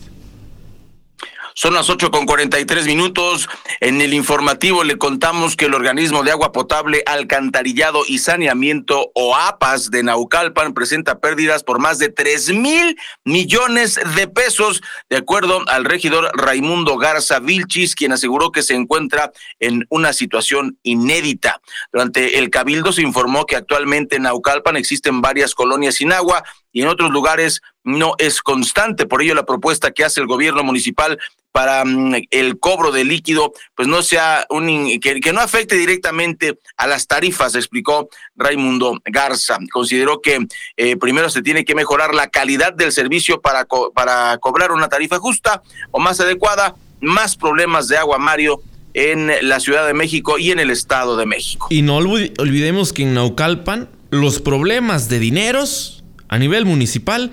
Son 1.60 1.74
las 1.74 1.90
ocho 1.90 2.12
con 2.12 2.24
cuarenta 2.24 2.60
y 2.60 2.64
tres 2.64 2.86
minutos. 2.86 3.48
En 3.80 4.00
el 4.00 4.14
informativo 4.14 4.84
le 4.84 4.96
contamos 4.96 5.56
que 5.56 5.64
el 5.64 5.74
organismo 5.74 6.22
de 6.22 6.30
agua 6.30 6.52
potable, 6.52 7.02
alcantarillado 7.04 8.04
y 8.06 8.18
saneamiento 8.18 9.10
OAPAS 9.16 9.90
de 9.90 10.04
Naucalpan 10.04 10.72
presenta 10.72 11.18
pérdidas 11.18 11.64
por 11.64 11.80
más 11.80 11.98
de 11.98 12.10
tres 12.10 12.50
mil 12.50 12.96
millones 13.24 13.98
de 14.14 14.28
pesos, 14.28 14.82
de 15.10 15.16
acuerdo 15.16 15.64
al 15.66 15.84
regidor 15.84 16.30
Raimundo 16.32 16.96
Garza 16.96 17.40
Vilchis, 17.40 17.96
quien 17.96 18.12
aseguró 18.12 18.52
que 18.52 18.62
se 18.62 18.76
encuentra 18.76 19.32
en 19.58 19.84
una 19.90 20.12
situación 20.12 20.78
inédita. 20.84 21.60
Durante 21.92 22.38
el 22.38 22.50
cabildo 22.50 22.92
se 22.92 23.02
informó 23.02 23.46
que 23.46 23.56
actualmente 23.56 24.14
en 24.14 24.22
Naucalpan 24.22 24.76
existen 24.76 25.20
varias 25.20 25.56
colonias 25.56 25.96
sin 25.96 26.12
agua 26.12 26.44
y 26.70 26.82
en 26.82 26.88
otros 26.88 27.10
lugares 27.10 27.62
no 27.82 28.14
es 28.18 28.42
constante. 28.42 29.06
Por 29.06 29.22
ello, 29.22 29.34
la 29.34 29.46
propuesta 29.46 29.90
que 29.90 30.04
hace 30.04 30.20
el 30.20 30.28
gobierno 30.28 30.62
municipal 30.62 31.18
para 31.58 31.84
mm, 31.84 32.14
el 32.30 32.60
cobro 32.60 32.92
de 32.92 33.04
líquido, 33.04 33.52
pues 33.74 33.88
no 33.88 34.02
sea 34.02 34.46
un 34.48 35.00
que, 35.00 35.32
no 35.32 35.40
afecte 35.40 35.74
directamente 35.74 36.56
a 36.76 36.86
las 36.86 37.08
tarifas, 37.08 37.56
explicó 37.56 38.08
Raimundo 38.36 39.00
Garza. 39.04 39.58
Consideró 39.72 40.20
que 40.20 40.46
eh, 40.76 40.96
primero 40.98 41.28
se 41.30 41.42
tiene 41.42 41.64
que 41.64 41.74
mejorar 41.74 42.14
la 42.14 42.28
calidad 42.28 42.74
del 42.74 42.92
servicio 42.92 43.40
para, 43.40 43.66
para 43.92 44.38
cobrar 44.38 44.70
una 44.70 44.88
tarifa 44.88 45.18
justa 45.18 45.60
o 45.90 45.98
más 45.98 46.20
adecuada, 46.20 46.76
más 47.00 47.34
problemas 47.34 47.88
de 47.88 47.96
agua, 47.96 48.18
Mario, 48.18 48.62
en 48.94 49.28
la 49.42 49.58
Ciudad 49.58 49.84
de 49.84 49.94
México 49.94 50.38
y 50.38 50.52
en 50.52 50.60
el 50.60 50.70
Estado 50.70 51.16
de 51.16 51.26
México. 51.26 51.66
Y 51.70 51.82
no 51.82 51.96
olvidemos 51.96 52.92
que 52.92 53.02
en 53.02 53.14
Naucalpan 53.14 53.88
los 54.10 54.40
problemas 54.40 55.08
de 55.08 55.18
dineros 55.18 56.04
a 56.28 56.38
nivel 56.38 56.66
municipal 56.66 57.32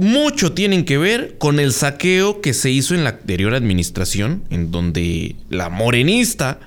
mucho 0.00 0.52
tienen 0.52 0.84
que 0.84 0.98
ver 0.98 1.36
con 1.38 1.60
el 1.60 1.72
saqueo 1.72 2.40
que 2.40 2.54
se 2.54 2.70
hizo 2.70 2.94
en 2.94 3.04
la 3.04 3.10
anterior 3.10 3.54
administración, 3.54 4.42
en 4.50 4.70
donde 4.70 5.36
la 5.50 5.68
morenista 5.68 6.58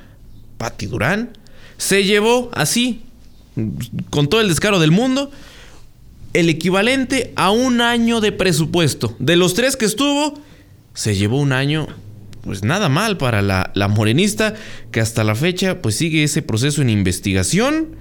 Patti 0.57 0.86
Durán 0.86 1.38
se 1.77 2.03
llevó 2.03 2.51
así, 2.53 3.01
con 4.09 4.29
todo 4.29 4.39
el 4.39 4.47
descaro 4.47 4.79
del 4.79 4.91
mundo, 4.91 5.31
el 6.34 6.47
equivalente 6.49 7.34
a 7.36 7.51
un 7.51 7.81
año 7.81 8.21
de 8.21 8.31
presupuesto. 8.31 9.15
De 9.19 9.36
los 9.36 9.55
tres 9.55 9.75
que 9.77 9.86
estuvo, 9.86 10.39
se 10.93 11.15
llevó 11.15 11.39
un 11.39 11.53
año, 11.53 11.88
pues 12.43 12.63
nada 12.63 12.88
mal 12.88 13.17
para 13.17 13.41
la, 13.41 13.71
la 13.73 13.88
morenista, 13.88 14.53
que 14.91 14.99
hasta 14.99 15.23
la 15.23 15.36
fecha 15.36 15.81
pues 15.81 15.95
sigue 15.95 16.23
ese 16.23 16.43
proceso 16.43 16.81
en 16.81 16.89
investigación 16.89 17.95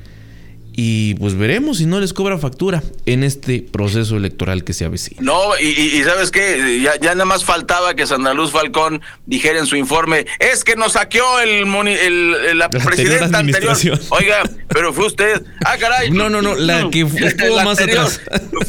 y 0.74 1.14
pues 1.16 1.36
veremos 1.36 1.78
si 1.78 1.86
no 1.86 2.00
les 2.00 2.12
cobra 2.12 2.38
factura 2.38 2.82
en 3.04 3.24
este 3.24 3.60
proceso 3.60 4.16
electoral 4.16 4.64
que 4.64 4.72
se 4.72 4.84
avecina. 4.84 5.20
No, 5.20 5.58
y, 5.58 6.02
sabes 6.02 6.30
qué, 6.30 6.80
ya, 6.82 6.98
ya, 6.98 7.12
nada 7.12 7.26
más 7.26 7.44
faltaba 7.44 7.94
que 7.94 8.06
Santa 8.06 8.32
Luz 8.32 8.52
Falcón 8.52 9.02
dijera 9.26 9.58
en 9.58 9.66
su 9.66 9.76
informe, 9.76 10.26
es 10.38 10.64
que 10.64 10.76
nos 10.76 10.92
saqueó 10.92 11.40
el, 11.40 11.66
el 11.86 12.58
la, 12.58 12.70
presidenta 12.70 13.38
anterior. 13.38 13.76
Oiga, 14.10 14.42
pero 14.68 14.92
fue 14.92 15.06
usted. 15.06 15.42
Ah, 15.64 15.76
caray. 15.78 16.10
No, 16.10 16.30
no, 16.30 16.40
no, 16.40 16.54
la 16.54 16.88
que 16.90 17.00
estuvo 17.20 17.62
más 17.62 17.80
atrás. 17.80 18.20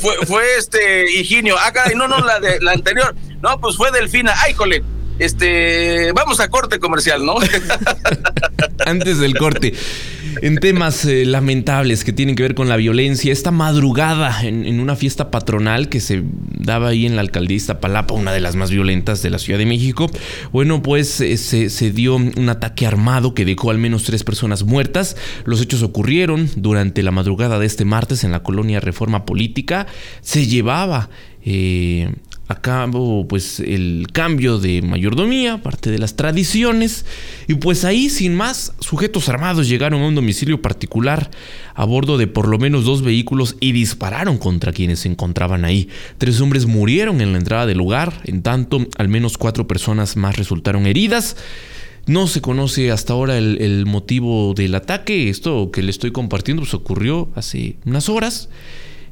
Fue, 0.01 0.15
fue 0.25 0.43
este 0.57 1.11
Higinio. 1.11 1.55
Ah, 1.57 1.71
caray, 1.71 1.95
no, 1.95 2.07
no, 2.07 2.19
la 2.19 2.39
de 2.39 2.59
la 2.59 2.73
anterior. 2.73 3.15
No, 3.41 3.59
pues 3.59 3.77
fue 3.77 3.91
Delfina. 3.91 4.33
Ay, 4.43 4.53
cole. 4.53 4.83
Este, 5.19 6.11
vamos 6.13 6.39
a 6.39 6.49
corte 6.49 6.79
comercial, 6.79 7.25
¿no? 7.25 7.35
Antes 8.85 9.19
del 9.19 9.37
corte, 9.37 9.73
en 10.41 10.57
temas 10.57 11.05
eh, 11.05 11.25
lamentables 11.25 12.03
que 12.03 12.11
tienen 12.11 12.35
que 12.35 12.43
ver 12.43 12.55
con 12.55 12.67
la 12.67 12.75
violencia, 12.75 13.31
esta 13.31 13.51
madrugada 13.51 14.43
en, 14.43 14.79
una 14.79 14.95
fiesta 14.95 15.31
patronal 15.31 15.89
que 15.89 15.99
se 15.99 16.23
daba 16.57 16.89
ahí 16.89 17.05
en 17.05 17.15
la 17.15 17.21
alcaldía 17.21 17.53
Palapa, 17.79 18.13
una 18.15 18.31
de 18.31 18.39
las 18.39 18.55
más 18.55 18.71
violentas 18.71 19.21
de 19.21 19.29
la 19.29 19.37
Ciudad 19.37 19.59
de 19.59 19.65
México, 19.65 20.09
bueno, 20.51 20.81
pues 20.81 21.21
eh, 21.21 21.37
se, 21.37 21.91
dio 21.91 22.15
un 22.15 22.49
ataque 22.49 22.87
armado 22.87 23.33
que 23.33 23.45
dejó 23.45 23.69
al 23.69 23.77
menos 23.77 24.03
tres 24.03 24.23
personas 24.23 24.63
muertas. 24.63 25.15
Los 25.45 25.61
hechos 25.61 25.83
ocurrieron 25.83 26.49
durante 26.55 27.03
la 27.03 27.11
madrugada 27.11 27.59
de 27.59 27.65
este 27.65 27.85
martes 27.85 28.23
en 28.23 28.31
la 28.31 28.41
colonia 28.41 28.79
Reforma 28.79 29.25
Política. 29.25 29.85
Se 30.21 30.47
llevaba 30.47 31.09
eh, 31.45 32.11
a 32.53 32.61
cabo 32.61 33.27
pues 33.27 33.59
el 33.59 34.07
cambio 34.11 34.59
de 34.59 34.81
mayordomía, 34.81 35.61
parte 35.61 35.91
de 35.91 35.99
las 35.99 36.15
tradiciones, 36.15 37.05
y 37.47 37.55
pues 37.55 37.83
ahí 37.83 38.09
sin 38.09 38.35
más, 38.35 38.73
sujetos 38.79 39.29
armados 39.29 39.67
llegaron 39.67 40.01
a 40.01 40.07
un 40.07 40.15
domicilio 40.15 40.61
particular 40.61 41.29
a 41.75 41.85
bordo 41.85 42.17
de 42.17 42.27
por 42.27 42.47
lo 42.47 42.57
menos 42.57 42.85
dos 42.85 43.01
vehículos 43.01 43.57
y 43.59 43.71
dispararon 43.71 44.37
contra 44.37 44.71
quienes 44.71 44.99
se 44.99 45.09
encontraban 45.09 45.65
ahí. 45.65 45.89
Tres 46.17 46.39
hombres 46.41 46.65
murieron 46.65 47.21
en 47.21 47.33
la 47.33 47.39
entrada 47.39 47.65
del 47.65 47.77
lugar, 47.77 48.21
en 48.25 48.41
tanto 48.41 48.87
al 48.97 49.09
menos 49.09 49.37
cuatro 49.37 49.67
personas 49.67 50.15
más 50.15 50.37
resultaron 50.37 50.85
heridas. 50.85 51.35
No 52.05 52.27
se 52.27 52.41
conoce 52.41 52.91
hasta 52.91 53.13
ahora 53.13 53.37
el, 53.37 53.85
motivo 53.85 54.53
del 54.53 54.75
ataque. 54.75 55.29
Esto 55.29 55.71
que 55.71 55.81
le 55.81 55.89
estoy 55.89 56.11
compartiendo 56.11 56.61
pues, 56.61 56.73
ocurrió 56.73 57.29
hace 57.35 57.77
unas 57.85 58.09
horas. 58.09 58.49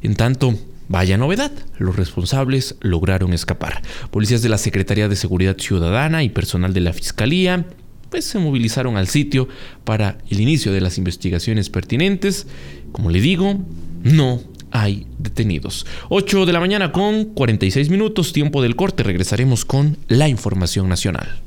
En 0.01 0.15
tanto, 0.15 0.57
Vaya 0.91 1.17
novedad, 1.17 1.53
los 1.77 1.95
responsables 1.95 2.75
lograron 2.81 3.31
escapar. 3.31 3.81
Policías 4.09 4.41
de 4.41 4.49
la 4.49 4.57
Secretaría 4.57 5.07
de 5.07 5.15
Seguridad 5.15 5.57
Ciudadana 5.57 6.21
y 6.21 6.27
personal 6.27 6.73
de 6.73 6.81
la 6.81 6.91
Fiscalía 6.91 7.65
pues 8.09 8.25
se 8.25 8.39
movilizaron 8.39 8.97
al 8.97 9.07
sitio 9.07 9.47
para 9.85 10.17
el 10.29 10.41
inicio 10.41 10.73
de 10.73 10.81
las 10.81 10.97
investigaciones 10.97 11.69
pertinentes. 11.69 12.45
Como 12.91 13.09
le 13.09 13.21
digo, 13.21 13.57
no 14.03 14.41
hay 14.71 15.07
detenidos. 15.17 15.85
8 16.09 16.45
de 16.45 16.51
la 16.51 16.59
mañana 16.59 16.91
con 16.91 17.23
46 17.23 17.89
minutos, 17.89 18.33
tiempo 18.33 18.61
del 18.61 18.75
corte. 18.75 19.03
Regresaremos 19.03 19.63
con 19.63 19.95
la 20.09 20.27
información 20.27 20.89
nacional. 20.89 21.41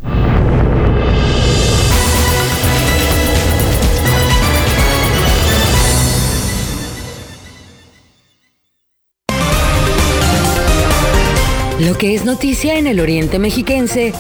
Lo 11.84 11.98
que 11.98 12.14
es 12.14 12.24
noticia 12.24 12.78
en 12.78 12.86
el 12.86 12.98
Oriente 12.98 13.38
Mexiquense, 13.38 14.14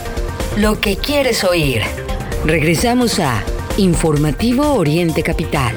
lo 0.56 0.82
que 0.82 0.98
quieres 0.98 1.44
oír. 1.44 1.80
Regresamos 2.44 3.18
a 3.20 3.42
Informativo 3.78 4.74
Oriente 4.74 5.22
Capital. 5.22 5.74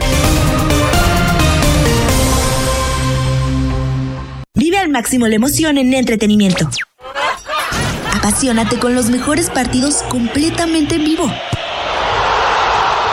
Vive 4.54 4.78
al 4.80 4.90
máximo 4.90 5.28
la 5.28 5.36
emoción 5.36 5.78
en 5.78 5.94
entretenimiento. 5.94 6.70
Apasionate 8.14 8.78
con 8.80 8.94
los 8.94 9.10
mejores 9.10 9.50
partidos 9.50 10.04
completamente 10.10 10.96
en 10.96 11.06
vivo. 11.06 11.32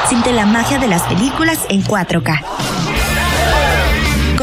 Siente 0.09 0.33
la 0.33 0.47
magia 0.47 0.81
de 0.81 0.89
las 0.89 1.03
películas 1.03 1.61
en 1.69 1.85
4K 1.85 2.74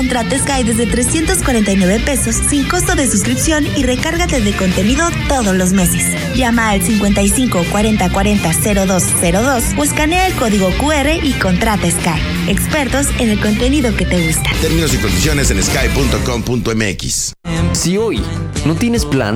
Contrata 0.01 0.35
Sky 0.35 0.63
desde 0.63 0.87
349 0.87 1.99
pesos 2.03 2.35
sin 2.49 2.67
costo 2.67 2.95
de 2.95 3.05
suscripción 3.05 3.67
y 3.77 3.83
recárgate 3.83 4.41
de 4.41 4.51
contenido 4.57 5.07
todos 5.27 5.55
los 5.55 5.73
meses. 5.73 6.03
Llama 6.35 6.71
al 6.71 6.81
55 6.81 7.65
40 7.71 8.11
40 8.11 8.51
0202 8.87 9.63
o 9.77 9.83
escanea 9.83 10.25
el 10.25 10.33
código 10.33 10.69
QR 10.79 11.23
y 11.23 11.33
contrata 11.33 11.85
Sky. 11.87 12.49
Expertos 12.49 13.09
en 13.19 13.29
el 13.29 13.39
contenido 13.39 13.95
que 13.95 14.07
te 14.07 14.25
gusta. 14.25 14.49
Términos 14.59 14.91
y 14.95 14.97
condiciones 14.97 15.51
en 15.51 15.61
sky.com.mx. 15.61 17.33
Si 17.73 17.97
hoy 17.97 18.23
no 18.65 18.73
tienes 18.73 19.05
plan, 19.05 19.35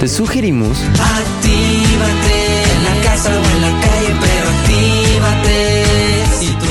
te 0.00 0.08
sugerimos. 0.08 0.80
Actívate 0.98 2.64
en 2.64 2.84
la 2.84 3.00
casa 3.04 3.30
o 3.30 3.44
en 3.44 3.60
la 3.62 3.70
calle, 3.80 4.16
pero 4.20 4.50
actívate. 4.58 5.84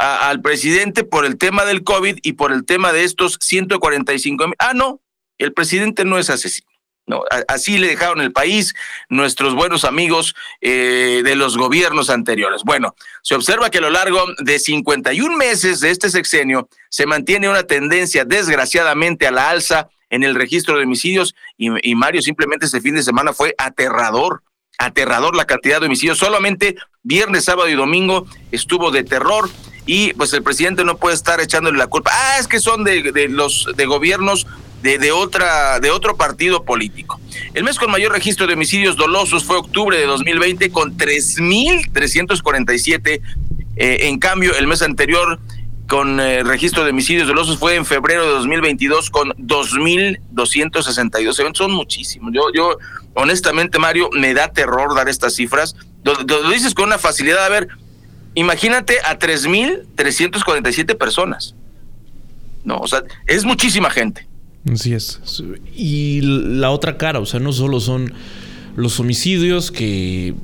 Al 0.00 0.40
presidente 0.40 1.04
por 1.04 1.26
el 1.26 1.36
tema 1.36 1.64
del 1.66 1.84
COVID 1.84 2.18
y 2.22 2.32
por 2.32 2.52
el 2.52 2.64
tema 2.64 2.92
de 2.92 3.04
estos 3.04 3.38
145 3.40 4.46
mil. 4.46 4.56
Ah, 4.58 4.72
no, 4.74 5.00
el 5.38 5.52
presidente 5.52 6.04
no 6.04 6.18
es 6.18 6.30
asesino. 6.30 6.68
No, 7.06 7.24
así 7.48 7.76
le 7.76 7.88
dejaron 7.88 8.20
el 8.20 8.30
país 8.30 8.74
nuestros 9.08 9.54
buenos 9.54 9.84
amigos 9.84 10.36
eh, 10.60 11.22
de 11.24 11.34
los 11.34 11.56
gobiernos 11.56 12.08
anteriores. 12.08 12.62
Bueno, 12.64 12.94
se 13.22 13.34
observa 13.34 13.68
que 13.68 13.78
a 13.78 13.80
lo 13.80 13.90
largo 13.90 14.22
de 14.38 14.58
51 14.60 15.36
meses 15.36 15.80
de 15.80 15.90
este 15.90 16.08
sexenio 16.08 16.68
se 16.88 17.06
mantiene 17.06 17.48
una 17.48 17.64
tendencia 17.64 18.24
desgraciadamente 18.24 19.26
a 19.26 19.32
la 19.32 19.50
alza 19.50 19.88
en 20.08 20.22
el 20.22 20.34
registro 20.36 20.76
de 20.76 20.84
homicidios 20.84 21.34
y, 21.56 21.94
Mario 21.94 22.22
simplemente 22.22 22.66
este 22.66 22.80
fin 22.80 22.94
de 22.94 23.02
semana 23.02 23.32
fue 23.32 23.54
aterrador 23.58 24.42
aterrador 24.78 25.36
la 25.36 25.46
cantidad 25.46 25.80
de 25.80 25.86
homicidios. 25.86 26.16
Solamente 26.16 26.76
viernes, 27.02 27.44
sábado 27.44 27.68
y 27.68 27.74
domingo 27.74 28.26
estuvo 28.50 28.90
de 28.90 29.04
terror 29.04 29.50
y 29.92 30.12
pues 30.12 30.32
el 30.34 30.44
presidente 30.44 30.84
no 30.84 30.98
puede 30.98 31.16
estar 31.16 31.40
echándole 31.40 31.76
la 31.76 31.88
culpa. 31.88 32.12
Ah, 32.14 32.36
es 32.38 32.46
que 32.46 32.60
son 32.60 32.84
de, 32.84 33.26
los 33.28 33.66
de 33.74 33.86
gobiernos 33.86 34.46
de, 34.82 34.98
de, 34.98 35.10
otra, 35.10 35.80
de 35.80 35.90
otro 35.90 36.16
partido 36.16 36.62
político. 36.62 37.20
El 37.54 37.64
mes 37.64 37.76
con 37.76 37.90
mayor 37.90 38.12
registro 38.12 38.46
de 38.46 38.54
homicidios 38.54 38.96
dolosos 38.96 39.42
fue 39.42 39.56
octubre 39.56 39.98
de 39.98 40.06
2020 40.06 40.70
con 40.70 40.96
3.347. 40.96 43.20
Eh, 43.74 43.98
en 44.02 44.20
cambio, 44.20 44.56
el 44.56 44.68
mes 44.68 44.82
anterior 44.82 45.40
con 45.88 46.20
eh, 46.20 46.44
registro 46.44 46.84
de 46.84 46.90
homicidios 46.90 47.26
dolosos 47.26 47.58
fue 47.58 47.74
en 47.74 47.84
febrero 47.84 48.26
de 48.26 48.30
2022 48.30 49.10
con 49.10 49.30
2.262. 49.30 51.56
Son 51.56 51.72
muchísimos. 51.72 52.30
Yo, 52.32 52.52
yo, 52.54 52.78
honestamente, 53.14 53.80
Mario, 53.80 54.08
me 54.12 54.34
da 54.34 54.52
terror 54.52 54.94
dar 54.94 55.08
estas 55.08 55.34
cifras. 55.34 55.74
Lo, 56.04 56.14
lo 56.14 56.50
dices 56.50 56.74
con 56.74 56.84
una 56.84 56.98
facilidad. 56.98 57.44
A 57.44 57.48
ver, 57.48 57.66
imagínate 58.34 58.96
a 59.04 59.18
3.347 59.18 60.96
personas. 60.96 61.54
No, 62.64 62.78
o 62.78 62.86
sea, 62.86 63.02
es 63.26 63.44
muchísima 63.44 63.90
gente. 63.90 64.26
Así 64.70 64.92
es. 64.92 65.20
Y 65.74 66.20
la 66.22 66.70
otra 66.70 66.98
cara, 66.98 67.20
o 67.20 67.26
sea, 67.26 67.40
no 67.40 67.52
solo 67.52 67.80
son 67.80 68.12
los 68.76 69.00
homicidios 69.00 69.70
que, 69.70 70.34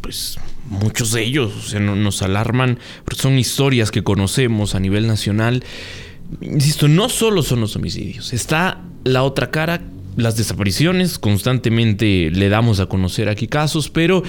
pues, 0.00 0.38
muchos 0.68 1.12
de 1.12 1.22
ellos 1.22 1.52
o 1.56 1.62
sea, 1.62 1.80
nos 1.80 2.22
alarman, 2.22 2.78
porque 3.04 3.20
son 3.20 3.38
historias 3.38 3.90
que 3.90 4.02
conocemos 4.02 4.74
a 4.74 4.80
nivel 4.80 5.06
nacional. 5.06 5.64
Insisto, 6.40 6.88
no 6.88 7.08
solo 7.08 7.42
son 7.42 7.60
los 7.60 7.74
homicidios, 7.76 8.32
está 8.32 8.82
la 9.04 9.22
otra 9.22 9.50
cara, 9.50 9.80
las 10.16 10.36
desapariciones, 10.36 11.18
constantemente 11.18 12.30
le 12.30 12.48
damos 12.48 12.80
a 12.80 12.86
conocer 12.86 13.28
aquí 13.28 13.46
casos, 13.46 13.88
pero 13.88 14.22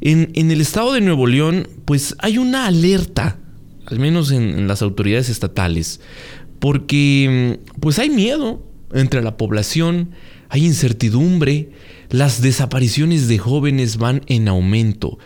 en, 0.00 0.50
el 0.50 0.60
estado 0.60 0.92
de 0.92 1.00
Nuevo 1.00 1.26
León, 1.26 1.68
pues 1.84 2.14
hay 2.18 2.38
una 2.38 2.66
alerta, 2.66 3.38
al 3.86 3.98
menos 3.98 4.30
en, 4.30 4.68
las 4.68 4.82
autoridades 4.82 5.28
estatales, 5.28 6.00
porque 6.58 7.60
pues 7.80 7.98
hay 7.98 8.10
miedo 8.10 8.62
entre 8.92 9.22
la 9.22 9.36
población, 9.36 10.10
hay 10.48 10.64
incertidumbre, 10.64 11.70
las 12.10 12.40
desapariciones 12.40 13.28
de 13.28 13.38
jóvenes 13.38 13.98
van 13.98 14.22
en 14.26 14.48
aumento. 14.48 15.18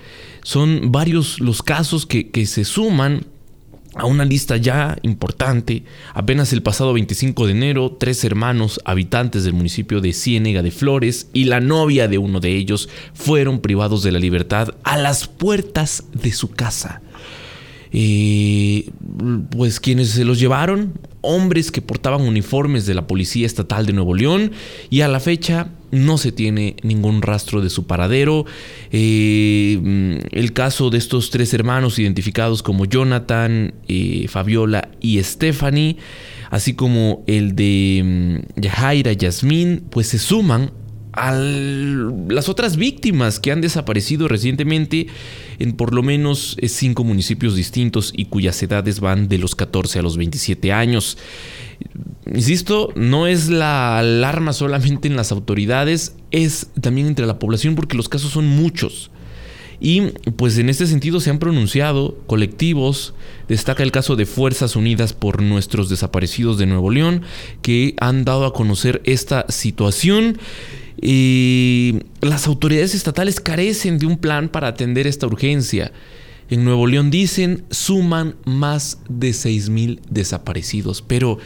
Son 0.43 0.91
varios 0.91 1.41
los 1.41 1.63
casos 1.63 2.07
que, 2.07 2.47
se 2.47 2.65
suman 2.65 3.27
a 3.95 4.07
una 4.07 4.25
lista 4.25 4.57
ya 4.57 4.97
importante. 5.03 5.85
Apenas 6.15 6.53
el 6.53 6.63
pasado 6.63 6.93
25 6.93 7.47
de 7.47 7.53
enero, 7.53 7.97
tres 7.99 8.25
hermanos 8.25 8.81
habitantes 8.85 9.45
del 9.45 9.53
municipio 9.53 10.01
de 10.01 10.13
Ciénega 10.13 10.63
de 10.63 10.71
Flores 10.71 11.29
y 11.33 11.45
la 11.45 11.61
novia 11.61 12.09
de 12.09 12.19
uno 12.19 12.41
de 12.41 12.57
ellos 12.57 12.89
fueron 13.15 13.61
privados 13.61 14.03
de 14.03 14.13
la 14.13 14.19
libertad 14.19 14.75
a 14.85 14.97
las 14.97 15.29
puertas 15.29 16.05
de 16.13 16.33
su 16.33 16.51
casa. 16.51 17.03
Eh, 17.95 18.91
pues 19.51 19.79
quienes 19.79 20.11
se 20.11 20.25
los 20.25 20.41
llevaron, 20.41 20.95
hombres 21.21 21.71
que 21.71 21.83
portaban 21.83 22.23
uniformes 22.23 22.87
de 22.87 22.95
la 22.95 23.07
Policía 23.07 23.45
Estatal 23.45 23.85
de 23.85 23.93
Nuevo 23.93 24.15
León 24.15 24.53
y 24.89 25.03
a 25.03 25.09
la 25.09 25.21
fecha 25.21 25.69
no 25.93 26.19
se 26.19 26.33
tiene 26.33 26.75
ningún 26.83 27.23
rastro 27.23 27.61
de 27.61 27.71
su 27.71 27.87
paradero. 27.87 28.45
Eh, 28.91 30.21
el 30.33 30.53
caso 30.53 30.91
de 30.91 30.99
estos 30.99 31.31
tres 31.31 31.55
hermanos 31.55 31.99
identificados 32.01 32.63
como 32.63 32.87
Jonathan, 32.87 33.75
eh, 33.87 34.27
Fabiola 34.29 34.89
y 35.01 35.23
Stephanie, 35.23 35.99
así 36.51 36.75
como 36.75 37.23
el 37.27 37.55
de 37.55 38.43
mm, 38.57 38.61
Yajaira 38.61 39.13
Yasmín, 39.13 39.85
pues 39.91 40.09
se 40.09 40.19
suman 40.19 40.73
a 41.13 41.33
las 41.33 42.49
otras 42.49 42.77
víctimas 42.77 43.39
que 43.39 43.53
han 43.53 43.61
desaparecido 43.61 44.29
recientemente 44.29 45.09
en 45.59 45.73
por 45.75 45.95
lo 45.95 46.03
menos 46.03 46.57
eh, 46.59 46.69
cinco 46.69 47.05
municipios 47.05 47.55
distintos 47.55 48.13
y 48.17 48.27
cuyas 48.27 48.63
edades 48.63 49.01
van 49.01 49.29
de 49.29 49.39
los 49.39 49.55
14 49.55 49.99
a 49.99 50.03
los 50.03 50.17
27 50.17 50.73
años. 50.73 51.19
Insisto, 52.33 52.93
no 52.95 53.27
es 53.27 53.49
la 53.49 53.99
alarma 53.99 54.53
solamente 54.53 55.09
en 55.09 55.17
las 55.17 55.33
autoridades, 55.33 56.17
es 56.31 56.69
también 56.81 57.07
entre 57.07 57.27
la 57.27 57.39
población 57.39 57.75
porque 57.75 57.97
los 57.97 58.09
casos 58.09 58.31
son 58.31 58.47
muchos. 58.47 59.11
Y 59.85 60.13
pues 60.37 60.57
en 60.59 60.69
este 60.69 60.87
sentido 60.87 61.19
se 61.19 61.31
han 61.31 61.41
pronunciado 61.41 62.17
colectivos, 62.29 63.15
destaca 63.49 63.83
el 63.83 63.91
caso 63.91 64.15
de 64.15 64.27
Fuerzas 64.27 64.77
Unidas 64.77 65.13
por 65.13 65.43
nuestros 65.43 65.89
desaparecidos 65.89 66.57
de 66.57 66.67
Nuevo 66.67 66.93
León, 66.93 67.23
que 67.63 67.97
han 67.99 68.25
dado 68.25 68.47
a 68.47 68.53
conocer 68.53 69.03
esta 69.05 69.45
situación. 69.49 70.39
Y 71.01 72.01
las 72.21 72.47
autoridades 72.47 72.95
estatales 72.95 73.41
carecen 73.41 73.99
de 73.99 74.07
un 74.07 74.19
plan 74.19 74.49
para 74.49 74.69
atender 74.69 75.07
esta 75.07 75.27
urgencia. 75.27 75.93
En 76.51 76.65
Nuevo 76.65 76.87
León 76.87 77.11
dicen 77.11 77.65
suman 77.71 78.37
más 78.45 78.99
de 79.09 79.31
6.000 79.31 80.01
desaparecidos, 80.11 81.01
pero 81.01 81.39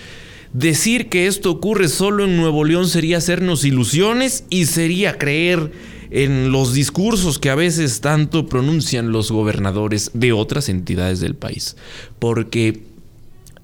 decir 0.52 1.08
que 1.08 1.26
esto 1.26 1.50
ocurre 1.50 1.88
solo 1.88 2.24
en 2.24 2.36
Nuevo 2.36 2.64
León 2.64 2.88
sería 2.88 3.18
hacernos 3.18 3.64
ilusiones 3.64 4.44
y 4.50 4.66
sería 4.66 5.18
creer 5.18 5.70
en 6.10 6.50
los 6.50 6.72
discursos 6.72 7.38
que 7.38 7.50
a 7.50 7.54
veces 7.54 8.00
tanto 8.00 8.46
pronuncian 8.46 9.12
los 9.12 9.30
gobernadores 9.30 10.10
de 10.14 10.32
otras 10.32 10.68
entidades 10.68 11.20
del 11.20 11.34
país. 11.34 11.76
Porque 12.18 12.82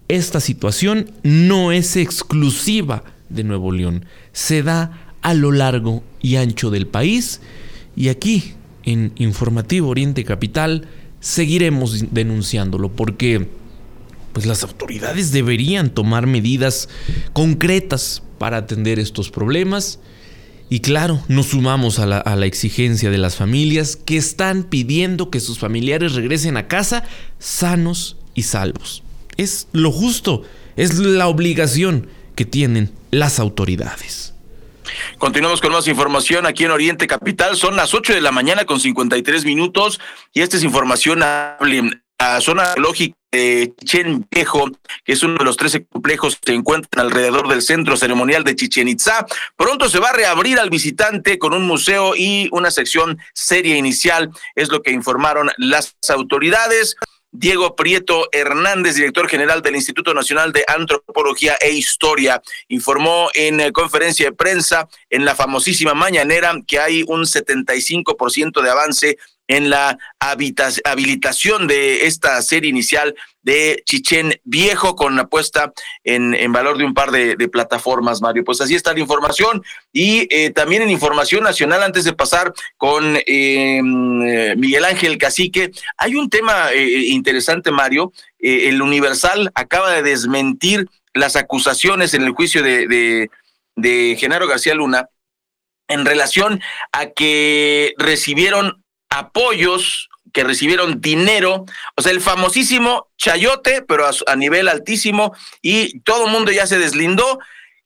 esta 0.08 0.40
situación 0.40 1.10
no 1.22 1.72
es 1.72 1.96
exclusiva 1.96 3.04
de 3.28 3.44
Nuevo 3.44 3.72
León, 3.72 4.04
se 4.32 4.62
da 4.62 5.01
a 5.22 5.34
lo 5.34 5.52
largo 5.52 6.02
y 6.20 6.36
ancho 6.36 6.70
del 6.70 6.86
país 6.86 7.40
y 7.96 8.08
aquí 8.08 8.54
en 8.84 9.12
Informativo 9.16 9.88
Oriente 9.88 10.24
Capital 10.24 10.88
seguiremos 11.20 12.12
denunciándolo 12.12 12.90
porque 12.90 13.48
pues 14.32 14.46
las 14.46 14.62
autoridades 14.62 15.30
deberían 15.30 15.90
tomar 15.90 16.26
medidas 16.26 16.88
concretas 17.32 18.22
para 18.38 18.56
atender 18.56 18.98
estos 18.98 19.30
problemas 19.30 19.98
y 20.68 20.80
claro, 20.80 21.22
nos 21.28 21.48
sumamos 21.48 21.98
a 21.98 22.06
la, 22.06 22.16
a 22.16 22.34
la, 22.34 22.46
exigencia 22.46 23.10
de 23.10 23.18
las 23.18 23.36
familias 23.36 23.94
que 23.96 24.16
están 24.16 24.64
pidiendo 24.64 25.28
que 25.28 25.38
sus 25.38 25.58
familiares 25.58 26.14
regresen 26.14 26.56
a 26.56 26.66
casa 26.66 27.04
sanos 27.38 28.16
y 28.34 28.44
salvos. 28.44 29.02
Es 29.36 29.68
lo 29.72 29.92
justo, 29.92 30.44
es 30.76 30.98
la 30.98 31.28
obligación 31.28 32.08
que 32.34 32.46
tienen 32.46 32.90
las 33.10 33.38
autoridades. 33.38 34.32
Continuamos 35.18 35.60
con 35.60 35.72
más 35.72 35.86
información 35.88 36.46
aquí 36.46 36.64
en 36.64 36.70
Oriente 36.70 37.06
Capital. 37.06 37.56
Son 37.56 37.76
las 37.76 37.94
8 37.94 38.14
de 38.14 38.20
la 38.20 38.32
mañana 38.32 38.64
con 38.64 38.80
53 38.80 39.44
minutos 39.44 40.00
y 40.32 40.42
esta 40.42 40.56
es 40.56 40.64
información 40.64 41.22
a 41.22 41.58
la 42.18 42.40
zona 42.40 42.74
lógica 42.76 43.16
de 43.32 43.72
Chichen 43.78 44.26
Viejo, 44.30 44.70
que 45.04 45.14
es 45.14 45.22
uno 45.22 45.38
de 45.38 45.44
los 45.44 45.56
13 45.56 45.86
complejos 45.86 46.36
que 46.36 46.52
se 46.52 46.54
encuentran 46.56 47.06
alrededor 47.06 47.48
del 47.48 47.62
centro 47.62 47.96
ceremonial 47.96 48.44
de 48.44 48.54
Chichen 48.54 48.88
Itza. 48.88 49.26
Pronto 49.56 49.88
se 49.88 49.98
va 49.98 50.10
a 50.10 50.12
reabrir 50.12 50.58
al 50.58 50.70
visitante 50.70 51.38
con 51.38 51.54
un 51.54 51.66
museo 51.66 52.14
y 52.14 52.48
una 52.52 52.70
sección 52.70 53.18
seria 53.32 53.76
inicial, 53.76 54.30
es 54.54 54.70
lo 54.70 54.82
que 54.82 54.92
informaron 54.92 55.50
las 55.56 55.96
autoridades. 56.10 56.96
Diego 57.34 57.74
Prieto 57.74 58.28
Hernández, 58.30 58.94
director 58.94 59.26
general 59.26 59.62
del 59.62 59.74
Instituto 59.74 60.12
Nacional 60.12 60.52
de 60.52 60.64
Antropología 60.68 61.56
e 61.62 61.70
Historia, 61.70 62.42
informó 62.68 63.30
en 63.32 63.60
eh, 63.60 63.72
conferencia 63.72 64.26
de 64.26 64.36
prensa 64.36 64.86
en 65.08 65.24
la 65.24 65.34
famosísima 65.34 65.94
mañanera 65.94 66.54
que 66.66 66.78
hay 66.78 67.02
un 67.08 67.22
75% 67.22 68.60
de 68.60 68.70
avance 68.70 69.18
en 69.52 69.68
la 69.68 69.98
habilitación 70.18 71.66
de 71.66 72.06
esta 72.06 72.40
serie 72.40 72.70
inicial 72.70 73.14
de 73.42 73.82
Chichén 73.84 74.40
Viejo 74.44 74.96
con 74.96 75.18
apuesta 75.18 75.74
en, 76.04 76.32
en 76.32 76.52
valor 76.52 76.78
de 76.78 76.84
un 76.84 76.94
par 76.94 77.10
de, 77.10 77.36
plataformas, 77.48 78.22
Mario. 78.22 78.44
Pues 78.44 78.62
así 78.62 78.74
está 78.74 78.94
la 78.94 79.00
información 79.00 79.62
y 79.92 80.26
eh, 80.34 80.50
también 80.52 80.80
en 80.80 80.88
información 80.88 81.44
nacional, 81.44 81.82
antes 81.82 82.04
de 82.04 82.14
pasar 82.14 82.54
con 82.78 83.18
eh, 83.26 83.82
Miguel 84.56 84.86
Ángel 84.86 85.18
Cacique, 85.18 85.70
hay 85.98 86.14
un 86.14 86.30
tema 86.30 86.72
eh, 86.72 87.08
interesante, 87.08 87.70
Mario. 87.70 88.10
el 88.38 88.80
Universal 88.80 89.50
acaba 89.54 89.92
de 89.92 90.02
desmentir 90.02 90.88
las 91.12 91.36
acusaciones 91.36 92.14
en 92.14 92.22
el 92.22 92.30
juicio 92.30 92.62
de, 92.62 92.86
de, 92.86 93.30
de 93.76 94.16
Genaro 94.18 94.48
García 94.48 94.74
Luna 94.74 95.10
en 95.88 96.06
relación 96.06 96.62
a 96.92 97.06
que 97.10 97.92
recibieron 97.98 98.81
apoyos 99.12 100.08
que 100.32 100.44
recibieron 100.44 101.00
dinero, 101.00 101.66
o 101.96 102.02
sea, 102.02 102.12
el 102.12 102.20
famosísimo 102.20 103.08
chayote, 103.18 103.82
pero 103.82 104.06
a, 104.26 104.36
nivel 104.36 104.68
altísimo, 104.68 105.34
y 105.60 106.00
todo 106.00 106.26
el 106.26 106.32
mundo 106.32 106.50
ya 106.50 106.66
se 106.66 106.78
deslindó, 106.78 107.38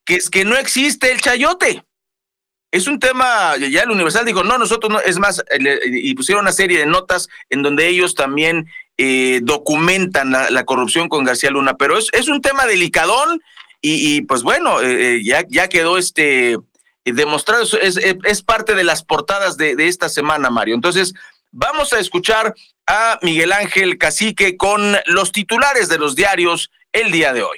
que 0.05 0.15
es 0.15 0.29
que 0.29 0.45
no 0.45 0.55
existe 0.55 1.11
el 1.11 1.19
chayote. 1.19 1.83
es 2.71 2.87
un 2.87 2.99
tema, 2.99 3.57
ya 3.57 3.83
el 3.83 3.91
Universal 3.91 4.25
dijo, 4.25 4.43
no, 4.43 4.57
nosotros 4.57 4.91
no, 4.91 4.99
es 5.01 5.19
más, 5.19 5.43
y 5.85 6.13
pusieron 6.15 6.43
una 6.43 6.51
serie 6.53 6.79
de 6.79 6.85
notas 6.85 7.27
en 7.49 7.63
donde 7.63 7.87
ellos 7.87 8.15
también 8.15 8.67
eh, 8.97 9.41
documentan 9.43 10.31
la, 10.31 10.63
corrupción 10.65 11.09
con 11.09 11.25
García 11.25 11.51
Luna, 11.51 11.75
pero 11.75 11.97
es, 11.97 12.07
es 12.13 12.29
un 12.29 12.41
tema 12.41 12.65
delicadón 12.65 13.41
y, 13.81 14.21
pues 14.21 14.43
bueno, 14.43 14.81
eh, 14.81 15.21
ya, 15.23 15.45
ya 15.47 15.69
quedó 15.69 15.97
este 15.97 16.57
demostrado, 17.11 17.63
es, 17.63 17.97
es, 17.97 18.41
parte 18.41 18.75
de 18.75 18.83
las 18.83 19.03
portadas 19.03 19.57
de, 19.57 19.75
de 19.75 19.87
esta 19.87 20.09
semana, 20.09 20.49
Mario. 20.49 20.75
Entonces, 20.75 21.13
vamos 21.51 21.93
a 21.93 21.99
escuchar 21.99 22.53
a 22.87 23.19
Miguel 23.21 23.51
Ángel 23.51 23.97
Cacique 23.97 24.57
con 24.57 24.95
los 25.05 25.31
titulares 25.31 25.89
de 25.89 25.97
los 25.97 26.15
diarios 26.15 26.71
el 26.93 27.11
día 27.11 27.33
de 27.33 27.43
hoy. 27.43 27.57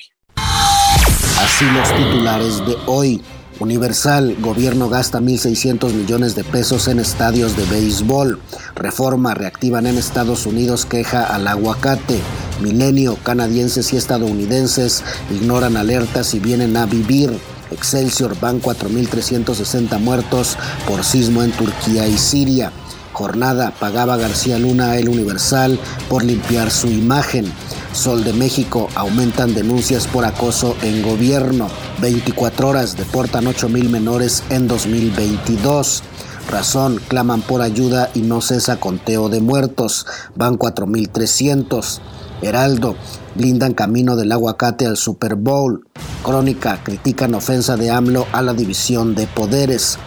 Así 1.39 1.66
los 1.66 1.89
titulares 1.95 2.66
de 2.66 2.78
hoy. 2.86 3.22
Universal, 3.60 4.38
gobierno 4.39 4.88
gasta 4.88 5.20
1.600 5.20 5.91
millones 5.91 6.34
de 6.34 6.45
pesos 6.45 6.88
en 6.88 7.00
estadios 7.00 7.58
de 7.58 7.66
béisbol. 7.66 8.39
Reforma, 8.76 9.34
reactivan 9.34 9.86
en 9.86 9.97
Estados 9.97 10.45
Unidos 10.45 10.86
queja 10.86 11.24
al 11.26 11.45
aguacate. 11.47 12.20
Milenio, 12.62 13.18
canadienses 13.18 13.91
y 13.91 13.97
estadounidenses 13.97 15.04
ignoran 15.30 15.76
alertas 15.76 16.34
y 16.34 16.39
vienen 16.39 16.78
a 16.78 16.86
vivir. 16.86 17.38
Excelsior, 17.72 18.39
van 18.39 18.61
4.360 18.61 19.99
muertos 19.99 20.57
por 20.88 21.03
sismo 21.03 21.43
en 21.43 21.51
Turquía 21.51 22.07
y 22.07 22.17
Siria. 22.17 22.72
Jornada, 23.13 23.74
pagaba 23.80 24.17
García 24.17 24.57
Luna 24.59 24.91
a 24.91 24.97
El 24.97 25.09
Universal 25.09 25.80
por 26.07 26.24
limpiar 26.24 26.72
su 26.72 26.88
imagen. 26.88 27.51
Sol 27.91 28.24
de 28.24 28.34
México, 28.34 28.88
aumentan 28.95 29.53
denuncias 29.53 30.07
por 30.07 30.26
acoso 30.26 30.76
en 30.84 31.01
gobierno. 31.01 31.67
24 32.01 32.70
horas, 32.70 32.95
deportan 32.95 33.47
8 33.47 33.67
mil 33.67 33.89
menores 33.89 34.43
en 34.49 34.67
2022. 34.67 36.03
Razón, 36.49 36.99
claman 37.07 37.41
por 37.41 37.61
ayuda 37.61 38.09
y 38.13 38.22
no 38.22 38.41
cesa 38.41 38.80
conteo 38.80 39.30
de 39.30 39.41
muertos. 39.41 40.05
Van 40.36 40.57
4.300. 40.57 41.99
Heraldo, 42.41 42.95
blindan 43.35 43.73
camino 43.73 44.15
del 44.15 44.31
aguacate 44.31 44.85
al 44.85 44.97
Super 44.97 45.35
Bowl. 45.35 45.87
Crónica, 46.23 46.81
critican 46.83 47.35
ofensa 47.35 47.77
de 47.77 47.91
AMLO 47.91 48.27
a 48.31 48.41
la 48.41 48.53
división 48.53 49.15
de 49.15 49.27
poderes. 49.27 49.97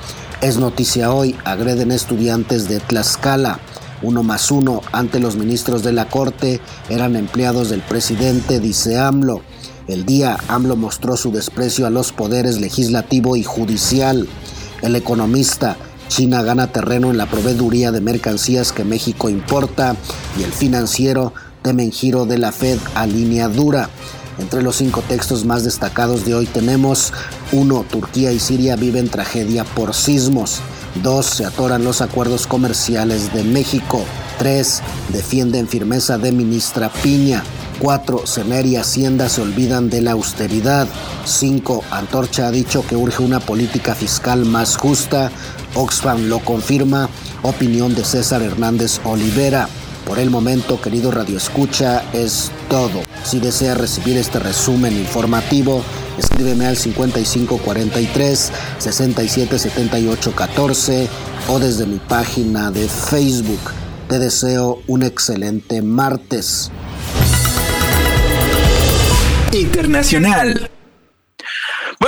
Es 0.40 0.58
noticia 0.58 1.12
hoy, 1.12 1.36
agreden 1.44 1.92
estudiantes 1.92 2.68
de 2.68 2.80
Tlaxcala 2.80 3.60
uno 4.02 4.24
más 4.24 4.50
uno 4.50 4.80
ante 4.90 5.20
los 5.20 5.36
ministros 5.36 5.84
de 5.84 5.92
la 5.92 6.08
Corte 6.08 6.60
eran 6.88 7.14
empleados 7.14 7.70
del 7.70 7.82
presidente, 7.82 8.58
dice 8.58 8.98
AMLO. 8.98 9.42
El 9.86 10.04
día 10.04 10.38
AMLO 10.48 10.76
mostró 10.76 11.16
su 11.16 11.30
desprecio 11.30 11.86
a 11.86 11.90
los 11.90 12.12
poderes 12.12 12.60
legislativo 12.60 13.36
y 13.36 13.44
judicial. 13.44 14.28
El 14.80 14.96
economista, 14.96 15.76
China 16.08 16.42
gana 16.42 16.72
terreno 16.72 17.10
en 17.10 17.16
la 17.16 17.26
proveeduría 17.26 17.92
de 17.92 18.00
mercancías 18.00 18.72
que 18.72 18.84
México 18.84 19.28
importa 19.28 19.96
y 20.38 20.42
el 20.42 20.52
financiero 20.52 21.32
temen 21.62 21.92
giro 21.92 22.26
de 22.26 22.38
la 22.38 22.52
Fed 22.52 22.78
a 22.94 23.06
línea 23.06 23.48
dura. 23.48 23.88
Entre 24.38 24.62
los 24.62 24.76
cinco 24.76 25.02
textos 25.06 25.44
más 25.44 25.64
destacados 25.64 26.24
de 26.24 26.34
hoy 26.34 26.46
tenemos 26.46 27.12
1. 27.52 27.84
Turquía 27.90 28.32
y 28.32 28.40
Siria 28.40 28.76
viven 28.76 29.08
tragedia 29.08 29.64
por 29.64 29.94
sismos. 29.94 30.60
2. 31.02 31.24
Se 31.24 31.44
atoran 31.44 31.84
los 31.84 32.00
acuerdos 32.00 32.46
comerciales 32.46 33.32
de 33.32 33.44
México. 33.44 34.04
3. 34.38 34.82
Defienden 35.12 35.68
firmeza 35.68 36.18
de 36.18 36.32
ministra 36.32 36.90
Piña. 37.02 37.42
4. 37.78 38.26
Sener 38.26 38.66
y 38.66 38.76
Hacienda 38.76 39.28
se 39.28 39.42
olvidan 39.42 39.90
de 39.90 40.00
la 40.00 40.12
austeridad. 40.12 40.88
5. 41.24 41.84
Antorcha 41.90 42.46
ha 42.46 42.50
dicho 42.50 42.84
que 42.86 42.96
urge 42.96 43.22
una 43.22 43.40
política 43.40 43.94
fiscal 43.94 44.44
más 44.44 44.76
justa. 44.76 45.30
Oxfam 45.74 46.28
lo 46.28 46.40
confirma. 46.40 47.08
Opinión 47.42 47.94
de 47.94 48.04
César 48.04 48.42
Hernández 48.42 49.00
Olivera. 49.04 49.68
Por 50.07 50.18
el 50.18 50.30
momento, 50.30 50.80
querido 50.80 51.11
Radio 51.11 51.36
Escucha, 51.36 52.03
es 52.12 52.50
todo. 52.68 53.03
Si 53.24 53.38
desea 53.38 53.74
recibir 53.74 54.16
este 54.16 54.40
resumen 54.40 54.98
informativo, 54.98 55.84
escríbeme 56.18 56.66
al 56.66 56.76
5543 56.76 58.53
677814 58.78 61.09
o 61.48 61.59
desde 61.59 61.86
mi 61.86 61.98
página 61.98 62.70
de 62.70 62.88
Facebook. 62.88 63.61
Te 64.09 64.18
deseo 64.18 64.82
un 64.88 65.03
excelente 65.05 65.80
martes. 65.82 66.70
Internacional. 69.53 70.70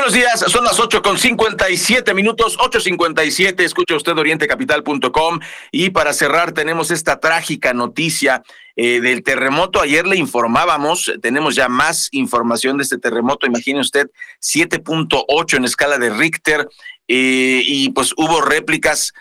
Buenos 0.04 0.20
días, 0.20 0.52
son 0.52 0.64
las 0.64 0.78
8 0.78 1.00
con 1.00 1.16
57 1.16 2.12
minutos, 2.12 2.58
8.57, 2.58 3.60
escucha 3.60 3.96
usted 3.96 4.12
orientecapital.com 4.12 5.40
y 5.72 5.88
para 5.90 6.12
cerrar 6.12 6.52
tenemos 6.52 6.90
esta 6.90 7.20
trágica 7.20 7.72
noticia 7.72 8.42
eh, 8.76 9.00
del 9.00 9.22
terremoto. 9.22 9.80
Ayer 9.80 10.06
le 10.06 10.16
informábamos, 10.16 11.10
tenemos 11.22 11.54
ya 11.54 11.70
más 11.70 12.10
información 12.12 12.76
de 12.76 12.82
este 12.82 12.98
terremoto, 12.98 13.46
imagine 13.46 13.80
usted 13.80 14.10
7.8 14.42 15.56
en 15.56 15.64
escala 15.64 15.96
de 15.96 16.10
Richter 16.10 16.68
eh, 17.08 17.62
y 17.64 17.88
pues 17.92 18.12
hubo 18.18 18.42
réplicas 18.42 19.14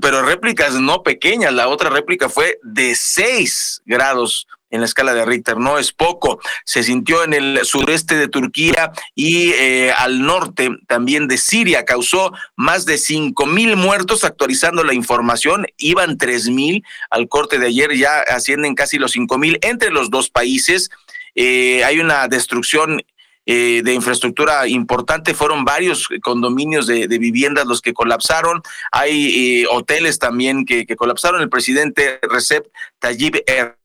pero 0.00 0.22
réplicas 0.22 0.74
no 0.74 1.02
pequeñas, 1.02 1.52
la 1.52 1.68
otra 1.68 1.90
réplica 1.90 2.30
fue 2.30 2.58
de 2.62 2.94
6 2.94 3.82
grados 3.84 4.46
en 4.72 4.80
la 4.80 4.86
escala 4.86 5.14
de 5.14 5.24
Richter, 5.24 5.58
no 5.58 5.78
es 5.78 5.92
poco. 5.92 6.40
Se 6.64 6.82
sintió 6.82 7.22
en 7.22 7.34
el 7.34 7.60
sureste 7.64 8.16
de 8.16 8.26
Turquía 8.26 8.90
y 9.14 9.50
eh, 9.52 9.92
al 9.96 10.22
norte 10.22 10.70
también 10.88 11.28
de 11.28 11.36
Siria. 11.36 11.84
Causó 11.84 12.32
más 12.56 12.86
de 12.86 12.96
cinco 12.98 13.46
mil 13.46 13.76
muertos, 13.76 14.24
actualizando 14.24 14.82
la 14.82 14.94
información. 14.94 15.66
Iban 15.76 16.16
tres 16.16 16.48
mil 16.48 16.82
al 17.10 17.28
corte 17.28 17.58
de 17.58 17.66
ayer, 17.66 17.94
ya 17.96 18.20
ascienden 18.20 18.74
casi 18.74 18.98
los 18.98 19.12
cinco 19.12 19.38
mil 19.38 19.58
entre 19.60 19.90
los 19.90 20.10
dos 20.10 20.30
países. 20.30 20.88
Eh, 21.34 21.84
hay 21.84 22.00
una 22.00 22.26
destrucción 22.28 23.02
eh, 23.44 23.82
de 23.84 23.92
infraestructura 23.92 24.66
importante. 24.68 25.34
Fueron 25.34 25.66
varios 25.66 26.08
condominios 26.22 26.86
de, 26.86 27.06
viviendas 27.08 27.66
los 27.66 27.82
que 27.82 27.92
colapsaron. 27.92 28.62
Hay 28.90 29.66
hoteles 29.70 30.18
también 30.18 30.64
que, 30.64 30.86
que, 30.86 30.96
colapsaron. 30.96 31.42
El 31.42 31.50
presidente 31.50 32.20
Recep 32.22 32.68
Tayyip 33.00 33.36
Erdogan 33.46 33.81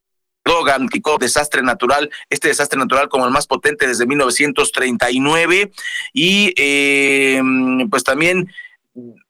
Erdogan 0.48 0.88
desastre 1.18 1.62
natural, 1.62 2.10
este 2.30 2.48
desastre 2.48 2.78
natural 2.78 3.08
como 3.08 3.26
el 3.26 3.30
más 3.30 3.46
potente 3.46 3.86
desde 3.86 4.06
1939 4.06 5.70
y 6.14 6.54
eh, 6.56 7.42
pues 7.90 8.02
también 8.02 8.50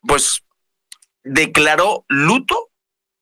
pues 0.06 0.44
declaró 1.24 2.04
luto 2.08 2.67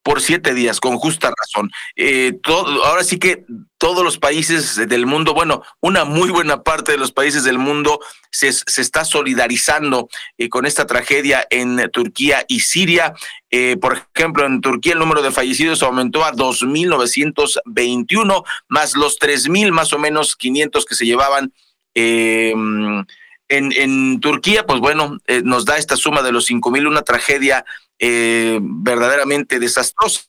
por 0.06 0.20
siete 0.20 0.54
días, 0.54 0.78
con 0.78 0.98
justa 0.98 1.32
razón. 1.36 1.68
Eh, 1.96 2.38
ahora 2.84 3.02
sí 3.02 3.18
que 3.18 3.44
todos 3.76 4.04
los 4.04 4.18
países 4.18 4.76
del 4.88 5.04
mundo, 5.04 5.34
bueno, 5.34 5.64
una 5.80 6.04
muy 6.04 6.30
buena 6.30 6.62
parte 6.62 6.92
de 6.92 6.98
los 6.98 7.10
países 7.10 7.42
del 7.42 7.58
mundo 7.58 7.98
se, 8.30 8.52
se 8.52 8.82
está 8.82 9.04
solidarizando 9.04 10.08
eh, 10.38 10.48
con 10.48 10.64
esta 10.64 10.86
tragedia 10.86 11.44
en 11.50 11.90
Turquía 11.90 12.44
y 12.46 12.60
Siria. 12.60 13.14
Eh, 13.50 13.78
por 13.80 14.00
ejemplo, 14.14 14.46
en 14.46 14.60
Turquía 14.60 14.92
el 14.92 15.00
número 15.00 15.22
de 15.22 15.32
fallecidos 15.32 15.82
aumentó 15.82 16.24
a 16.24 16.32
2.921, 16.32 18.44
más 18.68 18.94
los 18.94 19.18
3.000 19.18 19.72
más 19.72 19.92
o 19.92 19.98
menos 19.98 20.36
500 20.36 20.86
que 20.86 20.94
se 20.94 21.04
llevaban. 21.04 21.52
en, 21.94 23.04
en 23.48 24.20
Turquía, 24.20 24.66
pues 24.66 24.78
bueno, 24.78 25.18
nos 25.42 25.64
da 25.64 25.78
esta 25.78 25.96
suma 25.96 26.22
de 26.22 26.30
los 26.30 26.48
5.000, 26.48 26.86
una 26.86 27.02
tragedia 27.02 27.64
eh, 27.98 28.58
verdaderamente 28.60 29.58
desastrosa. 29.58 30.22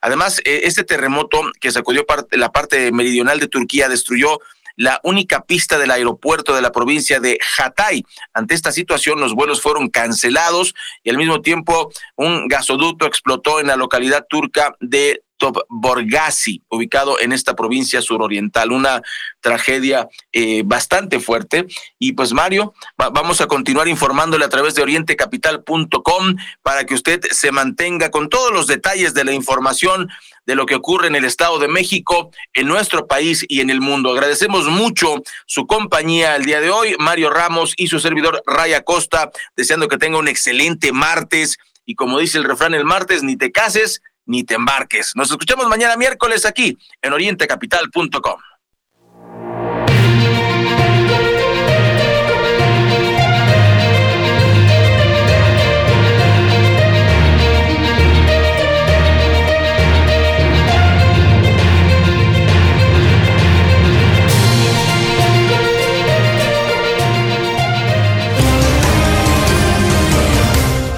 Además, 0.00 0.40
eh, 0.44 0.62
este 0.64 0.84
terremoto 0.84 1.40
que 1.60 1.70
sacudió 1.70 2.04
parte, 2.04 2.36
la 2.36 2.50
parte 2.50 2.90
meridional 2.92 3.38
de 3.38 3.48
Turquía 3.48 3.88
destruyó 3.88 4.40
la 4.76 5.00
única 5.04 5.44
pista 5.44 5.78
del 5.78 5.90
aeropuerto 5.90 6.54
de 6.54 6.60
la 6.60 6.70
provincia 6.70 7.18
de 7.18 7.38
Hatay. 7.56 8.04
Ante 8.34 8.54
esta 8.54 8.72
situación, 8.72 9.20
los 9.20 9.34
vuelos 9.34 9.62
fueron 9.62 9.88
cancelados 9.88 10.74
y 11.02 11.10
al 11.10 11.16
mismo 11.16 11.40
tiempo 11.40 11.90
un 12.14 12.46
gasoducto 12.46 13.06
explotó 13.06 13.58
en 13.58 13.68
la 13.68 13.76
localidad 13.76 14.26
turca 14.28 14.76
de 14.80 15.22
Borgasi, 15.68 16.62
ubicado 16.68 17.20
en 17.20 17.32
esta 17.32 17.54
provincia 17.54 18.00
suroriental. 18.00 18.72
Una 18.72 19.02
tragedia 19.40 20.08
eh, 20.32 20.62
bastante 20.64 21.20
fuerte. 21.20 21.66
Y 21.98 22.12
pues 22.12 22.32
Mario, 22.32 22.74
vamos 22.96 23.40
a 23.40 23.46
continuar 23.46 23.88
informándole 23.88 24.44
a 24.44 24.48
través 24.48 24.74
de 24.74 24.82
orientecapital.com 24.82 26.36
para 26.62 26.84
que 26.84 26.94
usted 26.94 27.20
se 27.30 27.52
mantenga 27.52 28.10
con 28.10 28.28
todos 28.28 28.52
los 28.52 28.66
detalles 28.66 29.14
de 29.14 29.24
la 29.24 29.32
información 29.32 30.08
de 30.46 30.54
lo 30.54 30.64
que 30.64 30.76
ocurre 30.76 31.08
en 31.08 31.16
el 31.16 31.24
Estado 31.24 31.58
de 31.58 31.68
México, 31.68 32.30
en 32.54 32.68
nuestro 32.68 33.06
país 33.06 33.44
y 33.48 33.60
en 33.60 33.70
el 33.70 33.80
mundo. 33.80 34.12
Agradecemos 34.12 34.68
mucho 34.68 35.22
su 35.46 35.66
compañía 35.66 36.36
el 36.36 36.44
día 36.44 36.60
de 36.60 36.70
hoy, 36.70 36.94
Mario 36.98 37.30
Ramos 37.30 37.74
y 37.76 37.88
su 37.88 37.98
servidor 37.98 38.42
Raya 38.46 38.82
Costa, 38.82 39.30
deseando 39.56 39.88
que 39.88 39.98
tenga 39.98 40.18
un 40.18 40.28
excelente 40.28 40.92
martes. 40.92 41.58
Y 41.84 41.94
como 41.94 42.18
dice 42.18 42.38
el 42.38 42.44
refrán, 42.44 42.74
el 42.74 42.84
martes 42.84 43.22
ni 43.22 43.36
te 43.36 43.52
cases 43.52 44.02
ni 44.26 44.44
te 44.44 44.54
embarques. 44.54 45.12
Nos 45.14 45.30
escuchamos 45.30 45.66
mañana 45.68 45.96
miércoles 45.96 46.44
aquí 46.44 46.76
en 47.00 47.12
orientecapital.com. 47.12 48.40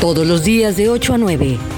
Todos 0.01 0.27
los 0.27 0.43
días 0.43 0.77
de 0.77 0.89
8 0.89 1.15
a 1.15 1.19
9. 1.19 1.78